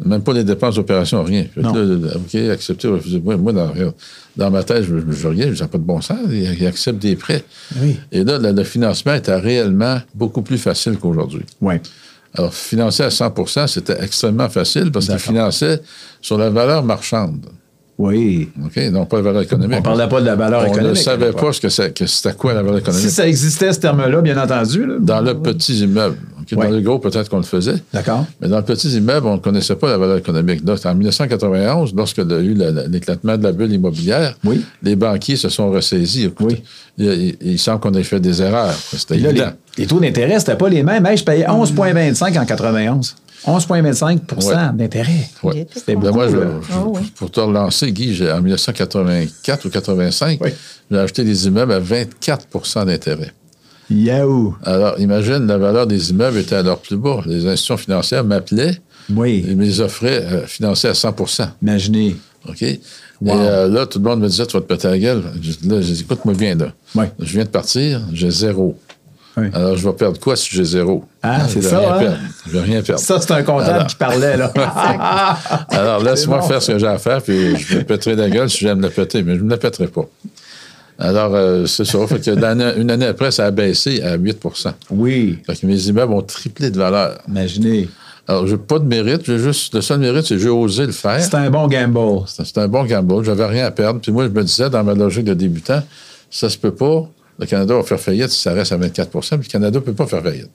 Même 0.04 0.22
pas 0.22 0.32
les 0.32 0.44
dépenses 0.44 0.76
d'opération, 0.76 1.22
rien. 1.24 1.46
Non. 1.56 1.72
là, 1.72 2.16
OK, 2.16 2.34
accepter, 2.34 2.88
refuser. 2.88 3.20
Moi, 3.20 3.36
moi, 3.36 3.52
dans, 3.52 3.72
dans 4.36 4.50
ma 4.50 4.62
tête, 4.62 4.84
je 4.84 4.94
ne 4.94 5.00
veux 5.00 5.28
rien, 5.30 5.52
je 5.52 5.62
n'ai 5.62 5.68
pas 5.68 5.78
de 5.78 5.82
bon 5.82 6.00
sens. 6.00 6.18
Ils, 6.30 6.60
ils 6.60 6.66
acceptent 6.66 7.00
des 7.00 7.16
prêts. 7.16 7.44
Oui. 7.80 7.98
Et 8.12 8.22
là, 8.22 8.38
le, 8.38 8.52
le 8.52 8.64
financement 8.64 9.14
était 9.14 9.34
réellement 9.34 9.98
beaucoup 10.14 10.42
plus 10.42 10.58
facile 10.58 10.98
qu'aujourd'hui. 10.98 11.44
Oui. 11.60 11.74
Alors, 12.34 12.52
financer 12.54 13.02
à 13.02 13.08
100% 13.08 13.66
c'était 13.66 13.96
extrêmement 14.02 14.48
facile 14.48 14.92
parce 14.92 15.06
qu'ils 15.06 15.14
D'accord. 15.14 15.28
finançaient 15.32 15.80
sur 16.20 16.38
la 16.38 16.50
valeur 16.50 16.82
marchande. 16.84 17.46
Oui. 17.96 18.50
OK? 18.64 18.76
Non, 18.92 19.06
pas 19.06 19.16
la 19.16 19.22
valeur 19.24 19.42
économique. 19.42 19.74
On 19.76 19.80
ne 19.80 19.84
parlait 19.84 20.08
pas 20.08 20.20
de 20.20 20.26
la 20.26 20.36
valeur 20.36 20.60
On 20.62 20.66
économique. 20.66 20.90
ne 20.90 20.98
à 21.00 21.02
savait 21.02 21.32
pas 21.32 21.52
ce 21.52 21.60
que, 21.60 21.68
c'était 21.68 22.32
quoi 22.34 22.54
la 22.54 22.62
valeur 22.62 22.78
économique. 22.78 23.08
Si 23.08 23.10
ça 23.12 23.26
existait, 23.26 23.72
ce 23.72 23.80
terme-là, 23.80 24.20
bien 24.20 24.40
entendu. 24.40 24.86
là. 24.86 24.94
Dans 25.00 25.20
le 25.20 25.34
petit 25.38 25.80
immeuble. 25.80 26.16
Ouais. 26.56 26.66
Dans 26.66 26.72
le 26.74 26.80
gros, 26.80 26.98
peut-être 26.98 27.28
qu'on 27.28 27.36
le 27.38 27.42
faisait. 27.42 27.76
D'accord. 27.92 28.24
Mais 28.40 28.48
dans 28.48 28.56
le 28.58 28.64
petit 28.64 28.88
immeuble, 28.96 29.26
on 29.26 29.34
ne 29.34 29.38
connaissait 29.40 29.76
pas 29.76 29.88
la 29.88 29.98
valeur 29.98 30.16
économique. 30.18 30.64
Donc, 30.64 30.84
en 30.86 30.94
1991, 30.94 31.94
lorsque 31.94 32.18
il 32.18 32.30
y 32.30 32.34
a 32.34 32.38
eu 32.38 32.54
la- 32.54 32.70
la- 32.70 32.86
l'éclatement 32.86 33.36
de 33.36 33.42
la 33.42 33.52
bulle 33.52 33.72
immobilière, 33.72 34.36
Oui. 34.44 34.64
les 34.82 34.96
banquiers 34.96 35.36
se 35.36 35.48
sont 35.48 35.70
ressaisis. 35.70 36.24
Écoute, 36.24 36.46
Oui. 36.50 36.62
il, 36.98 37.06
il- 37.06 37.36
il 37.52 37.58
semble 37.58 37.80
qu'on 37.80 37.92
ait 37.94 38.02
fait 38.02 38.20
des 38.20 38.40
erreurs. 38.42 38.72
C'était 38.74 39.16
les, 39.16 39.86
taux 39.86 40.00
d'intérêt, 40.00 40.38
c'était 40.38 40.56
pas 40.56 40.68
les 40.68 40.82
mêmes. 40.82 41.04
Hey, 41.06 41.16
je 41.16 41.24
payais 41.24 41.46
11,25 41.48 42.36
en 42.38 42.44
91. 42.44 43.14
11,25 43.46 44.18
Ouais. 44.48 44.54
d'intérêt. 44.74 45.28
Ouais. 45.42 45.66
C'était 45.72 45.94
Ben, 45.94 46.10
moi, 46.10 46.26
beaucoup, 46.26 46.40
je- 46.40 46.66
je- 46.66 46.72
Ah 46.72 46.84
oui. 46.86 47.12
pour 47.16 47.30
te 47.30 47.38
relancer, 47.40 47.92
Guy, 47.92 48.14
j'ai- 48.14 48.32
en 48.32 48.40
1984 48.42 49.66
ou 49.66 49.70
85, 49.70 50.38
Oui. 50.42 50.50
j'ai 50.90 50.98
acheté 50.98 51.22
des 51.24 51.46
immeubles 51.46 51.72
à 51.72 51.78
24% 51.78 52.84
d'intérêt. 52.84 53.32
Yahoo! 53.90 54.54
Alors, 54.64 54.98
imagine, 55.00 55.46
la 55.46 55.56
valeur 55.58 55.86
des 55.86 56.10
immeubles 56.10 56.38
était 56.38 56.56
alors 56.56 56.78
plus 56.78 56.96
bas. 56.96 57.20
Les 57.26 57.46
institutions 57.46 57.76
financières 57.76 58.24
m'appelaient 58.24 58.72
et 59.10 59.12
Oui. 59.14 59.44
me 59.56 59.64
les 59.64 59.80
offraient 59.80 60.22
euh, 60.24 60.46
financés 60.46 60.88
à 60.88 60.92
100% 60.92 61.48
Imaginez. 61.62 62.16
OK? 62.48 62.62
Et 62.62 62.80
Wow. 63.20 63.32
euh, 63.36 63.68
là, 63.68 63.86
tout 63.86 63.98
le 63.98 64.04
monde 64.04 64.20
me 64.20 64.28
disait, 64.28 64.46
tu 64.46 64.52
vas 64.56 64.60
te 64.60 64.66
péter 64.66 64.88
la 64.88 64.98
gueule. 64.98 65.22
Je- 65.42 65.68
Là, 65.68 65.80
j'ai 65.80 65.92
dit, 65.94 66.02
écoute, 66.02 66.24
moi, 66.24 66.34
viens 66.38 66.54
là. 66.54 66.66
Oui. 66.94 67.06
Je 67.18 67.32
viens 67.32 67.44
de 67.44 67.48
partir, 67.48 68.00
j'ai 68.12 68.30
zéro. 68.30 68.78
Oui. 69.36 69.46
Alors, 69.54 69.76
je 69.76 69.88
vais 69.88 69.94
perdre 69.94 70.18
quoi 70.20 70.36
si 70.36 70.48
j'ai 70.54 70.64
zéro? 70.64 71.04
Ah, 71.22 71.46
c'est 71.48 71.62
ça, 71.62 71.78
rien 71.78 71.88
hein? 71.94 71.98
perdre. 71.98 72.16
Je 72.46 72.50
vais 72.52 72.60
rien 72.60 72.82
perdre. 72.82 73.00
Ça, 73.00 73.20
c'est 73.20 73.30
un 73.32 73.42
comptable 73.42 73.70
Alors. 73.70 73.86
qui 73.86 73.96
parlait, 73.96 74.36
là. 74.36 74.52
Alors, 75.70 76.02
laisse-moi 76.02 76.38
bon. 76.38 76.46
faire 76.48 76.62
ce 76.62 76.72
que 76.72 76.78
j'ai 76.78 76.86
à 76.86 76.98
faire, 76.98 77.22
puis 77.22 77.56
je 77.56 77.78
me 77.78 77.82
pèterai 77.84 78.14
la 78.16 78.28
gueule 78.30 78.50
si 78.50 78.58
j'aime 78.58 78.80
la 78.80 78.90
péter, 78.90 79.22
mais 79.22 79.34
je 79.34 79.40
ne 79.40 79.44
me 79.44 79.50
la 79.50 79.56
pèterai 79.58 79.86
pas. 79.88 80.08
Alors, 80.98 81.34
euh, 81.34 81.66
c'est 81.66 81.84
ça. 81.84 82.04
Fait 82.06 82.20
que 82.20 82.78
une 82.80 82.90
année 82.90 83.06
après, 83.06 83.30
ça 83.30 83.46
a 83.46 83.50
baissé 83.50 84.02
à 84.02 84.16
8 84.16 84.44
oui. 84.90 85.38
Fait 85.46 85.54
que 85.54 85.66
mes 85.66 85.80
immeubles 85.86 86.12
ont 86.12 86.22
triplé 86.22 86.70
de 86.70 86.78
valeur. 86.78 87.18
Imaginez. 87.28 87.88
Alors, 88.26 88.46
j'ai 88.46 88.56
pas 88.56 88.78
de 88.78 88.84
mérite. 88.84 89.22
J'ai 89.24 89.38
juste, 89.38 89.74
le 89.74 89.80
seul 89.80 90.00
mérite, 90.00 90.26
c'est 90.26 90.34
que 90.34 90.40
j'ai 90.40 90.48
osé 90.48 90.86
le 90.86 90.92
faire. 90.92 91.20
C'est 91.20 91.34
un 91.34 91.50
bon 91.50 91.68
gamble. 91.68 92.24
C'était 92.26 92.60
un 92.60 92.68
bon 92.68 92.84
gamble. 92.84 93.24
J'avais 93.24 93.46
rien 93.46 93.66
à 93.66 93.70
perdre. 93.70 94.00
Puis 94.00 94.12
moi, 94.12 94.24
je 94.24 94.30
me 94.30 94.42
disais, 94.42 94.68
dans 94.68 94.82
ma 94.82 94.94
logique 94.94 95.24
de 95.24 95.34
débutant, 95.34 95.82
ça 96.30 96.50
se 96.50 96.58
peut 96.58 96.74
pas. 96.74 97.08
Le 97.38 97.46
Canada 97.46 97.74
va 97.74 97.82
faire 97.84 98.00
faillite 98.00 98.30
si 98.30 98.42
ça 98.42 98.52
reste 98.52 98.72
à 98.72 98.78
24% 98.78 99.38
puis 99.38 99.48
le 99.48 99.52
Canada 99.52 99.78
ne 99.78 99.84
peut 99.84 99.92
pas 99.92 100.06
faire 100.06 100.22
faillite. 100.22 100.50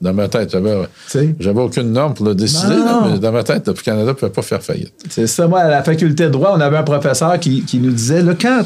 Dans 0.00 0.14
ma 0.14 0.26
tête, 0.26 0.50
j'avais, 0.50 1.60
aucune 1.60 1.92
norme 1.92 2.14
pour 2.14 2.26
le 2.26 2.34
décider, 2.34 2.74
Non. 2.74 3.12
mais 3.12 3.18
dans 3.20 3.30
ma 3.30 3.44
tête, 3.44 3.68
le 3.68 3.74
Canada 3.74 4.06
ne 4.06 4.12
peut 4.14 4.30
pas 4.30 4.42
faire 4.42 4.60
faillite. 4.60 4.92
c'est 5.08 5.28
ça. 5.28 5.46
Moi, 5.46 5.60
à 5.60 5.68
la 5.68 5.82
faculté 5.84 6.24
de 6.24 6.30
droit, 6.30 6.54
on 6.56 6.60
avait 6.60 6.78
un 6.78 6.82
professeur 6.82 7.38
qui, 7.38 7.62
qui 7.62 7.78
nous 7.78 7.92
disait, 7.92 8.22
là, 8.22 8.32
quand 8.40 8.64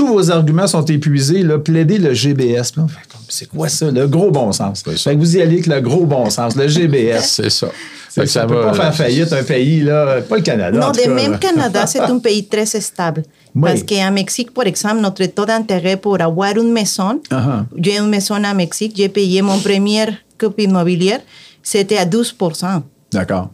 tous 0.00 0.06
vos 0.06 0.30
arguments 0.30 0.66
sont 0.66 0.82
épuisés, 0.86 1.42
là, 1.42 1.58
plaidez 1.58 1.98
le 1.98 2.14
GBS. 2.14 2.72
Comme, 2.74 2.86
C'est 3.28 3.46
quoi 3.46 3.68
ça? 3.68 3.90
Le 3.90 4.06
gros 4.08 4.30
bon 4.30 4.50
sens? 4.50 4.80
C'est 4.82 4.96
ça. 4.96 5.10
Fait 5.10 5.14
que 5.14 5.20
vous 5.20 5.36
y 5.36 5.42
allez 5.42 5.56
avec 5.56 5.66
le 5.66 5.78
gros 5.82 6.06
bon 6.06 6.30
sens, 6.30 6.56
le 6.56 6.66
GBS. 6.68 7.20
C'est 7.36 7.50
ça. 7.50 7.68
C'est 8.08 8.22
Fait 8.22 8.26
que 8.26 8.32
ça 8.32 8.44
ne 8.44 8.48
peut 8.48 8.62
pas 8.62 8.72
faire 8.72 8.94
faillite 8.94 9.30
un 9.30 9.42
pays, 9.42 9.82
là, 9.82 10.22
pas 10.22 10.36
le 10.36 10.42
Canada. 10.42 10.78
Non, 10.78 10.90
cas, 10.90 11.06
même 11.06 11.32
là. 11.32 11.36
Canada, 11.38 11.86
c'est 11.86 12.00
un 12.00 12.18
pays 12.18 12.46
très 12.46 12.64
stable. 12.64 13.22
Oui. 13.54 13.62
Parce 13.62 13.82
qu'à 13.82 14.08
Mexique, 14.12 14.54
par 14.54 14.64
exemple, 14.66 15.00
notre 15.00 15.26
taux 15.26 15.44
d'intérêt 15.44 15.96
pour 15.96 16.20
avoir 16.20 16.56
une 16.56 16.72
maison, 16.72 17.20
Ah, 17.30 17.64
j'ai 17.76 17.98
une 17.98 18.08
maison 18.08 18.36
à 18.44 18.54
Mexique, 18.54 18.92
j'ai 18.96 19.08
payé 19.08 19.42
mon 19.42 19.58
premier 19.58 20.06
copie 20.38 20.64
immobilière, 20.64 21.18
c'était 21.60 21.96
à 21.98 22.06
12% 22.06 22.82
D'accord. 23.12 23.50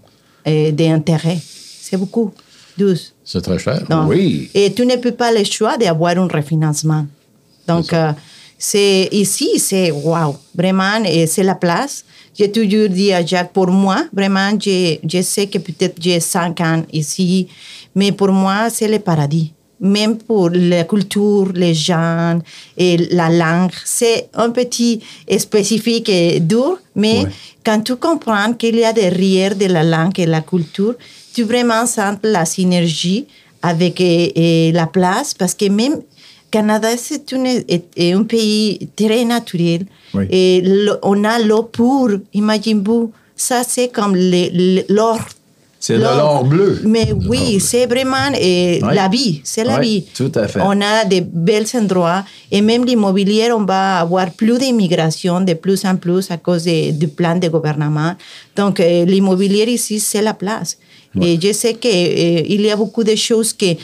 euh, 0.46 0.70
d'intérêt. 0.70 1.38
C'est 1.80 1.96
beaucoup, 1.96 2.30
12. 2.76 3.14
C'est 3.28 3.42
très 3.42 3.58
cher. 3.58 3.82
Donc, 3.90 4.08
Oui. 4.08 4.48
Et 4.54 4.72
tu 4.72 4.86
n'as 4.86 4.98
plus 4.98 5.12
pas 5.12 5.32
le 5.32 5.42
choix 5.44 5.76
d'avoir 5.76 6.16
un 6.16 6.28
refinancement. 6.28 7.04
Donc, 7.66 7.92
euh, 7.92 8.12
c'est 8.56 9.08
ici, 9.10 9.58
c'est 9.58 9.90
wow, 9.90 10.36
vraiment, 10.54 11.02
et 11.04 11.26
c'est 11.26 11.42
la 11.42 11.56
place. 11.56 12.04
J'ai 12.38 12.50
toujours 12.52 12.88
dit 12.88 13.12
à 13.12 13.24
Jacques, 13.26 13.52
pour 13.52 13.66
moi, 13.68 14.04
vraiment, 14.12 14.50
je, 14.64 14.98
je 15.12 15.22
sais 15.22 15.46
que 15.48 15.58
peut-être 15.58 15.96
j'ai 16.00 16.20
5 16.20 16.60
ans 16.60 16.82
ici, 16.92 17.48
mais 17.94 18.12
pour 18.12 18.28
moi, 18.30 18.70
c'est 18.70 18.88
le 18.88 19.00
paradis. 19.00 19.52
Même 19.80 20.16
pour 20.16 20.48
la 20.50 20.84
culture, 20.84 21.50
les 21.54 21.74
gens 21.74 22.38
et 22.78 22.96
la 23.10 23.28
langue, 23.28 23.72
c'est 23.84 24.28
un 24.34 24.50
petit 24.50 25.00
spécifique 25.38 26.08
et 26.08 26.40
dur, 26.40 26.78
mais 26.94 27.24
Ouais. 27.24 27.30
quand 27.64 27.80
tu 27.80 27.96
comprends 27.96 28.52
qu'il 28.54 28.76
y 28.76 28.84
a 28.84 28.92
derrière 28.92 29.54
de 29.56 29.66
la 29.66 29.82
langue 29.82 30.18
et 30.20 30.26
la 30.26 30.40
culture, 30.40 30.94
tu 31.36 31.42
vraiment 31.44 31.84
sens 31.86 32.16
la 32.22 32.44
synergie 32.46 33.26
avec 33.62 34.02
la 34.80 34.86
place 34.86 35.34
parce 35.34 35.54
que 35.54 35.68
même 35.68 35.96
Canada, 36.50 36.88
c'est 36.96 37.26
un 38.14 38.22
pays 38.22 38.88
très 38.96 39.24
naturel. 39.24 39.82
Oui. 40.14 40.24
Et 40.30 40.62
on 41.02 41.24
a 41.24 41.38
l'eau 41.40 41.64
pure, 41.64 42.20
imagine-vous. 42.32 43.12
Ça, 43.36 43.62
c'est 43.68 43.88
comme 43.88 44.14
l'or. 44.88 45.18
C'est 45.78 45.98
de 45.98 46.02
l'or 46.02 46.44
bleu. 46.44 46.80
Mais 46.84 47.12
oui, 47.28 47.60
c'est 47.60 47.84
vraiment 47.86 48.30
la 48.98 49.08
vie. 49.08 49.40
C'est 49.44 49.64
la 49.64 49.78
vie. 49.78 50.04
tout 50.14 50.32
à 50.34 50.48
fait. 50.48 50.60
On 50.62 50.80
a 50.80 51.04
de 51.04 51.20
belles 51.20 51.66
endroits 51.74 52.24
et 52.50 52.60
même 52.62 52.84
l'immobilier, 52.86 53.52
on 53.52 53.64
va 53.64 53.98
avoir 54.00 54.30
plus 54.30 54.58
d'immigration 54.58 55.40
de 55.42 55.52
plus 55.54 55.84
en 55.84 55.96
plus 55.96 56.30
à 56.30 56.38
cause 56.38 56.64
de- 56.64 56.92
du 56.92 57.08
plan 57.08 57.36
de 57.36 57.48
gouvernement. 57.48 58.12
Donc, 58.56 58.80
euh, 58.80 59.04
l'immobilier 59.04 59.64
ici, 59.78 60.00
c'est 60.00 60.22
la 60.22 60.32
place. 60.34 60.78
Et 61.22 61.38
je 61.40 61.52
sais 61.52 61.74
qu'il 61.74 62.60
y 62.60 62.70
a 62.70 62.76
beaucoup 62.76 63.04
de 63.04 63.14
choses 63.14 63.52
qui 63.52 63.76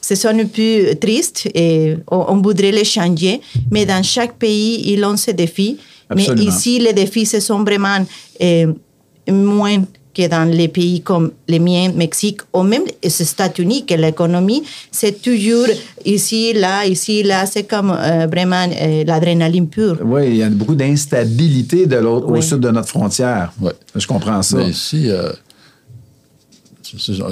ce 0.00 0.14
sont 0.14 0.28
un 0.28 0.44
peu 0.46 0.94
tristes 1.00 1.48
et 1.52 1.96
on, 2.10 2.26
on 2.28 2.36
voudrait 2.40 2.70
les 2.70 2.84
changer, 2.84 3.40
mais 3.72 3.84
dans 3.84 4.02
chaque 4.04 4.34
pays, 4.38 4.92
ils 4.92 5.04
ont 5.04 5.16
ces 5.16 5.32
défis. 5.32 5.78
Absolument. 6.08 6.44
Mais 6.44 6.48
ici, 6.50 6.78
les 6.78 6.92
défis, 6.92 7.26
ce 7.26 7.40
sont 7.40 7.64
vraiment 7.64 7.98
euh, 8.40 8.72
moins 9.28 9.82
que 10.14 10.28
dans 10.28 10.48
les 10.50 10.68
pays 10.68 11.00
comme 11.02 11.32
les 11.48 11.58
miens, 11.58 11.90
Mexique, 11.94 12.40
ou 12.54 12.62
même 12.62 12.84
les 13.02 13.20
États-Unis, 13.22 13.84
que 13.84 13.94
l'économie, 13.94 14.62
c'est 14.90 15.20
toujours 15.20 15.66
ici, 16.06 16.52
là, 16.54 16.86
ici, 16.86 17.22
là, 17.22 17.44
c'est 17.44 17.64
comme 17.64 17.90
euh, 17.90 18.26
vraiment 18.26 18.66
euh, 18.80 19.04
l'adrénaline 19.04 19.68
pure. 19.68 19.98
Oui, 20.04 20.22
il 20.28 20.36
y 20.36 20.42
a 20.42 20.48
beaucoup 20.48 20.74
d'instabilité 20.76 21.86
de 21.86 21.96
l'autre, 21.96 22.28
au 22.28 22.32
Oui. 22.32 22.42
sud 22.42 22.60
de 22.60 22.70
notre 22.70 22.88
frontière. 22.88 23.52
Ouais. 23.60 23.72
Je 23.94 24.06
comprends 24.06 24.40
ça. 24.42 24.56
Mais 24.58 24.70
ici, 24.70 25.10
euh, 25.10 25.32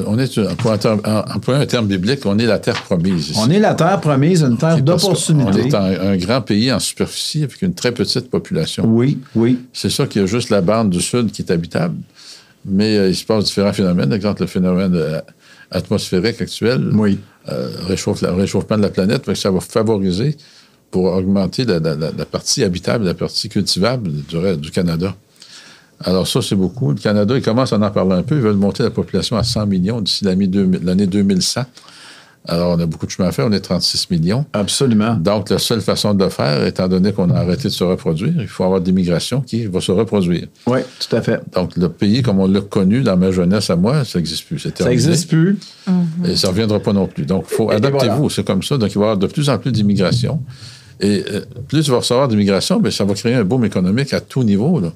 on 0.07 0.18
est, 0.18 0.57
pour 0.57 0.72
un 0.72 0.78
terme- 0.78 1.00
en- 1.05 1.24
employer 1.36 1.62
un 1.62 1.66
terme 1.66 1.86
biblique, 1.86 2.20
on 2.26 2.38
est 2.38 2.46
la 2.46 2.59
terre 2.59 2.82
promise. 2.82 3.30
ici. 3.30 3.40
On 3.42 3.50
est 3.50 3.59
la 3.59 3.74
terre 3.74 4.00
promise, 4.00 4.42
une 4.42 4.57
terre 4.57 4.80
d'opportunité. 4.82 5.68
est 5.68 5.74
un, 5.74 6.00
un 6.12 6.16
grand 6.16 6.40
pays 6.40 6.72
en 6.72 6.78
superficie 6.80 7.42
avec 7.44 7.61
une 7.62 7.74
très 7.74 7.92
petite 7.92 8.30
population. 8.30 8.84
Oui, 8.86 9.18
oui. 9.34 9.59
C'est 9.72 9.90
ça 9.90 10.07
qu'il 10.07 10.20
y 10.22 10.24
a 10.24 10.26
juste 10.26 10.50
la 10.50 10.61
bande 10.61 10.90
du 10.90 11.00
sud 11.00 11.30
qui 11.32 11.42
est 11.42 11.50
habitable. 11.50 11.96
mais 12.64 12.96
euh, 12.96 13.09
il 13.09 13.14
se 13.16 13.24
passe 13.24 13.44
différents 13.44 13.72
phénomènes. 13.72 14.09
Par 14.09 14.16
exemple, 14.16 14.40
le 14.42 14.46
phénomène 14.46 14.94
euh, 14.94 15.20
atmosphérique 15.70 16.40
actuel 16.40 16.90
Oui. 16.94 17.18
euh, 17.50 17.68
réchauffe 17.86 18.22
la- 18.22 18.32
réchauffement 18.34 18.76
de 18.76 18.82
la 18.82 18.88
planète, 18.90 19.32
ça 19.34 19.50
va 19.50 19.61
favoriser 19.61 20.36
pour 20.90 21.05
augmenter 21.07 21.64
la, 21.64 21.78
la- 21.80 21.94
la- 21.96 22.12
la 22.16 22.24
partie 22.24 22.62
habitable, 22.62 23.05
la 23.05 23.14
partie 23.14 23.48
cultivable 23.48 24.11
du, 24.12 24.57
du 24.57 24.70
Canada. 24.70 25.14
Alors 26.01 26.26
ça, 26.26 26.42
c'est 26.42 26.57
beaucoup. 26.57 26.90
Le 26.90 26.99
Canada, 26.99 27.36
il 27.36 27.42
commence 27.42 27.72
à 27.72 27.76
en 27.76 27.90
parler 27.90 28.14
un 28.14 28.22
peu. 28.22 28.36
Ils 28.36 28.40
veulent 28.40 28.57
monter 28.57 28.82
la 28.82 28.90
population 28.90 29.36
à 29.36 29.42
100 29.42 29.66
millions 29.66 30.01
d'ici 30.01 30.24
l'année 30.24 30.47
2000 30.47 30.80
l'année 30.84 31.07
2100. 31.07 31.64
Alors, 32.47 32.76
on 32.76 32.80
a 32.80 32.84
beaucoup 32.84 33.07
de 33.07 33.11
chemin 33.11 33.28
à 33.28 33.32
faire. 33.32 33.47
On 33.47 33.53
est 33.53 33.61
36 33.61 34.11
millions. 34.11 34.45
Absolument. 34.53 35.14
Donc, 35.14 35.49
la 35.49 35.59
seule 35.59 35.80
façon 35.80 36.12
de 36.12 36.22
le 36.22 36.28
faire, 36.28 36.66
étant 36.66 36.88
donné 36.88 37.12
qu'on 37.12 37.30
a 37.30 37.38
arrêté 37.38 37.64
de 37.64 37.72
se 37.72 37.82
reproduire, 37.84 38.34
il 38.38 38.47
faut 38.47 38.64
avoir 38.64 38.82
de 38.82 38.86
l'immigration 38.86 39.40
qui 39.40 39.64
va 39.64 39.80
se 39.80 39.92
reproduire. 39.92 40.47
Oui, 40.66 40.80
tout 41.01 41.16
à 41.16 41.22
fait. 41.22 41.40
Donc, 41.55 41.74
le 41.76 41.88
pays, 41.88 42.20
comme 42.20 42.40
on 42.40 42.47
l'a 42.47 42.61
connu 42.61 43.01
dans 43.01 43.16
ma 43.16 43.30
jeunesse 43.30 43.70
à 43.70 43.76
moi, 43.76 44.05
ça 44.05 44.18
n'existe 44.18 44.47
plus. 44.47 44.59
Ça 44.59 44.84
n'existe 44.84 45.30
plus. 45.30 45.59
Et 46.26 46.36
ça 46.36 46.49
ne 46.49 46.53
reviendra 46.53 46.80
pas 46.80 46.92
non 46.92 47.07
plus. 47.07 47.24
Donc, 47.24 47.47
faut 47.47 47.70
adaptez-vous. 47.70 48.14
voilà. 48.14 48.28
C'est 48.28 48.47
comme 48.47 48.62
ça. 48.62 48.76
Donc, 48.76 48.90
il 48.90 48.99
va 48.99 49.01
y 49.01 49.05
avoir 49.05 49.16
de 49.16 49.26
plus 49.26 49.49
en 49.49 49.57
plus 49.57 49.72
d'immigration. 49.72 50.42
Et 51.01 51.24
euh, 51.32 51.40
plus 51.66 51.82
tu 51.84 51.90
vas 51.90 51.99
recevoir 51.99 52.28
d'immigration, 52.28 52.78
bien, 52.78 52.90
ça 52.90 53.05
va 53.05 53.14
créer 53.14 53.34
un 53.34 53.45
boom 53.45 53.64
économique 53.64 54.12
à 54.12 54.20
tout 54.20 54.45
niveau. 54.45 54.80
Là. 54.80 54.92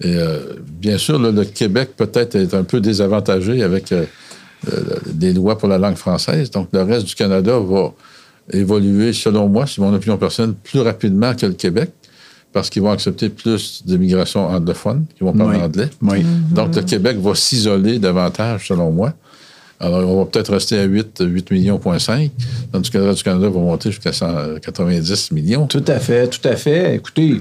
Et 0.00 0.14
euh, 0.16 0.38
bien 0.80 0.96
sûr, 0.98 1.18
là, 1.18 1.30
le 1.30 1.44
Québec 1.44 1.90
peut-être 1.96 2.36
est 2.36 2.54
un 2.54 2.62
peu 2.64 2.80
désavantagé 2.80 3.62
avec 3.62 3.90
euh, 3.92 4.04
euh, 4.72 4.80
des 5.06 5.32
lois 5.32 5.58
pour 5.58 5.68
la 5.68 5.78
langue 5.78 5.96
française. 5.96 6.50
Donc, 6.50 6.68
le 6.72 6.82
reste 6.82 7.06
du 7.06 7.14
Canada 7.14 7.58
va 7.58 7.92
évoluer, 8.52 9.12
selon 9.12 9.48
moi, 9.48 9.66
c'est 9.66 9.80
mon 9.80 9.92
opinion 9.92 10.16
personnelle, 10.16 10.54
plus 10.62 10.80
rapidement 10.80 11.34
que 11.34 11.46
le 11.46 11.52
Québec, 11.52 11.90
parce 12.52 12.70
qu'ils 12.70 12.82
vont 12.82 12.90
accepter 12.92 13.28
plus 13.28 13.82
d'immigration 13.84 14.46
anglophone, 14.46 15.04
qui 15.16 15.24
vont 15.24 15.32
parler 15.32 15.58
Oui. 15.58 15.64
anglais. 15.64 15.90
Oui. 16.02 16.24
Donc, 16.52 16.74
le 16.76 16.82
Québec 16.82 17.18
va 17.18 17.34
s'isoler 17.34 17.98
davantage, 17.98 18.68
selon 18.68 18.90
moi. 18.90 19.12
Alors, 19.80 20.08
on 20.08 20.18
va 20.18 20.24
peut-être 20.30 20.52
rester 20.52 20.78
à 20.78 20.84
8, 20.84 21.22
8 21.24 21.50
millions, 21.52 21.78
point 21.78 21.98
5, 21.98 22.30
tandis 22.72 22.90
que 22.90 22.98
le 22.98 23.04
reste 23.04 23.18
du 23.18 23.24
Canada 23.24 23.48
va 23.48 23.60
monter 23.60 23.90
jusqu'à 23.90 24.12
190 24.12 25.30
millions. 25.32 25.66
Tout 25.66 25.84
à 25.86 25.98
fait, 26.00 26.26
tout 26.28 26.48
à 26.48 26.56
fait. 26.56 26.96
Écoutez, 26.96 27.40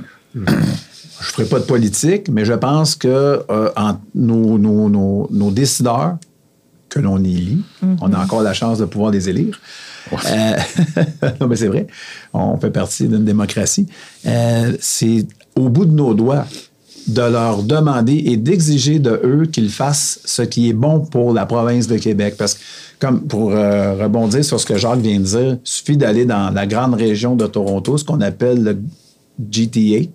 je 1.19 1.27
ne 1.27 1.31
ferai 1.31 1.45
pas 1.45 1.59
de 1.59 1.65
politique, 1.65 2.29
mais 2.29 2.45
je 2.45 2.53
pense 2.53 2.95
que 2.95 3.07
euh, 3.49 3.69
en- 3.75 3.97
nos, 4.15 4.57
nos- 4.57 4.89
nos- 4.89 5.27
nos 5.31 5.51
décideurs, 5.51 6.17
que 6.89 6.99
l'on 6.99 7.17
élit, 7.17 7.59
on 8.01 8.13
a 8.13 8.23
encore 8.23 8.41
la 8.41 8.53
chance 8.53 8.77
de 8.79 8.85
pouvoir 8.85 9.11
les 9.11 9.27
élire. 9.29 9.59
Euh, 10.13 10.53
non, 11.41 11.47
mais 11.47 11.57
c'est 11.57 11.67
vrai, 11.67 11.85
on 12.33 12.57
fait 12.57 12.71
partie 12.71 13.07
d'une 13.07 13.25
démocratie. 13.25 13.87
Euh, 14.25 14.73
c'est 14.79 15.27
au 15.55 15.67
bout 15.69 15.85
de 15.85 15.91
nos 15.91 16.13
doigts 16.13 16.45
de 17.07 17.21
leur 17.21 17.63
demander 17.63 18.13
et 18.27 18.37
d'exiger 18.37 18.99
de 18.99 19.19
eux 19.23 19.45
qu'ils 19.51 19.69
fassent 19.69 20.19
ce 20.25 20.41
qui 20.43 20.69
est 20.69 20.73
bon 20.73 20.99
pour 21.01 21.33
la 21.33 21.45
province 21.45 21.87
de 21.87 21.97
Québec. 21.97 22.35
Parce 22.37 22.53
que, 22.55 22.59
comme 22.99 23.21
pour 23.21 23.51
euh, 23.51 23.95
rebondir 23.95 24.43
sur 24.45 24.59
ce 24.59 24.65
que 24.65 24.77
Jacques 24.77 24.99
vient 24.99 25.19
de 25.19 25.25
dire, 25.25 25.51
il 25.53 25.59
suffit 25.63 25.97
d'aller 25.97 26.25
dans 26.25 26.51
la 26.53 26.65
grande 26.67 26.93
région 26.95 27.35
de 27.35 27.47
Toronto, 27.47 27.97
ce 27.97 28.03
qu'on 28.05 28.21
appelle 28.21 28.63
le 28.63 28.77
GTA, 29.51 30.09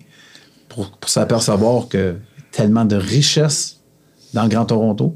pour, 0.73 0.89
pour 0.91 1.09
s'apercevoir 1.09 1.87
que 1.87 1.97
y 1.97 2.41
a 2.41 2.43
tellement 2.51 2.85
de 2.85 2.95
richesses 2.95 3.79
dans 4.33 4.43
le 4.43 4.49
Grand 4.49 4.65
Toronto. 4.65 5.15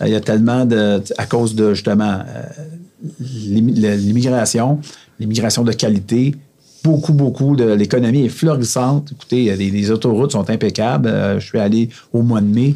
Euh, 0.00 0.06
Il 0.06 0.12
y 0.12 0.16
a 0.16 0.20
tellement 0.20 0.64
de. 0.64 1.02
à 1.18 1.26
cause 1.26 1.54
de 1.54 1.74
justement 1.74 2.20
euh, 2.26 2.42
l'immi- 3.20 3.72
l'immigration, 3.96 4.80
l'immigration 5.18 5.64
de 5.64 5.72
qualité, 5.72 6.34
beaucoup, 6.84 7.12
beaucoup 7.12 7.56
de. 7.56 7.64
L'économie 7.64 8.24
est 8.24 8.28
florissante. 8.30 9.12
Écoutez, 9.12 9.54
les 9.56 9.90
autoroutes 9.90 10.32
sont 10.32 10.48
impeccables. 10.50 11.08
Euh, 11.08 11.40
je 11.40 11.46
suis 11.46 11.58
allé 11.58 11.88
au 12.12 12.22
mois 12.22 12.40
de 12.40 12.46
mai. 12.46 12.74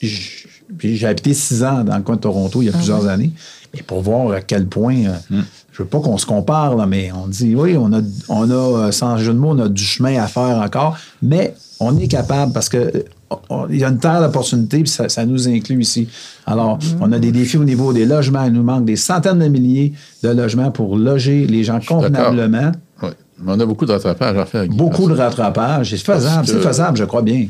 J'ai 0.00 1.06
habité 1.06 1.34
six 1.34 1.62
ans 1.64 1.82
dans 1.82 1.96
le 1.96 2.02
coin 2.02 2.16
de 2.16 2.20
Toronto 2.20 2.62
il 2.62 2.66
y 2.66 2.68
a 2.68 2.72
plusieurs 2.72 3.06
années. 3.06 3.30
Mais 3.74 3.82
pour 3.82 4.00
voir 4.02 4.30
à 4.32 4.40
quel 4.40 4.66
point. 4.66 4.96
euh, 5.06 5.40
Je 5.72 5.82
veux 5.82 5.88
pas 5.88 6.00
qu'on 6.00 6.18
se 6.18 6.26
compare, 6.26 6.74
là, 6.76 6.86
mais 6.86 7.10
on 7.12 7.28
dit 7.28 7.54
oui, 7.54 7.76
on 7.76 7.92
a, 7.92 8.00
on 8.28 8.50
a, 8.50 8.54
euh, 8.54 8.90
sans 8.92 9.16
jeu 9.18 9.32
de 9.32 9.38
mots, 9.38 9.50
on 9.50 9.58
a 9.60 9.68
du 9.68 9.82
chemin 9.84 10.20
à 10.20 10.26
faire 10.26 10.58
encore, 10.58 10.96
mais 11.22 11.54
on 11.80 11.96
est 11.98 12.08
capable 12.08 12.52
parce 12.52 12.68
que 12.68 12.78
euh, 12.78 13.66
il 13.70 13.76
y 13.76 13.84
a 13.84 13.88
une 13.88 13.98
terre 13.98 14.20
d'opportunités, 14.20 14.78
puis 14.78 14.88
ça, 14.88 15.08
ça 15.08 15.24
nous 15.26 15.48
inclut 15.48 15.80
ici. 15.82 16.08
Alors, 16.46 16.78
on 17.00 17.12
a 17.12 17.18
des 17.18 17.30
défis 17.30 17.58
au 17.58 17.64
niveau 17.64 17.92
des 17.92 18.06
logements. 18.06 18.44
Il 18.44 18.52
nous 18.54 18.62
manque 18.62 18.86
des 18.86 18.96
centaines 18.96 19.38
de 19.38 19.48
milliers 19.48 19.92
de 20.22 20.30
logements 20.30 20.70
pour 20.70 20.96
loger 20.96 21.46
les 21.46 21.62
gens 21.62 21.78
convenablement. 21.86 22.72
Oui. 23.02 23.10
Mais 23.40 23.52
on 23.54 23.60
a 23.60 23.66
beaucoup 23.66 23.84
de 23.86 23.92
rattrapage 23.92 24.36
à 24.36 24.46
faire. 24.46 24.66
Beaucoup 24.66 25.08
de 25.08 25.14
rattrapage. 25.14 25.90
C'est 25.90 25.98
faisable, 25.98 26.46
que- 26.46 26.52
c'est 26.52 26.60
faisable, 26.60 26.96
je 26.98 27.04
crois 27.04 27.22
bien. 27.22 27.46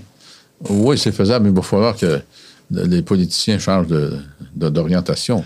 Oui, 0.68 0.98
c'est 0.98 1.12
faisable, 1.12 1.44
mais 1.44 1.50
il 1.52 1.56
va 1.56 1.62
falloir 1.62 1.96
que 1.96 2.20
les 2.70 3.00
politiciens 3.02 3.58
changent 3.58 3.86
de- 3.86 4.12
de- 4.56 4.68
d'orientation. 4.68 5.44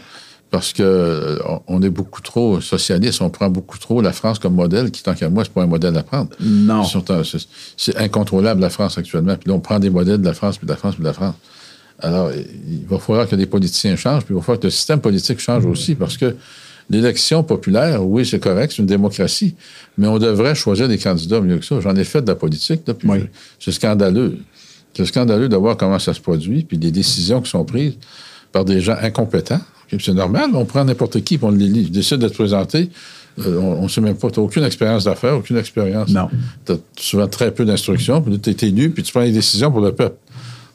Parce 0.52 0.74
que 0.74 0.82
euh, 0.82 1.38
on 1.66 1.82
est 1.82 1.88
beaucoup 1.88 2.20
trop 2.20 2.60
socialiste, 2.60 3.22
on 3.22 3.30
prend 3.30 3.48
beaucoup 3.48 3.78
trop 3.78 4.02
la 4.02 4.12
France 4.12 4.38
comme 4.38 4.54
modèle, 4.54 4.90
qui, 4.90 5.02
tant 5.02 5.14
qu'à 5.14 5.30
moi, 5.30 5.44
c'est 5.44 5.52
pas 5.52 5.62
un 5.62 5.66
modèle 5.66 5.96
à 5.96 6.02
prendre. 6.02 6.28
Non. 6.40 6.84
C'est 7.78 7.96
incontrôlable, 7.96 8.60
la 8.60 8.68
France, 8.68 8.98
actuellement. 8.98 9.34
Puis 9.36 9.48
là, 9.48 9.54
on 9.54 9.60
prend 9.60 9.78
des 9.78 9.88
modèles 9.88 10.20
de 10.20 10.26
la 10.26 10.34
France, 10.34 10.58
puis 10.58 10.66
de 10.66 10.70
la 10.72 10.76
France, 10.76 10.94
puis 10.96 11.02
de 11.02 11.08
la 11.08 11.14
France. 11.14 11.34
Alors, 12.00 12.30
il 12.32 12.84
va 12.86 12.98
falloir 12.98 13.26
que 13.26 13.34
les 13.34 13.46
politiciens 13.46 13.96
changent, 13.96 14.24
puis 14.24 14.34
il 14.34 14.36
va 14.36 14.42
falloir 14.42 14.60
que 14.60 14.66
le 14.66 14.70
système 14.70 15.00
politique 15.00 15.38
change 15.40 15.64
aussi, 15.64 15.94
parce 15.94 16.18
que 16.18 16.36
l'élection 16.90 17.42
populaire, 17.42 18.04
oui, 18.06 18.26
c'est 18.26 18.40
correct, 18.40 18.72
c'est 18.76 18.82
une 18.82 18.86
démocratie, 18.86 19.54
mais 19.96 20.06
on 20.06 20.18
devrait 20.18 20.54
choisir 20.54 20.86
des 20.86 20.98
candidats 20.98 21.40
mieux 21.40 21.56
que 21.58 21.64
ça. 21.64 21.80
J'en 21.80 21.96
ai 21.96 22.04
fait 22.04 22.20
de 22.20 22.26
la 22.28 22.34
politique, 22.34 22.82
là, 22.86 22.92
puis 22.92 23.08
Oui. 23.08 23.20
c'est 23.58 23.72
scandaleux. 23.72 24.36
C'est 24.94 25.06
scandaleux 25.06 25.48
de 25.48 25.56
voir 25.56 25.78
comment 25.78 25.98
ça 25.98 26.12
se 26.12 26.20
produit, 26.20 26.64
puis 26.64 26.76
les 26.76 26.90
décisions 26.90 27.40
qui 27.40 27.48
sont 27.50 27.64
prises 27.64 27.94
par 28.52 28.66
des 28.66 28.82
gens 28.82 28.96
incompétents. 29.00 29.60
C'est 30.00 30.14
normal, 30.14 30.50
on 30.54 30.64
prend 30.64 30.84
n'importe 30.84 31.22
qui, 31.22 31.38
puis 31.38 31.46
on. 31.46 31.52
Je 31.52 31.88
décide 31.88 32.18
de 32.18 32.28
te 32.28 32.34
présenter, 32.34 32.90
euh, 33.40 33.58
on 33.58 33.82
ne 33.82 33.88
sait 33.88 34.00
même 34.00 34.16
pas, 34.16 34.30
tu 34.30 34.40
n'as 34.40 34.46
aucune 34.46 34.64
expérience 34.64 35.04
d'affaires, 35.04 35.36
aucune 35.36 35.56
expérience. 35.56 36.08
Non. 36.10 36.28
Tu 36.64 36.72
as 36.72 36.76
souvent 36.96 37.26
très 37.26 37.50
peu 37.50 37.64
d'instructions, 37.64 38.20
puis 38.20 38.38
tu 38.38 38.50
es 38.50 38.68
élu, 38.68 38.90
puis 38.90 39.02
tu 39.02 39.12
prends 39.12 39.22
les 39.22 39.32
décisions 39.32 39.70
pour 39.70 39.80
le 39.80 39.92
peuple. 39.92 40.16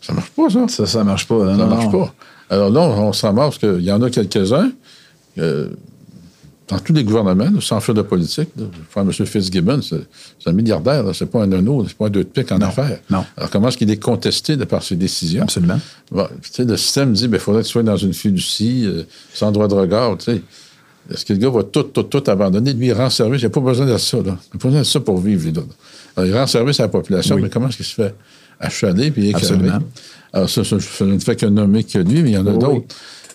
Ça 0.01 0.13
marche 0.13 0.29
pas, 0.29 0.49
ça. 0.49 0.67
Ça, 0.67 0.85
ça 0.85 1.03
marche 1.03 1.27
pas. 1.27 1.57
Ça 1.57 1.65
marche 1.65 1.91
pas. 1.91 2.13
Alors 2.49 2.69
là, 2.69 2.81
on, 2.81 3.09
on 3.09 3.13
se 3.13 3.25
ramasse 3.25 3.57
qu'il 3.57 3.81
y 3.81 3.91
en 3.91 4.01
a 4.01 4.09
quelques-uns, 4.09 4.71
euh, 5.37 5.69
dans 6.67 6.79
tous 6.79 6.91
les 6.93 7.03
gouvernements, 7.03 7.61
sans 7.61 7.79
faire 7.79 7.95
de 7.95 8.01
politique. 8.01 8.49
Prends 8.91 9.01
M. 9.03 9.11
Fitzgibbon, 9.13 9.81
c'est 9.81 9.97
un 10.45 10.51
milliardaire, 10.51 11.03
c'est 11.13 11.25
pas 11.27 11.43
un 11.43 11.47
nono, 11.47 11.85
c'est 11.87 11.95
pas 11.97 12.07
un 12.07 12.09
deux 12.09 12.23
de 12.23 12.29
pique 12.29 12.51
en 12.51 12.59
affaires. 12.59 12.99
non. 13.09 13.23
Alors 13.37 13.49
comment 13.49 13.69
est-ce 13.69 13.77
qu'il 13.77 13.89
est 13.89 14.01
contesté 14.03 14.57
de 14.57 14.65
par 14.65 14.83
ses 14.83 14.95
décisions? 14.97 15.43
Absolument. 15.43 15.79
Bon, 16.11 16.27
le 16.59 16.77
système 16.77 17.13
dit 17.13 17.29
il 17.31 17.39
faudrait 17.39 17.61
que 17.61 17.67
tu 17.67 17.71
sois 17.73 17.83
dans 17.83 17.95
une 17.97 18.13
fiducie, 18.13 18.83
euh, 18.85 19.03
sans 19.33 19.51
droit 19.51 19.67
de 19.67 19.75
regard. 19.75 20.17
tu 20.17 20.25
sais. 20.25 20.41
Est-ce 21.09 21.23
que 21.23 21.31
le 21.31 21.39
gars 21.39 21.49
va 21.49 21.63
tout, 21.63 21.83
tout, 21.83 22.03
tout 22.03 22.23
abandonner? 22.29 22.73
Lui, 22.73 22.87
il 22.87 22.93
rend 22.93 23.09
service. 23.09 23.41
Il 23.41 23.45
n'a 23.45 23.49
pas 23.49 23.61
besoin 23.61 23.85
de 23.85 23.97
ça. 23.97 24.17
Là. 24.17 24.23
Il 24.25 24.27
n'a 24.29 24.59
pas 24.59 24.67
besoin 24.67 24.79
de 24.81 24.83
ça 24.85 24.99
pour 24.99 25.21
vivre, 25.21 25.45
lui. 25.45 25.53
Là. 25.53 25.61
Alors, 26.17 26.27
il 26.29 26.35
rend 26.35 26.47
service 26.47 26.81
à 26.81 26.83
la 26.83 26.89
population, 26.89 27.35
Oui. 27.35 27.43
mais 27.43 27.49
comment 27.49 27.69
est-ce 27.69 27.77
qu'il 27.77 27.85
se 27.85 27.93
fait 27.93 28.13
achaler 28.59 29.09
puis? 29.11 29.33
Absolument. 29.33 29.79
Alors, 30.33 30.49
ça, 30.49 30.65
ça, 30.65 30.75
je 30.79 31.03
ne 31.05 31.17
fais 31.19 31.37
que 31.37 31.45
nommer 31.45 31.85
que 31.85 31.99
lui, 31.99 32.23
mais 32.23 32.31
il 32.31 32.33
y 32.33 32.37
en 32.37 32.45
a 32.45 32.51
d'autres. 32.51 32.71
oui. 32.71 32.83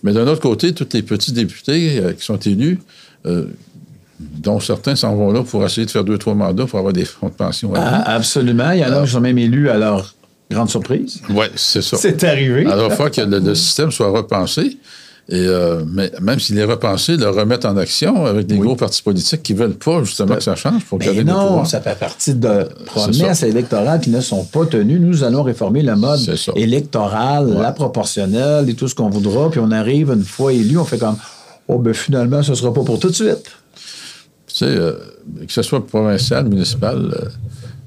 Mais 0.02 0.12
d'un 0.12 0.26
autre 0.26 0.40
côté, 0.40 0.72
tous 0.72 0.88
les 0.92 1.02
petits 1.02 1.32
députés 1.32 1.98
euh, 1.98 2.12
qui 2.12 2.24
sont 2.24 2.36
élus, 2.36 2.80
euh, 3.26 3.46
dont 4.18 4.60
certains 4.60 4.96
s'en 4.96 5.14
vont 5.16 5.32
là 5.32 5.42
pour 5.42 5.64
essayer 5.64 5.86
de 5.86 5.90
faire 5.90 6.04
deux, 6.04 6.18
trois 6.18 6.34
mandats 6.34 6.66
pour 6.66 6.78
avoir 6.78 6.92
des 6.92 7.04
fonds 7.04 7.28
de 7.28 7.34
pension. 7.34 7.72
Ah, 7.74 8.14
absolument. 8.14 8.70
Il 8.72 8.80
y 8.80 8.84
en 8.84 8.92
a 8.92 9.04
qui 9.04 9.10
sont 9.10 9.20
même 9.20 9.38
élus 9.38 9.68
à 9.68 9.78
leur 9.78 10.14
grande 10.50 10.70
surprise. 10.70 11.20
oui, 11.30 11.46
c'est 11.56 11.82
ça. 11.82 11.96
C'est 11.96 12.22
arrivé. 12.24 12.66
Alors, 12.66 12.90
il 12.90 12.96
faut 12.96 13.08
que 13.08 13.20
le, 13.20 13.38
le 13.38 13.54
système 13.54 13.90
soit 13.90 14.10
repensé. 14.10 14.78
Et, 15.28 15.46
euh, 15.46 15.84
mais 15.86 16.10
même 16.20 16.40
s'il 16.40 16.58
est 16.58 16.64
repensé, 16.64 17.16
le 17.16 17.30
remettre 17.30 17.68
en 17.68 17.76
action 17.76 18.26
avec 18.26 18.46
des 18.46 18.58
gros 18.58 18.74
partis 18.74 19.02
politiques 19.02 19.42
qui 19.42 19.54
ne 19.54 19.58
veulent 19.60 19.74
pas 19.74 20.02
justement 20.02 20.34
que 20.34 20.42
ça 20.42 20.56
change 20.56 20.84
pour 20.84 20.98
garder 20.98 21.20
le 21.20 21.30
non, 21.30 21.46
pouvoir. 21.46 21.66
ça 21.66 21.80
fait 21.80 21.98
partie 21.98 22.34
de 22.34 22.68
promesses 22.86 23.38
ça. 23.38 23.46
électorales 23.46 24.00
qui 24.00 24.10
ne 24.10 24.20
sont 24.20 24.44
pas 24.44 24.66
tenues. 24.66 24.98
Nous 24.98 25.22
allons 25.22 25.44
réformer 25.44 25.82
le 25.82 25.94
mode 25.94 26.20
électoral, 26.56 27.56
la 27.56 27.72
proportionnelle 27.72 28.68
et 28.68 28.74
tout 28.74 28.88
ce 28.88 28.94
qu'on 28.96 29.10
voudra. 29.10 29.48
Puis 29.48 29.60
on 29.60 29.70
arrive 29.70 30.10
une 30.10 30.24
fois 30.24 30.52
élu, 30.52 30.76
on 30.76 30.84
fait 30.84 30.98
comme 30.98 31.16
Oh, 31.68 31.78
ben 31.78 31.94
finalement, 31.94 32.42
ce 32.42 32.50
ne 32.50 32.56
sera 32.56 32.74
pas 32.74 32.82
pour 32.82 32.98
tout 32.98 33.08
de 33.08 33.14
suite. 33.14 33.50
Tu 34.46 34.56
sais, 34.56 34.64
euh, 34.66 34.92
que 35.46 35.52
ce 35.52 35.62
soit 35.62 35.86
provincial, 35.86 36.46
municipal 36.48 36.98
euh, 36.98 37.28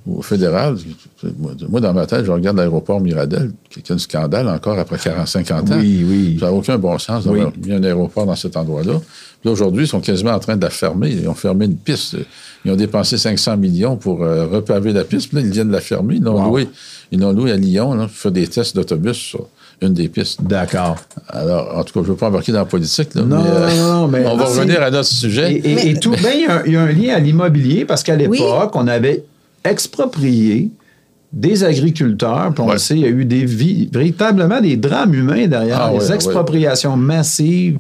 ou 0.08 0.22
fédéral, 0.22 0.76
moi, 1.70 1.82
dans 1.82 1.94
ma 1.94 2.06
tête, 2.06 2.26
je 2.26 2.32
regarde 2.32 2.58
l'aéroport 2.58 3.02
Miradel, 3.02 3.52
qui 3.70 3.80
est 3.80 3.92
un 3.92 3.98
scandale 3.98 4.48
encore 4.48 4.78
après 4.78 4.98
40-50 4.98 5.52
ans. 5.74 5.78
Oui, 5.80 6.06
oui. 6.08 6.38
Ça 6.40 6.46
n'a 6.48 6.54
aucun 6.54 6.78
bon 6.78 6.98
sens 7.00 7.26
d'avoir 7.26 7.48
Oui. 7.48 7.54
mis 7.68 7.74
un 7.74 7.84
aéroport 7.84 8.26
dans 8.26 8.36
cet 8.36 8.56
endroit-là. 8.56 8.94
Puis 9.00 9.50
là, 9.50 9.52
aujourd'hui, 9.52 9.86
ils 9.86 9.88
sont 9.88 10.02
quasiment 10.02 10.32
en 10.34 10.40
train 10.40 10.58
de 10.58 10.62
la 10.62 10.70
fermer. 10.70 11.10
Ils 11.10 11.28
ont 11.28 11.34
fermé 11.34 11.66
une 11.66 11.76
piste. 11.78 12.18
Ils 12.64 12.72
ont 12.72 12.76
dépensé 12.76 13.18
500 13.18 13.58
millions 13.58 13.96
pour 13.96 14.24
euh, 14.24 14.46
repaver 14.46 14.94
la 14.94 15.04
piste. 15.04 15.30
Puis 15.30 15.38
là, 15.38 15.44
ils 15.44 15.52
viennent 15.52 15.68
de 15.70 15.74
la 15.74 15.82
fermer. 15.82 16.16
Ils 16.16 16.24
l'ont 16.24 16.40
Wow. 16.40 16.50
loué. 16.50 16.68
Ils 17.12 17.20
l'ont 17.20 17.32
loué 17.34 17.52
à 17.52 17.56
Lyon 17.58 17.94
là, 17.96 18.04
pour 18.06 18.16
faire 18.16 18.32
des 18.32 18.48
tests 18.48 18.76
d'autobus 18.76 19.18
sur 19.18 19.48
une 19.82 19.94
des 19.94 20.08
pistes. 20.08 20.42
D'accord. 20.44 20.98
Alors, 21.30 21.78
en 21.78 21.84
tout 21.84 21.94
cas, 21.94 22.00
je 22.02 22.08
ne 22.08 22.12
veux 22.12 22.16
pas 22.16 22.28
embarquer 22.28 22.52
dans 22.52 22.60
la 22.60 22.66
politique. 22.66 23.14
Là, 23.16 23.24
Non, 23.24 23.44
mais, 23.44 23.50
euh, 23.50 23.76
non, 23.78 23.94
non, 24.02 24.08
mais- 24.08 24.26
on 24.26 24.38
va 24.38 24.46
revenir 24.46 24.82
à 24.82 24.90
notre 24.92 25.10
sujet. 25.10 25.54
Et, 25.54 25.72
et- 25.72 25.90
et 25.92 26.00
tout, 26.00 26.12
ben, 26.12 26.32
il 26.34 26.42
y, 26.42 26.46
a 26.46 26.58
un- 26.60 26.64
il 26.66 26.74
y 26.74 26.76
a 26.78 26.82
un 26.82 26.92
lien 26.92 27.16
à 27.16 27.20
l'immobilier 27.20 27.86
parce 27.86 28.02
qu'à 28.04 28.16
l'époque, 28.16 28.72
on 28.76 28.88
avait 28.88 29.24
exproprié 29.66 30.70
des 31.32 31.64
agriculteurs, 31.64 32.54
puis 32.54 32.64
on 32.64 32.72
le 32.72 32.78
sait, 32.78 32.96
il 32.96 33.02
y 33.02 33.06
a 33.06 33.10
eu 33.10 33.26
des 33.26 33.46
vies, 33.46 33.90
véritablement 33.92 34.62
des 34.62 34.78
drames 34.78 35.14
humains 35.14 35.48
derrière, 35.48 35.82
Ah, 35.82 35.92
les 35.92 36.00
ouais, 36.10 36.16
expropriations 36.16 36.96
massives 36.96 37.78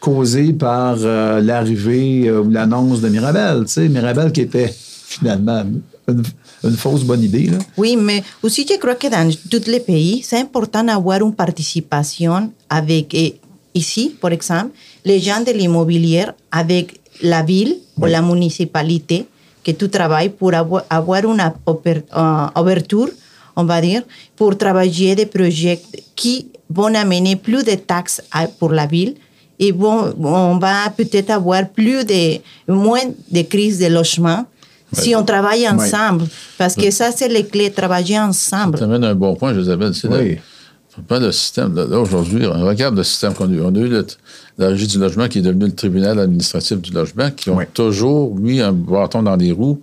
causées 0.00 0.52
par 0.52 0.96
euh, 1.00 1.40
l'arrivée 1.40 2.26
euh, 2.26 2.42
ou 2.42 2.50
l'annonce 2.50 3.00
de 3.00 3.08
Mirabel. 3.08 3.64
Tu 3.66 3.72
sais, 3.72 3.88
Mirabel 3.88 4.32
qui 4.32 4.40
était 4.40 4.74
finalement 4.74 5.62
une, 6.08 6.22
une 6.64 6.76
fausse 6.76 7.04
bonne 7.04 7.22
idée. 7.22 7.46
Là. 7.46 7.58
Oui, 7.76 7.96
mais 7.96 8.22
aussi 8.42 8.66
je 8.68 8.76
crois 8.76 8.96
que 8.96 9.06
dans 9.08 9.30
tous 9.50 9.70
les 9.70 9.80
pays, 9.80 10.22
c'est 10.24 10.40
important 10.40 10.82
d'avoir 10.82 11.20
une 11.22 11.34
participation 11.34 12.52
avec, 12.68 13.14
et 13.14 13.38
ici, 13.74 14.14
par 14.20 14.32
exemple, 14.32 14.70
les 15.04 15.20
gens 15.20 15.42
de 15.46 15.52
l'immobilier 15.52 16.26
avec 16.50 17.00
la 17.22 17.42
ville 17.42 17.76
ou 17.96 18.06
la 18.06 18.20
municipalité 18.20 19.26
que 19.66 19.72
tu 19.72 19.88
travailles 19.88 20.30
pour 20.30 20.54
avoir, 20.54 21.24
une 21.24 21.42
ouverture, 22.56 23.08
on 23.56 23.64
va 23.64 23.80
dire, 23.80 24.02
pour 24.36 24.56
travailler 24.56 25.16
des 25.16 25.26
projets 25.26 25.80
qui 26.14 26.48
vont 26.70 26.94
amener 26.94 27.34
plus 27.34 27.64
de 27.64 27.74
taxes 27.74 28.22
pour 28.60 28.70
la 28.70 28.86
ville 28.86 29.14
et 29.58 29.72
vont, 29.72 30.14
on 30.22 30.58
va 30.58 30.90
peut-être 30.96 31.30
avoir 31.30 31.68
plus 31.68 32.04
de, 32.04 32.38
moins 32.68 33.06
de 33.30 33.42
crises 33.42 33.80
de 33.80 33.86
logement 33.86 34.44
si 34.92 35.16
on 35.16 35.24
travaille 35.24 35.68
ensemble. 35.68 36.26
Parce 36.56 36.76
que 36.76 36.90
ça, 36.92 37.10
c'est 37.10 37.28
les 37.28 37.44
clés, 37.44 37.70
travailler 37.72 38.20
ensemble. 38.20 38.78
Tu 38.78 38.84
amènes 38.84 39.04
un 39.04 39.14
bon 39.16 39.34
point, 39.34 39.52
Josabelle. 39.52 39.94
C'est 39.94 40.08
Oui. 40.08 40.38
Pas 41.02 41.18
le 41.20 41.32
système. 41.32 41.74
Là, 41.74 41.98
aujourd'hui, 41.98 42.46
on 42.46 42.64
regarde 42.66 42.96
le 42.96 43.02
système 43.04 43.34
qu'on 43.34 43.48
a 43.50 43.52
eu. 43.54 43.60
On 43.60 43.74
a 43.74 43.78
eu 43.78 43.88
le- 43.88 44.06
la 44.58 44.68
Régie 44.68 44.86
du 44.86 44.98
logement 44.98 45.28
qui 45.28 45.38
est 45.38 45.42
devenu 45.42 45.66
le 45.66 45.72
tribunal 45.74 46.18
administratif 46.18 46.80
du 46.80 46.92
logement, 46.92 47.30
qui 47.30 47.50
ont 47.50 47.56
Oui. 47.56 47.64
toujours 47.74 48.34
mis 48.34 48.60
un 48.60 48.72
bâton 48.72 49.22
dans 49.22 49.36
les 49.36 49.52
roues 49.52 49.80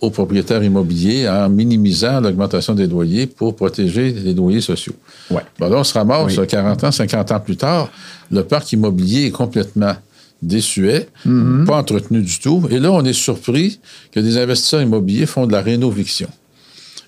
aux 0.00 0.10
propriétaires 0.10 0.62
immobiliers 0.62 1.28
en 1.28 1.48
minimisant 1.48 2.20
l'augmentation 2.20 2.74
des 2.74 2.86
loyers 2.86 3.26
pour 3.26 3.54
protéger 3.56 4.12
les 4.12 4.34
loyers 4.34 4.60
sociaux. 4.60 4.94
Ouais. 5.30 5.42
Bon, 5.58 5.68
là, 5.68 5.76
on 5.78 5.84
se 5.84 5.94
ramasse 5.94 6.36
Oui. 6.36 6.46
40 6.46 6.84
ans, 6.84 6.90
50 6.92 7.30
ans 7.32 7.40
plus 7.40 7.56
tard, 7.56 7.88
le 8.30 8.42
parc 8.42 8.72
immobilier 8.72 9.26
est 9.26 9.30
complètement 9.30 9.94
désuet, 10.42 11.08
Mm-hmm. 11.26 11.64
pas 11.66 11.76
entretenu 11.78 12.20
du 12.20 12.38
tout. 12.40 12.64
Et 12.70 12.80
là, 12.80 12.90
on 12.90 13.04
est 13.04 13.12
surpris 13.12 13.78
que 14.10 14.18
des 14.18 14.38
investisseurs 14.38 14.82
immobiliers 14.82 15.26
font 15.26 15.46
de 15.46 15.52
la 15.52 15.62
rénoviction. 15.62 16.28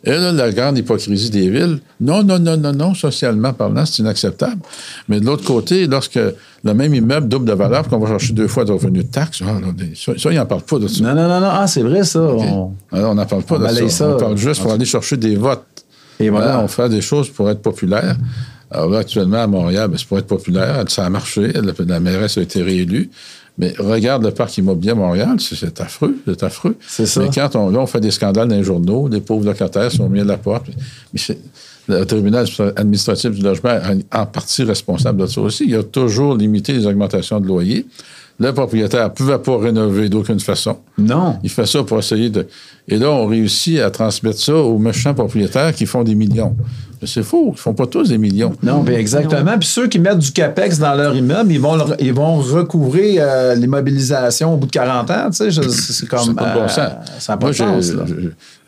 Et 0.07 0.11
là, 0.11 0.33
la 0.33 0.53
grande 0.53 0.77
hypocrisie 0.77 1.31
des 1.31 1.49
villes, 1.49 1.79
non, 2.01 2.23
non, 2.23 2.39
non, 2.39 2.57
non, 2.59 2.73
non, 2.73 2.95
socialement 2.95 3.53
parlant, 3.55 3.87
c'est 3.87 4.03
inacceptable. 4.03 4.61
Mais 5.09 5.19
de 5.19 5.25
l'autre 5.25 5.45
côté, 5.45 5.87
lorsque 5.87 6.17
le 6.17 6.75
même 6.75 6.95
immeuble 6.95 7.27
double 7.27 7.47
de 7.47 7.55
valeur, 7.55 7.89
qu'on 7.89 7.99
va 7.99 8.09
chercher 8.09 8.35
deux 8.35 8.47
fois 8.49 8.65
de 8.67 8.73
revenus 8.73 9.05
de 9.07 9.11
taxes, 9.11 9.41
ah, 9.47 9.59
ça, 9.95 10.13
ça, 10.19 10.31
ils 10.31 10.37
n'en 10.37 10.45
parlent 10.47 10.63
pas 10.63 10.79
de 10.79 10.89
ça. 10.89 11.03
Non, 11.03 11.15
non, 11.15 11.27
non, 11.29 11.41
non. 11.41 11.49
Ah, 11.51 11.67
c'est 11.67 11.83
vrai, 11.83 12.05
ça. 12.05 12.21
On- 12.21 12.73
n'en 12.93 13.27
parle 13.27 13.43
pas 13.45 13.57
On 13.57 13.59
de 13.61 13.67
ça. 13.67 13.89
ça. 13.89 14.09
On 14.15 14.17
parle 14.19 14.37
juste 14.37 14.61
pour 14.61 14.73
aller 14.73 14.85
chercher 14.85 15.17
des 15.17 15.37
votes. 15.37 15.65
Et 16.21 16.29
voilà. 16.29 16.61
on 16.61 16.69
fait 16.69 16.89
des 16.89 17.01
choses 17.01 17.29
pour 17.31 17.51
être 17.51 17.63
populaire. 17.63 18.17
Alors 18.71 18.91
là, 18.91 18.99
actuellement, 18.99 19.43
à 19.43 19.47
Montréal, 19.47 19.89
ben, 19.89 19.97
c'est 19.99 20.07
pour 20.07 20.19
être 20.19 20.27
populaire. 20.27 20.85
Ça 20.89 21.07
a 21.07 21.11
marché. 21.11 21.53
La, 21.53 21.73
la 21.87 22.01
mairesse 22.01 22.39
a 22.39 22.43
été 22.43 22.63
réélue. 22.63 23.11
Mais 23.57 23.73
regarde 23.79 24.25
le 24.25 24.33
parc 24.33 24.59
immobilier 24.59 24.91
à 24.91 24.95
Montréal, 24.97 25.37
c'est- 25.39 25.81
affreux, 25.81 26.17
c'est 26.27 26.43
affreux. 26.43 26.77
C'est 26.87 27.07
ça. 27.07 27.21
Mais 27.21 27.31
quand 27.33 27.55
on, 27.55 27.71
là, 27.71 27.79
on 27.79 27.87
fait 27.87 28.01
des 28.01 28.11
scandales 28.11 28.49
dans 28.49 28.57
les 28.57 28.65
journaux, 28.65 29.07
les 29.09 29.21
pauvres 29.21 29.45
locataires 29.47 29.93
sont 29.93 30.09
mis 30.09 30.21
à 30.21 30.25
la 30.25 30.37
porte. 30.39 30.67
Mais 31.13 31.21
c'est- 31.21 31.39
le 31.87 32.05
tribunal 32.05 32.47
administratif 32.77 33.31
du 33.33 33.43
logement 33.43 33.71
est 33.71 34.05
en 34.17 34.27
partie 34.27 34.65
responsable 34.65 35.21
de 35.23 35.27
ça 35.27 35.41
aussi. 35.41 35.67
Il 35.69 35.77
a 35.77 35.83
toujours 35.85 36.35
limité 36.37 36.73
les 36.73 36.87
augmentations 36.87 37.39
de 37.41 37.47
loyer. 37.47 37.87
Le 38.41 38.51
propriétaire 38.53 39.05
ne 39.05 39.15
pouvait 39.15 39.39
pas 39.39 39.57
rénover 39.59 40.09
d'aucune 40.09 40.41
façon. 40.41 40.79
Non. 40.99 41.37
Il 41.45 41.51
fait 41.51 41.67
ça 41.67 41.85
pour 41.85 41.99
essayer 42.01 42.31
de. 42.31 42.49
Et 42.89 42.99
là, 42.99 43.09
on 43.11 43.27
réussit 43.27 43.79
à 43.79 43.91
transmettre 43.93 44.41
ça 44.41 44.57
aux 44.57 44.79
méchants 44.79 45.15
propriétaires 45.15 45.73
qui 45.73 45.87
font 45.87 46.03
des 46.03 46.17
millions. 46.17 46.57
Mais 47.03 47.09
c'est 47.09 47.23
faux. 47.23 47.53
Ils 47.55 47.59
font 47.59 47.75
pas 47.75 47.87
tous 47.87 48.09
des 48.09 48.19
millions. 48.19 48.53
Non, 48.63 48.81
ben 48.83 48.95
exactement. 48.99 49.59
Puis 49.59 49.69
ceux 49.69 49.89
qui 49.89 49.99
mettent 49.99 50.19
du 50.19 50.33
CAPEX 50.33 50.79
dans 50.79 50.95
leur 50.95 51.15
immeuble, 51.15 51.53
ils 51.53 51.61
vont, 51.61 51.77
le- 51.77 51.97
ils 52.01 52.13
vont 52.13 52.37
recouvrir 52.37 53.23
euh, 53.25 53.55
l'immobilisation 53.55 54.55
au 54.55 54.57
bout 54.57 54.67
de 54.67 54.71
40 54.73 55.11
ans. 55.11 55.31
Tu 55.31 55.51
sais, 55.51 55.63
c'est 55.71 56.07
comme. 56.09 56.35
Pas 56.35 56.51
de 56.51 56.55
bon 56.55 56.65
euh, 56.65 56.69
sens. 56.69 56.91
ça 57.19 57.33
n'a 57.33 57.37
pas 57.37 57.47
Moi, 57.47 57.53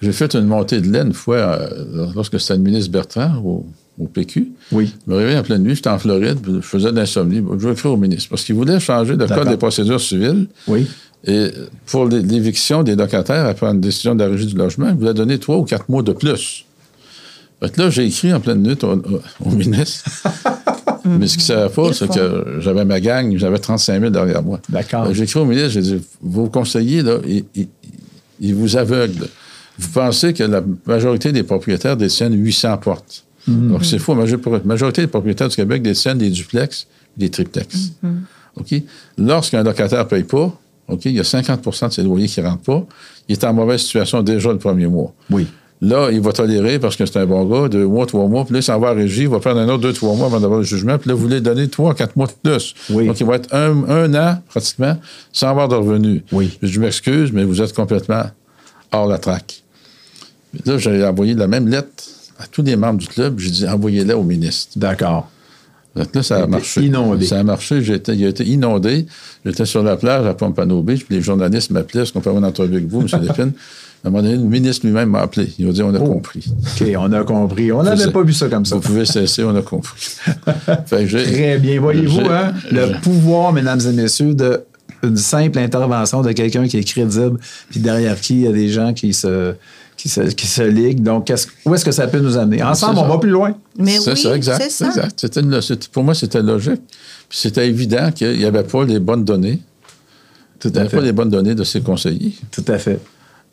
j'ai- 0.03 0.13
fait 0.13 0.35
une 0.35 0.47
montée 0.47 0.81
de 0.81 0.91
laine 0.93 1.09
une 1.09 1.13
fois 1.13 1.37
euh, 1.37 2.07
lorsque 2.15 2.39
c'était 2.41 2.55
le 2.55 2.61
ministre 2.61 2.91
Bertrand 2.93 3.37
au, 3.45 3.67
au 3.99 4.07
PQ. 4.07 4.53
Oui. 4.73 4.93
Je 5.07 5.13
me 5.13 5.17
réveillais 5.19 5.39
en 5.39 5.43
pleine 5.43 5.63
nuit, 5.63 5.75
j'étais 5.75 5.89
en 5.91 5.99
Floride, 5.99 6.39
je 6.47 6.61
faisais 6.61 6.91
de 6.93 6.97
l'insomnie. 6.97 7.43
Je 7.59 7.67
vais 7.67 7.73
écrire 7.73 7.93
au 7.93 7.97
ministre 7.97 8.29
parce 8.31 8.45
qu'il 8.45 8.55
voulait 8.55 8.79
changer 8.81 9.17
le 9.17 9.27
code 9.27 9.49
des 9.49 9.57
procédures 9.57 10.01
civiles. 10.01 10.47
Oui. 10.69 10.87
Et 11.25 11.51
pour 11.87 12.07
l'é- 12.07 12.23
l'éviction 12.23 12.83
des 12.83 12.95
locataires 12.95 13.47
après 13.47 13.67
une 13.67 13.81
décision 13.81 14.15
de 14.15 14.23
la 14.23 14.31
régie 14.31 14.47
du 14.47 14.55
logement, 14.57 14.89
il 14.91 14.95
voulait 14.97 15.15
donner 15.15 15.39
trois 15.39 15.57
ou 15.57 15.65
quatre 15.65 15.89
mois 15.89 16.03
de 16.03 16.13
plus. 16.13 16.65
Fait 17.63 17.73
que 17.73 17.81
là, 17.83 17.91
j'ai 17.91 18.05
écrit 18.07 18.33
en 18.35 18.41
pleine 18.41 18.63
nuit 18.63 18.77
au, 18.83 19.51
ministre. 19.51 20.05
Mais 21.05 21.27
ce 21.29 21.35
qu'il 21.39 21.43
ne 21.43 21.61
savait 21.61 21.73
pas, 21.73 21.93
c'est 21.93 22.09
que 22.11 22.57
j'avais 22.61 22.85
ma 22.85 23.01
gang, 23.01 23.37
j'avais 23.37 23.59
35 23.59 23.99
000 24.01 24.11
derrière 24.11 24.43
moi. 24.43 24.61
D'accord. 24.69 25.13
J'ai 25.15 25.23
écrit 25.25 25.39
au 25.39 25.45
ministre, 25.45 25.71
j'ai 25.71 25.81
dit, 25.83 26.03
vos 26.21 26.49
conseillers, 26.49 27.03
là, 27.03 27.19
ils, 27.27 27.45
ils- 27.55 27.69
ils 28.41 28.55
vous 28.55 28.77
aveuglent. 28.77 29.29
Vous 29.79 29.89
pensez 29.91 30.35
que 30.35 30.43
la 30.43 30.63
majorité 30.85 31.33
des 31.33 31.43
propriétaires 31.43 31.97
détiennent 31.97 32.35
800 32.35 32.77
portes. 32.79 33.25
Donc, 33.49 33.85
c'est 33.85 33.99
faux. 34.01 34.15
La 34.15 34.21
major- 34.23 34.41
majorité 34.65 35.03
des 35.03 35.07
propriétaires 35.07 35.49
du 35.49 35.55
Québec 35.57 35.81
détiennent 35.83 36.19
des 36.19 36.31
duplex 36.31 36.87
et 37.17 37.21
des 37.21 37.31
triplex. 37.31 37.93
OK? 38.57 38.75
Lorsqu'un 39.17 39.63
locataire 39.63 40.01
ne 40.01 40.05
paye 40.09 40.25
pas, 40.25 40.53
OK, 40.89 41.05
il 41.07 41.13
y 41.13 41.21
a 41.21 41.23
50% 41.23 41.89
de 41.89 41.93
ses 41.93 42.03
loyers 42.03 42.27
qui 42.27 42.41
ne 42.43 42.47
rentrent 42.47 42.63
pas, 42.65 42.85
il 43.29 43.33
est 43.33 43.45
en 43.45 43.55
mauvaise 43.55 43.81
situation 43.83 44.23
déjà 44.23 44.51
le 44.53 44.59
premier 44.59 44.87
mois. 44.89 45.15
Oui. 45.31 45.47
Là, 45.87 46.11
il 46.11 46.21
va 46.21 46.33
tolérer 46.33 46.81
parce 46.81 46.97
que 46.97 47.07
c'est 47.07 47.19
un 47.19 47.27
bon 47.27 47.45
gars, 47.45 47.69
deux 47.69 47.87
mois, 47.87 48.07
trois 48.07 48.27
mois, 48.27 48.45
puis 48.45 48.55
là, 48.55 48.59
il 48.59 48.63
s'en 48.63 48.79
va 48.81 48.89
à 48.89 48.93
régie, 48.93 49.23
il 49.23 49.29
va 49.29 49.39
prendre 49.39 49.61
un 49.61 49.69
autre 49.69 49.83
deux, 49.83 49.93
trois 49.93 50.15
mois 50.17 50.27
avant 50.27 50.41
d'avoir 50.41 50.59
le 50.59 50.65
jugement, 50.65 50.99
puis 50.99 51.09
là, 51.09 51.15
vous 51.15 51.21
voulez 51.21 51.41
donner 51.41 51.69
trois, 51.69 51.95
quatre 51.95 52.17
mois 52.17 52.27
de 52.27 52.33
plus. 52.43 52.75
Oui. 52.91 53.07
Donc, 53.07 53.21
il 53.21 53.27
va 53.27 53.37
être 53.37 53.55
un, 53.55 53.89
un 53.89 54.15
an, 54.15 54.43
pratiquement, 54.49 54.97
sans 55.33 55.49
avoir 55.49 55.69
de 55.69 55.77
revenus. 55.77 56.23
Oui. 56.33 56.59
Je 56.61 56.81
m'excuse, 56.81 57.31
mais 57.33 57.45
vous 57.45 57.63
êtes 57.63 57.73
complètement 57.73 58.25
hors 58.91 59.07
la 59.07 59.19
traque. 59.19 59.63
Là, 60.65 60.77
j'ai 60.79 61.05
envoyé 61.05 61.35
la 61.35 61.47
même 61.47 61.69
lettre 61.69 62.05
à 62.39 62.47
tous 62.47 62.63
les 62.63 62.75
membres 62.75 62.99
du 62.99 63.07
club, 63.07 63.39
j'ai 63.39 63.51
dit 63.51 63.69
envoyez-la 63.69 64.19
au 64.19 64.25
ministre. 64.25 64.73
D'accord. 64.77 65.31
Donc 65.95 66.15
là, 66.15 66.23
ça 66.23 66.43
a 66.43 66.47
marché. 66.47 66.83
inondé. 66.83 67.25
Ça 67.25 67.39
a 67.39 67.43
marché. 67.43 67.83
J'ai 67.83 67.95
été, 67.95 68.13
il 68.13 68.25
a 68.27 68.29
été 68.29 68.45
inondé. 68.45 69.07
J'étais 69.47 69.65
sur 69.65 69.83
la 69.83 69.97
plage 69.97 70.27
à 70.27 70.35
Pompano 70.35 70.83
Beach, 70.83 71.05
puis 71.07 71.17
les 71.17 71.23
journalistes 71.23 71.71
m'appelaient, 71.71 72.03
est-ce 72.03 72.13
qu'on 72.13 72.21
peut 72.21 72.29
avoir 72.29 72.43
une 72.43 72.49
entrevue 72.49 72.77
avec 72.77 72.89
vous, 72.89 73.01
M. 73.01 73.09
Lépine? 73.23 73.53
À 74.05 74.09
un 74.09 74.11
moment 74.11 74.23
donné, 74.23 74.37
le 74.37 74.43
ministre 74.45 74.87
lui-même 74.87 75.11
m'a 75.11 75.21
appelé. 75.21 75.49
Il 75.59 75.69
a 75.69 75.73
dit, 75.73 75.83
on 75.83 75.93
a 75.95 75.99
Oh. 75.99 76.07
compris. 76.07 76.45
OK, 76.81 76.87
on 76.97 77.13
a 77.13 77.25
compris. 77.25 77.73
On 77.73 77.83
n'avait 77.83 78.11
pas 78.13 78.23
vu 78.23 78.33
ça 78.33 78.49
comme 78.49 78.65
ça. 78.65 78.77
Vous 78.77 78.81
pouvez 78.81 79.05
cesser, 79.05 79.43
on 79.43 79.57
a 79.57 79.63
compris. 79.63 79.97
Très 80.87 81.59
bien. 81.59 81.81
Voyez-vous, 81.81 82.21
hein, 82.31 82.53
le 82.71 83.01
pouvoir, 83.01 83.53
mesdames 83.53 83.81
et 83.81 83.93
messieurs, 83.93 84.35
de 84.35 84.63
une 85.03 85.17
simple 85.17 85.59
intervention 85.59 86.23
de 86.23 86.33
quelqu'un 86.33 86.67
qui 86.69 86.79
est 86.79 86.85
crédible, 86.85 87.39
puis 87.71 87.81
derrière 87.81 88.19
qui 88.21 88.35
il 88.37 88.41
y 88.43 88.47
a 88.47 88.53
des 88.53 88.69
gens 88.69 88.95
qui 88.95 89.13
se, 89.13 89.55
qui 89.97 90.09
se, 90.09 90.21
qui 90.21 90.47
se 90.47 90.63
liguent. 90.63 91.03
Donc, 91.03 91.31
où 91.65 91.75
est-ce 91.75 91.85
que 91.85 91.93
ça 91.93 92.07
peut 92.07 92.19
nous 92.21 92.37
amener? 92.37 92.63
Ensemble, 92.63 92.99
on 93.01 93.07
va 93.09 93.19
plus 93.19 93.31
loin. 93.31 93.55
Mais 93.79 93.99
C'est 93.99 94.13
oui, 94.13 94.17
ça, 94.23 94.37
exact. 94.37 94.63
c'est 94.63 94.71
ça. 94.71 94.87
exact. 94.89 95.37
Une- 95.37 95.61
pour 95.93 96.03
moi, 96.05 96.15
c'était 96.15 96.43
logique. 96.43 96.81
Puis 97.29 97.39
c'était 97.39 97.69
évident 97.69 98.11
qu'il 98.13 98.37
n'y 98.39 98.45
avait 98.45 98.63
pas 98.63 98.85
les 98.85 98.99
bonnes 99.01 99.25
données. 99.25 99.59
Tout 100.59 100.69
Il 100.69 100.73
n'y 100.73 100.79
à 100.79 100.81
avait 100.83 100.91
pas 100.91 100.97
fait. 100.99 101.03
les 101.07 101.13
bonnes 101.13 101.31
données 101.31 101.55
de 101.55 101.65
ses 101.65 101.81
conseillers. 101.83 102.35
Tout 102.51 102.65
à 102.69 102.79
fait. 102.79 102.99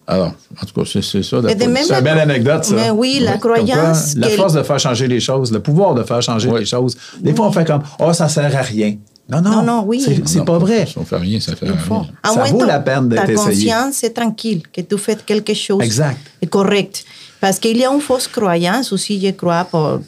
Alors, 0.06 0.34
en 0.62 0.66
tout 0.66 0.74
cas, 0.82 0.90
c'est 1.02 1.02
ça. 1.24 1.42
la 1.42 1.50
C'est 1.50 1.64
une 1.66 2.02
belle 2.04 2.20
anecdote, 2.20 2.64
ça. 2.66 2.76
Mais 2.76 2.90
oui, 2.90 3.20
la 3.22 3.38
quoi, 3.38 3.54
croyance 3.56 4.16
La 4.16 4.28
qu'elle- 4.28 4.38
force 4.38 4.54
de 4.54 4.64
faire 4.64 4.80
changer 4.80 5.08
les 5.08 5.20
choses, 5.20 5.52
le 5.52 5.60
pouvoir 5.62 5.94
de 5.96 6.04
faire 6.04 6.22
changer 6.22 6.50
Oui. 6.50 6.60
les 6.62 6.66
choses. 6.66 6.98
Des 7.22 7.34
fois, 7.34 7.48
on 7.48 7.52
fait 7.52 7.66
comme 7.66 7.84
Oh, 8.00 8.12
ça 8.14 8.28
sert 8.28 8.56
à 8.56 8.62
rien. 8.62 8.96
Non, 9.30 9.40
non. 9.42 9.52
Non, 9.52 9.64
non, 9.64 9.84
oui. 9.86 10.06
C'est 10.26 10.44
pas 10.44 10.58
vrai. 10.58 10.86
Si 10.86 10.98
on 10.98 11.06
fait 11.06 11.16
rien, 11.18 11.40
ça 11.40 11.56
fait 11.56 11.68
rien. 11.68 11.78
À 12.22 12.30
Ça 12.30 12.36
moins 12.36 12.46
vaut 12.52 12.58
ton- 12.60 12.66
la 12.66 12.80
peine 12.82 13.08
d'être 13.08 13.26
Ta 13.26 13.32
essayé. 13.32 13.70
conscience 13.72 14.04
est 14.04 14.10
tranquille, 14.10 14.62
que 14.74 14.82
tu 14.82 14.98
fais 14.98 15.16
quelque 15.26 15.54
chose 15.54 15.82
Exact. 15.82 16.18
de 16.42 16.48
correct. 16.48 17.06
Parce 17.40 17.58
qu'il 17.60 17.78
y 17.78 17.86
a 17.86 17.92
une 17.94 18.02
fausse 18.02 18.28
croyance 18.28 18.92
aussi, 18.92 19.22
je 19.26 19.32
crois, 19.32 19.64
pour, 19.72 20.00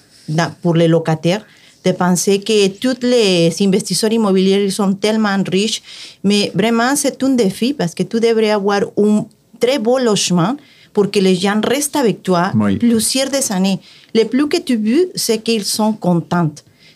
pour 0.62 0.74
les 0.76 0.90
locataires, 0.90 1.46
de 1.86 1.92
penser 1.92 2.40
que 2.42 2.68
tous 2.68 2.98
les 3.04 3.54
investisseurs 3.62 4.12
immobiliers 4.12 4.64
ils 4.66 4.72
sont 4.72 4.92
tellement 4.94 5.38
riches. 5.50 5.82
Mais 6.24 6.52
vraiment, 6.54 6.96
c'est 6.96 7.22
un 7.24 7.30
défi 7.30 7.74
parce 7.74 7.94
que 7.94 8.04
tu 8.04 8.20
devrais 8.20 8.50
avoir 8.52 8.82
un 8.98 9.26
très 9.60 9.80
beau 9.80 9.98
logement 10.00 10.56
pour 10.94 11.12
que 11.12 11.20
les 11.20 11.36
gens 11.36 11.60
restent 11.64 11.96
avec 11.98 12.24
toi 12.24 12.52
Oui. 12.56 12.78
plusieurs 12.78 13.30
des 13.30 13.52
années. 13.52 13.80
Le 14.14 14.24
plus 14.26 14.48
que 14.48 14.58
tu 14.62 14.78
veux, 14.78 15.10
c'est 15.16 15.40
qu'ils 15.44 15.66
sont 15.66 15.94
contents. 15.94 16.52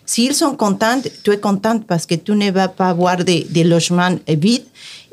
S'ils 0.05 0.34
sont 0.34 0.55
contents, 0.55 1.01
tu 1.24 1.32
es 1.32 1.38
contente 1.38 1.86
parce 1.86 2.05
que 2.05 2.16
tu 2.16 2.32
ne 2.32 2.49
vas 2.51 2.68
pas 2.70 2.89
avoir 2.89 3.18
des 3.24 3.45
de 3.49 3.62
logements 3.64 4.18
vides. 4.28 4.64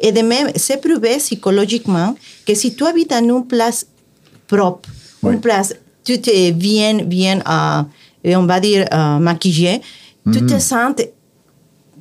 Et 0.01 0.13
de 0.13 0.21
même, 0.23 0.49
c'est 0.57 0.81
prouvé 0.81 1.17
psychologiquement 1.19 2.15
que 2.47 2.55
si 2.55 2.75
tu 2.75 2.85
habites 2.85 3.11
dans 3.11 3.23
une 3.37 3.47
place 3.47 3.87
propre, 4.47 4.89
Oui. 5.23 5.35
une 5.35 5.41
place, 5.41 5.75
tu 6.05 6.21
te 6.21 6.51
bien, 6.53 6.95
bien, 7.05 7.41
euh, 7.47 8.35
on 8.37 8.47
va 8.47 8.61
dire, 8.61 8.87
euh, 8.93 9.19
maquillé, 9.19 9.81
tu 10.33 10.47
te 10.47 10.59
sens 10.59 10.95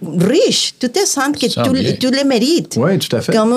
riche. 0.02 0.74
Tu 0.80 0.90
te 0.90 1.06
sens 1.06 1.32
que 1.32 1.46
tu, 1.48 1.98
tu 1.98 2.12
le 2.12 2.24
mérites. 2.26 2.78
Oui, 2.78 2.98
tout 3.00 3.16
à 3.16 3.22
fait. 3.22 3.34
Comme. 3.34 3.56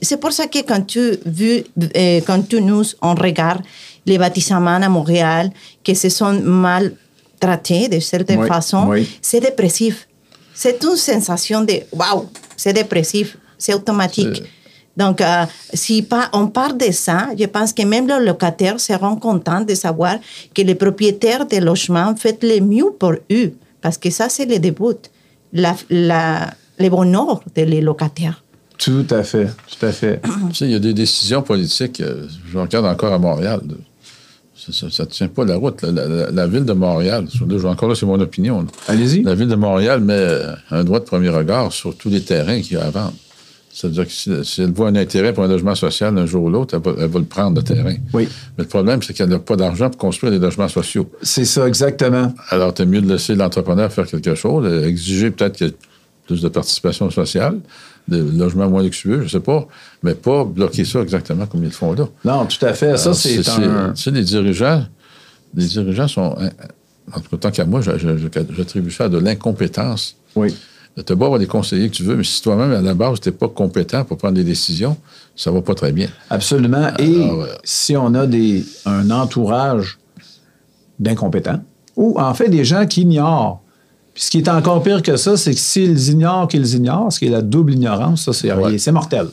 C'est 0.00 0.18
pour 0.18 0.32
ça 0.32 0.46
que 0.46 0.58
quand 0.62 0.86
tu, 0.86 1.18
vu, 1.24 1.64
euh, 1.96 2.20
quand 2.26 2.48
tu 2.48 2.60
nous, 2.60 2.84
on 3.00 3.14
regarde 3.14 3.62
les 4.04 4.18
baptisements 4.18 4.76
à 4.76 4.88
Montréal, 4.88 5.50
que 5.84 5.94
se 5.94 6.08
sont 6.08 6.32
mal 6.32 6.92
traités 7.38 7.88
de 7.88 8.00
certaine 8.00 8.40
Oui, 8.40 8.48
façon, 8.48 8.86
oui. 8.88 9.08
c'est 9.20 9.40
dépressif. 9.40 10.08
C'est 10.54 10.82
une 10.82 10.96
sensation 10.96 11.62
de 11.62 11.74
waouh, 11.92 12.28
c'est 12.56 12.72
dépressif, 12.72 13.36
c'est 13.58 13.74
automatique. 13.74 14.42
Donc, 14.96 15.20
euh, 15.22 15.44
si 15.72 16.02
pas, 16.02 16.28
on 16.34 16.48
parle 16.48 16.76
de 16.76 16.90
ça, 16.92 17.28
je 17.38 17.46
pense 17.46 17.72
que 17.72 17.82
même 17.82 18.06
les 18.06 18.24
locataires 18.24 18.78
seront 18.78 19.16
contents 19.16 19.62
de 19.62 19.74
savoir 19.74 20.16
que 20.54 20.60
les 20.62 20.74
propriétaires 20.74 21.46
des 21.46 21.60
logements 21.60 22.14
font 22.14 22.36
le 22.42 22.60
mieux 22.60 22.92
pour 22.98 23.14
eux, 23.32 23.54
parce 23.80 23.96
que 23.96 24.10
ça, 24.10 24.28
c'est 24.28 24.44
le 24.44 24.58
début, 24.58 24.98
la, 25.52 25.76
la, 25.90 26.54
le 26.78 26.88
bonheur 26.88 27.42
des 27.54 27.80
locataires. 27.80 28.42
Tout 28.78 29.06
à 29.10 29.22
fait, 29.22 29.48
tout 29.68 29.86
à 29.86 29.92
fait. 29.92 30.20
Tu 30.48 30.54
sais, 30.54 30.64
il 30.66 30.72
y 30.72 30.74
a 30.74 30.78
des 30.80 30.94
décisions 30.94 31.42
politiques, 31.42 32.00
euh, 32.00 32.26
je 32.52 32.58
regarde 32.58 32.86
encore 32.86 33.12
à 33.12 33.18
Montréal. 33.18 33.60
Ça 34.54 34.86
ne 34.86 35.08
tient 35.08 35.28
pas 35.28 35.44
la 35.44 35.56
route. 35.56 35.82
La, 35.82 35.90
la- 36.06 36.30
la 36.30 36.46
ville 36.46 36.64
de 36.64 36.72
Montréal, 36.72 37.26
sur- 37.28 37.46
là, 37.46 37.58
je- 37.58 37.66
encore 37.66 37.88
là, 37.88 37.94
c'est 37.96 38.06
mon 38.06 38.20
opinion. 38.20 38.64
Allez-y. 38.86 39.22
La 39.22 39.34
ville 39.34 39.48
de 39.48 39.56
Montréal 39.56 40.00
met 40.00 40.14
euh, 40.14 40.52
un 40.70 40.84
droit 40.84 41.00
de 41.00 41.04
premier 41.04 41.30
regard 41.30 41.72
sur 41.72 41.96
tous 41.96 42.08
les 42.08 42.22
terrains 42.22 42.60
qu'il 42.60 42.76
y 42.76 42.80
a 42.80 42.84
à 42.84 42.90
vendre. 42.90 43.14
C'est-à-dire 43.74 44.06
que 44.06 44.12
si, 44.12 44.60
elle 44.62 44.72
voit 44.72 44.88
un 44.88 44.96
intérêt 44.96 45.32
pour 45.32 45.44
un 45.44 45.48
logement 45.48 45.74
social 45.74 46.16
un 46.18 46.26
jour 46.26 46.44
ou 46.44 46.50
l'autre, 46.50 46.74
elle, 46.76 46.82
va- 46.82 46.94
elle 47.02 47.08
va 47.10 47.18
le 47.18 47.24
prendre, 47.24 47.56
le 47.56 47.62
terrain. 47.64 47.94
Oui, 48.12 48.28
Mais 48.58 48.64
le 48.64 48.68
problème, 48.68 49.02
c'est 49.02 49.14
qu'elle 49.14 49.30
n'a 49.30 49.38
pas 49.38 49.56
d'argent 49.56 49.88
pour 49.88 49.98
construire 49.98 50.30
des 50.30 50.38
logements 50.38 50.68
sociaux. 50.68 51.10
c'est 51.22 51.46
ça, 51.46 51.66
exactement. 51.66 52.34
Alors, 52.50 52.74
tu 52.74 52.84
mieux 52.84 53.00
de 53.00 53.08
laisser 53.08 53.34
l'entrepreneur 53.34 53.90
faire 53.90 54.06
quelque 54.06 54.34
chose, 54.34 54.66
euh, 54.66 54.86
exiger 54.86 55.30
peut-être 55.30 55.56
qu'il 55.56 55.68
y 55.68 55.70
ait 55.70 55.74
plus 56.26 56.42
de 56.42 56.48
participation 56.48 57.08
sociale, 57.10 57.58
des 58.08 58.20
logements 58.20 58.68
moins 58.68 58.82
luxueux, 58.82 59.18
je 59.20 59.24
ne 59.24 59.28
sais 59.28 59.40
pas, 59.40 59.66
mais 60.02 60.14
pas 60.14 60.44
bloquer 60.44 60.84
ça 60.84 61.00
exactement 61.00 61.46
comme 61.46 61.62
ils 61.62 61.66
le 61.66 61.70
font 61.72 61.94
là. 61.94 62.08
Non, 62.24 62.44
tout 62.46 62.64
à 62.66 62.74
fait. 62.74 62.96
Ça, 62.98 63.14
c'est 63.14 63.48
un. 63.48 63.92
Tu 63.94 64.02
sais, 64.02 64.10
les 64.10 64.22
dirigeants, 64.22 64.84
les 65.54 65.66
dirigeants 65.66 66.08
sont. 66.08 66.36
En 67.12 67.20
tout 67.20 67.30
cas, 67.30 67.36
tant 67.38 67.50
qu'à 67.50 67.64
moi, 67.64 67.80
j'attribue 67.80 68.90
ça 68.90 69.04
à 69.04 69.08
de 69.08 69.18
l'incompétence. 69.18 70.16
Oui. 70.36 70.54
Tu 70.94 71.12
as 71.12 71.16
beau 71.16 71.24
avoir 71.24 71.38
les 71.40 71.46
conseillers 71.46 71.88
que 71.88 71.94
tu 71.94 72.02
veux, 72.02 72.16
mais 72.16 72.24
si 72.24 72.42
toi-même, 72.42 72.70
à 72.72 72.82
la 72.82 72.92
base, 72.94 73.18
tu 73.20 73.28
n'es 73.30 73.34
pas 73.34 73.48
compétent 73.48 74.04
pour 74.04 74.18
prendre 74.18 74.34
des 74.34 74.44
décisions, 74.44 74.96
ça 75.34 75.50
ne 75.50 75.56
va 75.56 75.62
pas 75.62 75.74
très 75.74 75.90
bien. 75.92 76.08
Absolument. 76.28 76.88
Et 76.98 77.24
Alors, 77.24 77.42
euh, 77.44 77.46
si 77.64 77.96
on 77.96 78.12
a 78.14 78.26
des, 78.26 78.62
un 78.84 79.10
entourage 79.10 79.98
d'incompétents, 80.98 81.60
ou 81.96 82.18
en 82.20 82.34
fait 82.34 82.48
des 82.48 82.64
gens 82.64 82.86
qui 82.86 83.02
ignorent, 83.02 83.60
puis 84.14 84.24
ce 84.24 84.30
qui 84.30 84.38
est 84.38 84.48
encore 84.48 84.82
pire 84.82 85.02
que 85.02 85.16
ça, 85.16 85.38
c'est 85.38 85.54
que 85.54 85.60
s'ils 85.60 86.10
ignorent 86.10 86.46
qu'ils 86.46 86.74
ignorent, 86.74 87.10
ce 87.10 87.18
qui 87.18 87.26
est 87.26 87.30
la 87.30 87.40
double 87.40 87.72
ignorance, 87.72 88.24
ça, 88.24 88.34
c'est 88.34 88.52
Ouais. 88.52 88.76
mortel. 88.92 89.28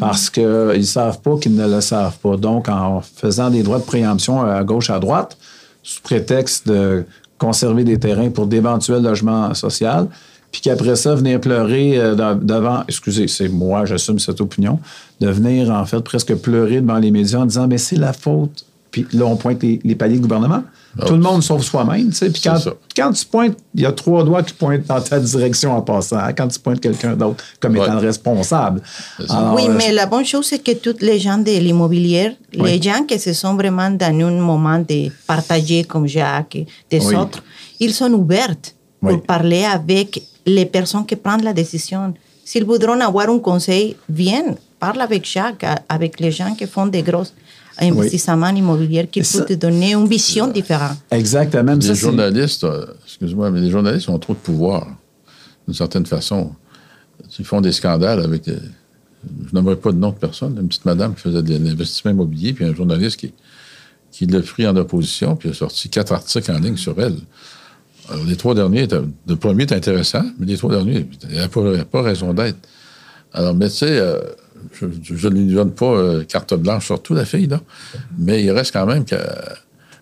Parce 0.00 0.28
qu'ils 0.28 0.42
ne 0.44 0.82
savent 0.82 1.20
pas 1.20 1.36
qu'ils 1.38 1.54
ne 1.54 1.68
le 1.68 1.80
savent 1.80 2.18
pas. 2.18 2.36
Donc, 2.36 2.68
en 2.68 3.00
faisant 3.00 3.48
des 3.50 3.62
droits 3.62 3.78
de 3.78 3.84
préemption 3.84 4.42
à 4.42 4.64
gauche, 4.64 4.90
à 4.90 4.98
droite, 4.98 5.38
sous 5.84 6.02
prétexte 6.02 6.66
de 6.66 7.04
conserver 7.38 7.84
des 7.84 7.98
terrains 8.00 8.30
pour 8.30 8.48
d'éventuels 8.48 9.02
logements 9.04 9.54
sociaux, 9.54 10.08
puis 10.50 10.60
qu'après 10.62 10.96
ça, 10.96 11.14
venir 11.14 11.40
pleurer 11.40 11.98
euh, 11.98 12.14
devant, 12.36 12.82
excusez, 12.88 13.28
c'est 13.28 13.48
moi, 13.48 13.84
j'assume 13.84 14.18
cette 14.18 14.40
opinion, 14.40 14.78
de 15.20 15.28
venir 15.28 15.70
en 15.70 15.84
fait 15.84 16.00
presque 16.00 16.34
pleurer 16.36 16.80
devant 16.80 16.98
les 16.98 17.10
médias 17.10 17.40
en 17.40 17.46
disant, 17.46 17.66
mais 17.66 17.78
c'est 17.78 17.96
la 17.96 18.12
faute. 18.12 18.64
Puis 18.90 19.06
là, 19.12 19.26
on 19.26 19.36
pointe 19.36 19.62
les, 19.62 19.78
les 19.84 19.94
paliers 19.94 20.16
de 20.16 20.22
gouvernement. 20.22 20.62
Tout 21.06 21.12
le 21.12 21.20
monde 21.20 21.42
sauf 21.42 21.62
soi-même, 21.62 22.08
tu 22.08 22.16
sais. 22.16 22.30
Puis 22.30 22.40
quand, 22.42 22.56
quand 22.96 23.12
tu 23.12 23.24
pointes, 23.26 23.56
il 23.74 23.82
y 23.82 23.86
a 23.86 23.92
trois 23.92 24.24
doigts 24.24 24.42
qui 24.42 24.54
pointent 24.54 24.86
dans 24.86 25.00
ta 25.00 25.20
direction 25.20 25.76
en 25.76 25.82
passant. 25.82 26.16
hein, 26.16 26.32
quand 26.32 26.48
tu 26.48 26.58
pointes 26.58 26.80
quelqu'un 26.80 27.14
d'autre 27.14 27.44
comme 27.60 27.74
Ouais. 27.76 27.84
étant 27.84 27.92
le 28.00 28.00
responsable. 28.06 28.80
Alors, 29.28 29.54
oui, 29.54 29.64
euh, 29.68 29.74
mais 29.76 29.92
la 29.92 30.06
bonne 30.06 30.24
chose, 30.24 30.46
c'est 30.46 30.58
que 30.60 30.72
tous 30.72 30.96
les 31.04 31.18
gens 31.20 31.36
de 31.38 31.50
l'immobilier, 31.52 32.32
Oui. 32.58 32.70
les 32.72 32.82
gens 32.82 33.04
qui 33.06 33.18
se 33.18 33.34
sont 33.34 33.54
vraiment 33.54 33.90
dans 33.90 34.06
un 34.06 34.30
moment 34.40 34.78
de 34.78 35.10
partager 35.26 35.84
comme 35.84 36.06
Jacques 36.08 36.56
et 36.56 36.66
des 36.90 37.04
Oui. 37.06 37.14
autres, 37.14 37.44
ils 37.78 37.92
sont 37.92 38.10
ouverts 38.14 38.56
pour 39.00 39.22
parler 39.22 39.64
avec 39.64 40.20
les 40.48 40.66
personnes 40.66 41.06
qui 41.06 41.16
prennent 41.16 41.42
la 41.44 41.52
décision. 41.52 42.14
S'ils 42.44 42.64
voudront 42.64 43.00
avoir 43.00 43.28
un 43.28 43.38
conseil, 43.38 43.96
viens, 44.08 44.54
parle 44.80 45.00
avec 45.00 45.24
Jacques, 45.26 45.66
avec 45.88 46.18
les 46.20 46.30
gens 46.32 46.54
qui 46.54 46.66
font 46.66 46.86
des 46.86 47.02
gros 47.02 47.24
investissements 47.80 48.48
immobiliers 48.48 49.06
qui 49.10 49.24
ça- 49.24 49.38
peuvent 49.38 49.48
te 49.48 49.54
donner 49.54 49.92
une 49.94 50.06
vision 50.08 50.48
différente. 50.48 50.96
Exactement. 51.10 51.62
Même 51.64 51.82
ça, 51.82 51.88
Les 51.90 51.94
c'est- 51.94 52.00
journalistes, 52.00 52.64
euh, 52.64 52.86
excuse-moi, 53.04 53.50
mais 53.50 53.60
les 53.60 53.70
journalistes 53.70 54.08
ont 54.08 54.18
trop 54.18 54.32
de 54.32 54.38
pouvoir, 54.38 54.86
d'une 55.66 55.74
certaine 55.74 56.06
façon. 56.06 56.52
Ils 57.38 57.44
font 57.44 57.60
des 57.60 57.72
scandales 57.72 58.20
avec. 58.20 58.42
des- 58.44 58.56
je 59.48 59.54
n'aimerais 59.54 59.76
pas 59.76 59.90
de 59.92 59.98
nom 59.98 60.10
de 60.10 60.14
personne. 60.16 60.56
Une 60.60 60.68
petite 60.68 60.84
madame 60.84 61.14
qui 61.14 61.20
faisait 61.22 61.42
de 61.42 61.52
l'investissement 61.52 62.12
immobilier, 62.12 62.52
puis 62.52 62.64
un 62.64 62.74
journaliste 62.74 63.16
qui, 63.18 63.32
qui 64.12 64.26
l'a 64.26 64.40
pris 64.40 64.66
en 64.66 64.76
opposition, 64.76 65.34
puis 65.36 65.48
a 65.50 65.54
sorti 65.54 65.88
quatre 65.88 66.12
articles 66.12 66.50
en 66.52 66.58
ligne 66.58 66.76
sur 66.76 66.98
elle. 67.00 67.16
Alors, 68.10 68.24
les 68.24 68.36
trois 68.36 68.54
derniers, 68.54 68.82
étaient- 68.84 69.00
le 69.28 69.36
premier 69.36 69.64
est 69.64 69.72
intéressant, 69.72 70.22
mais 70.38 70.46
les 70.46 70.56
trois 70.56 70.70
derniers, 70.70 71.06
il 71.28 71.34
n'y 71.36 71.40
a 71.40 71.48
pas, 71.48 72.02
raison 72.02 72.32
d'être. 72.32 72.56
Alors, 73.32 73.54
mais 73.54 73.68
tu 73.68 73.76
sais, 73.76 73.98
euh, 73.98 74.18
je 74.80 75.28
ne 75.28 75.34
lui 75.34 75.54
donne 75.54 75.72
pas 75.72 75.86
euh, 75.92 76.24
carte 76.24 76.54
blanche 76.54 76.86
sur 76.86 77.02
tout, 77.02 77.14
la 77.14 77.24
fille, 77.24 77.46
là, 77.46 77.60
mais 78.18 78.42
il 78.42 78.50
reste 78.50 78.72
quand 78.72 78.86
même 78.86 79.04
qu'elle 79.04 79.26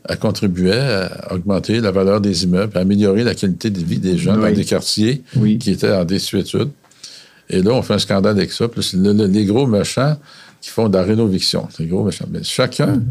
elle 0.08 0.18
contribuait 0.20 0.78
à 0.78 1.34
augmenter 1.34 1.80
la 1.80 1.90
valeur 1.90 2.20
des 2.20 2.44
immeubles, 2.44 2.78
à 2.78 2.82
améliorer 2.82 3.24
la 3.24 3.34
qualité 3.34 3.70
de 3.70 3.80
vie 3.82 3.98
des 3.98 4.16
gens 4.16 4.36
Oui. 4.36 4.50
dans 4.50 4.54
des 4.54 4.64
quartiers 4.64 5.24
Oui. 5.34 5.58
qui 5.58 5.72
étaient 5.72 5.90
en 5.92 6.04
désuétude. 6.04 6.68
Et 7.50 7.60
là, 7.60 7.72
on 7.72 7.82
fait 7.82 7.94
un 7.94 7.98
scandale 7.98 8.36
avec 8.36 8.52
ça. 8.52 8.66
Le- 8.94 9.12
le- 9.12 9.26
les 9.26 9.44
gros 9.44 9.66
méchants 9.66 10.16
qui 10.60 10.70
font 10.70 10.88
de 10.88 10.96
la 10.96 11.02
rénoviction. 11.02 11.66
Les 11.80 11.86
gros 11.86 12.04
méchants. 12.04 12.26
Mais 12.30 12.44
chacun 12.44 13.02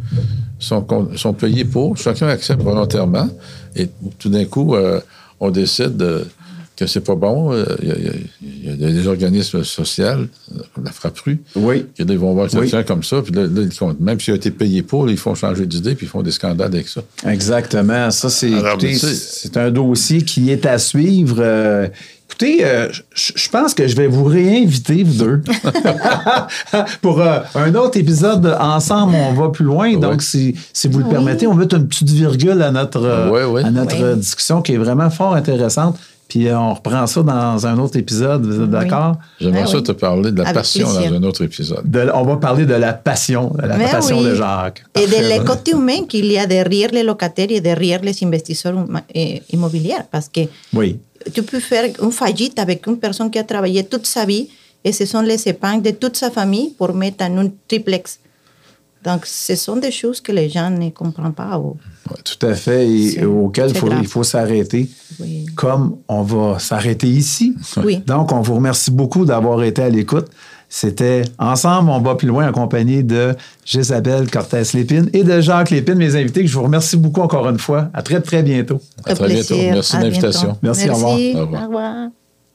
sont 0.59 1.33
payés 1.37 1.65
pour, 1.65 1.97
chacun 1.97 2.27
accepte 2.27 2.61
volontairement. 2.61 3.27
Et 3.75 3.89
tout 4.19 4.29
d'un 4.29 4.45
coup, 4.45 4.75
euh, 4.75 4.99
on 5.39 5.51
décide 5.51 5.97
de- 5.97 6.25
que 6.77 6.87
c'est 6.87 6.99
pas 7.01 7.15
bon. 7.15 7.53
Euh, 7.53 7.65
Il 7.81 7.87
y, 7.87 7.91
a- 7.91 7.95
il 8.41 8.83
y 8.89 8.91
des 8.93 9.07
organismes 9.07 9.63
sociaux, 9.63 10.03
euh, 10.05 10.25
la 10.83 10.91
Frappru, 10.91 11.39
Oui. 11.55 11.85
qui 11.95 12.03
vont 12.03 12.33
voir 12.33 12.49
Oui. 12.53 12.59
quelqu'un 12.69 12.83
comme 12.83 13.01
ça. 13.03 13.21
Puis 13.21 13.33
là, 13.33 13.43
là, 13.47 13.93
même 14.01 14.19
s'il 14.19 14.33
a 14.33 14.35
été 14.35 14.51
payé 14.51 14.81
pour, 14.83 15.05
là, 15.05 15.11
ils 15.13 15.17
font 15.17 15.35
changer 15.35 15.65
d'idée 15.65 15.95
puis 15.95 16.05
ils 16.05 16.09
font 16.09 16.21
des 16.21 16.31
scandales 16.31 16.67
avec 16.73 16.89
ça. 16.89 17.01
Exactement. 17.25 18.11
Ça, 18.11 18.29
c'est 18.29 18.51
c'est 19.13 19.55
un 19.57 19.71
dossier 19.71 20.21
qui 20.23 20.51
est 20.51 20.65
à 20.65 20.77
suivre. 20.77 21.37
Euh, 21.39 21.87
écoutez, 22.35 22.65
euh, 22.65 22.89
je 23.15 23.49
pense 23.49 23.73
que 23.73 23.87
je 23.87 23.95
vais 23.95 24.07
vous 24.07 24.25
réinviter, 24.25 25.03
vous 25.03 25.13
deux, 25.23 25.41
pour 27.01 27.21
euh, 27.21 27.39
un 27.55 27.73
autre 27.75 27.97
épisode 27.97 28.41
de 28.41 28.49
Ensemble, 28.51 29.15
on 29.15 29.33
va 29.33 29.49
plus 29.49 29.65
loin. 29.65 29.91
Ouais. 29.93 29.97
Donc, 29.97 30.21
si, 30.21 30.55
si 30.73 30.87
vous 30.87 30.99
le 30.99 31.05
permettez, 31.05 31.47
on 31.47 31.53
va 31.53 31.61
mettre 31.61 31.75
une 31.77 31.87
petite 31.87 32.09
virgule 32.09 32.61
à 32.61 32.71
notre, 32.71 33.01
euh, 33.03 33.29
Ouais, 33.29 33.45
ouais. 33.45 33.63
à 33.63 33.71
notre 33.71 34.01
Ouais. 34.01 34.15
discussion 34.15 34.61
qui 34.61 34.73
est 34.73 34.77
vraiment 34.77 35.09
fort 35.09 35.33
intéressante. 35.35 35.97
Puis 36.27 36.47
euh, 36.47 36.57
on 36.59 36.73
reprend 36.73 37.05
ça 37.07 37.21
dans 37.21 37.67
un 37.67 37.77
autre 37.77 37.97
épisode. 37.97 38.45
Vous 38.45 38.63
êtes 38.63 38.69
d'accord? 38.69 39.17
J'aimerais 39.39 39.61
Ah 39.63 39.67
ça 39.67 39.77
oui. 39.77 39.83
te 39.83 39.91
parler 39.91 40.31
de 40.31 40.37
la 40.37 40.43
Avec 40.49 40.55
passion 40.55 40.87
plaisir. 40.89 41.11
dans 41.11 41.17
un 41.17 41.23
autre 41.23 41.43
épisode. 41.43 41.81
De- 41.85 42.09
on 42.13 42.23
va 42.23 42.37
parler 42.37 42.65
de 42.65 42.73
la 42.73 42.93
passion, 42.93 43.51
de 43.51 43.61
la 43.67 43.77
Mais 43.77 43.89
passion 43.91 44.17
oui. 44.19 44.25
de 44.25 44.35
Jacques. 44.35 44.83
Et 44.95 45.05
de 45.05 45.11
Parfait. 45.11 45.37
le 45.39 45.43
côté 45.45 45.71
humain 45.71 46.05
qu'il 46.09 46.25
y 46.31 46.37
a 46.37 46.45
derrière 46.47 46.89
les 46.91 47.03
locataires 47.03 47.47
et 47.51 47.61
derrière 47.61 48.01
les 48.01 48.15
investisseurs 48.23 48.75
eh, 49.13 49.41
immobiliers. 49.53 49.97
Parce 50.09 50.27
que 50.29 50.41
Oui. 50.73 50.97
tu 51.33 51.43
peux 51.43 51.59
faire 51.59 51.85
une 52.01 52.11
faillite 52.11 52.57
avec 52.59 52.85
une 52.87 52.97
personne 52.97 53.29
qui 53.29 53.37
a 53.39 53.43
travaillé 53.43 53.83
toute 53.83 54.07
sa 54.07 54.25
vie 54.25 54.49
et 54.83 54.91
ce 54.91 55.05
sont 55.05 55.21
les 55.21 55.47
épargnes 55.47 55.81
de 55.81 55.91
toute 55.91 56.17
sa 56.17 56.31
famille 56.31 56.71
pour 56.77 56.93
mettre 56.93 57.23
en 57.23 57.37
un 57.37 57.49
triplex. 57.67 58.19
Donc, 59.05 59.25
ce 59.25 59.55
sont 59.55 59.77
des 59.77 59.91
choses 59.91 60.19
que 60.19 60.31
les 60.31 60.49
gens 60.49 60.69
ne 60.71 60.89
comprennent 60.89 61.33
pas. 61.33 61.57
ou- 61.59 61.77
tout 62.23 62.45
à 62.45 62.53
fait, 62.55 62.87
et 62.89 63.19
faut- 63.75 63.87
grave. 63.87 63.99
il 64.01 64.07
faut 64.07 64.23
s'arrêter. 64.23 64.89
Oui. 65.19 65.45
Comme 65.55 65.97
on 66.07 66.21
va 66.23 66.59
s'arrêter 66.59 67.07
ici. 67.07 67.55
Oui. 67.83 67.97
Donc, 68.05 68.31
on 68.31 68.41
vous 68.41 68.55
remercie 68.55 68.91
beaucoup 68.91 69.25
d'avoir 69.25 69.63
été 69.63 69.81
à 69.83 69.89
l'écoute. 69.89 70.27
C'était 70.69 71.21
Ensemble, 71.37 71.89
on 71.91 71.99
va 72.01 72.15
plus 72.15 72.27
loin 72.27 72.49
en 72.49 72.51
compagnie 72.51 73.03
de 73.03 73.35
Gisabelle 73.63 74.29
Cortès-Lépine 74.29 75.09
et 75.13 75.23
de 75.23 75.39
Jacques 75.39 75.69
Lépine, 75.69 75.95
mes 75.95 76.15
invités, 76.15 76.41
que 76.41 76.47
je 76.47 76.55
vous 76.57 76.63
remercie 76.63 76.97
beaucoup 76.97 77.21
encore 77.21 77.47
une 77.47 77.59
fois. 77.59 77.89
À 77.93 78.01
très, 78.01 78.19
très 78.21 78.41
bientôt. 78.43 78.81
À 79.05 79.13
très 79.15 79.27
bientôt. 79.27 79.55
Merci 79.55 79.97
de 79.97 80.01
l'invitation. 80.03 80.47
bientôt. 80.47 80.59
Merci, 80.63 80.89
au 80.89 80.93
revoir. 80.95 81.13
Au 81.13 81.41
revoir. 81.45 81.61
Au 81.61 81.65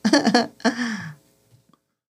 revoir. 0.10 1.06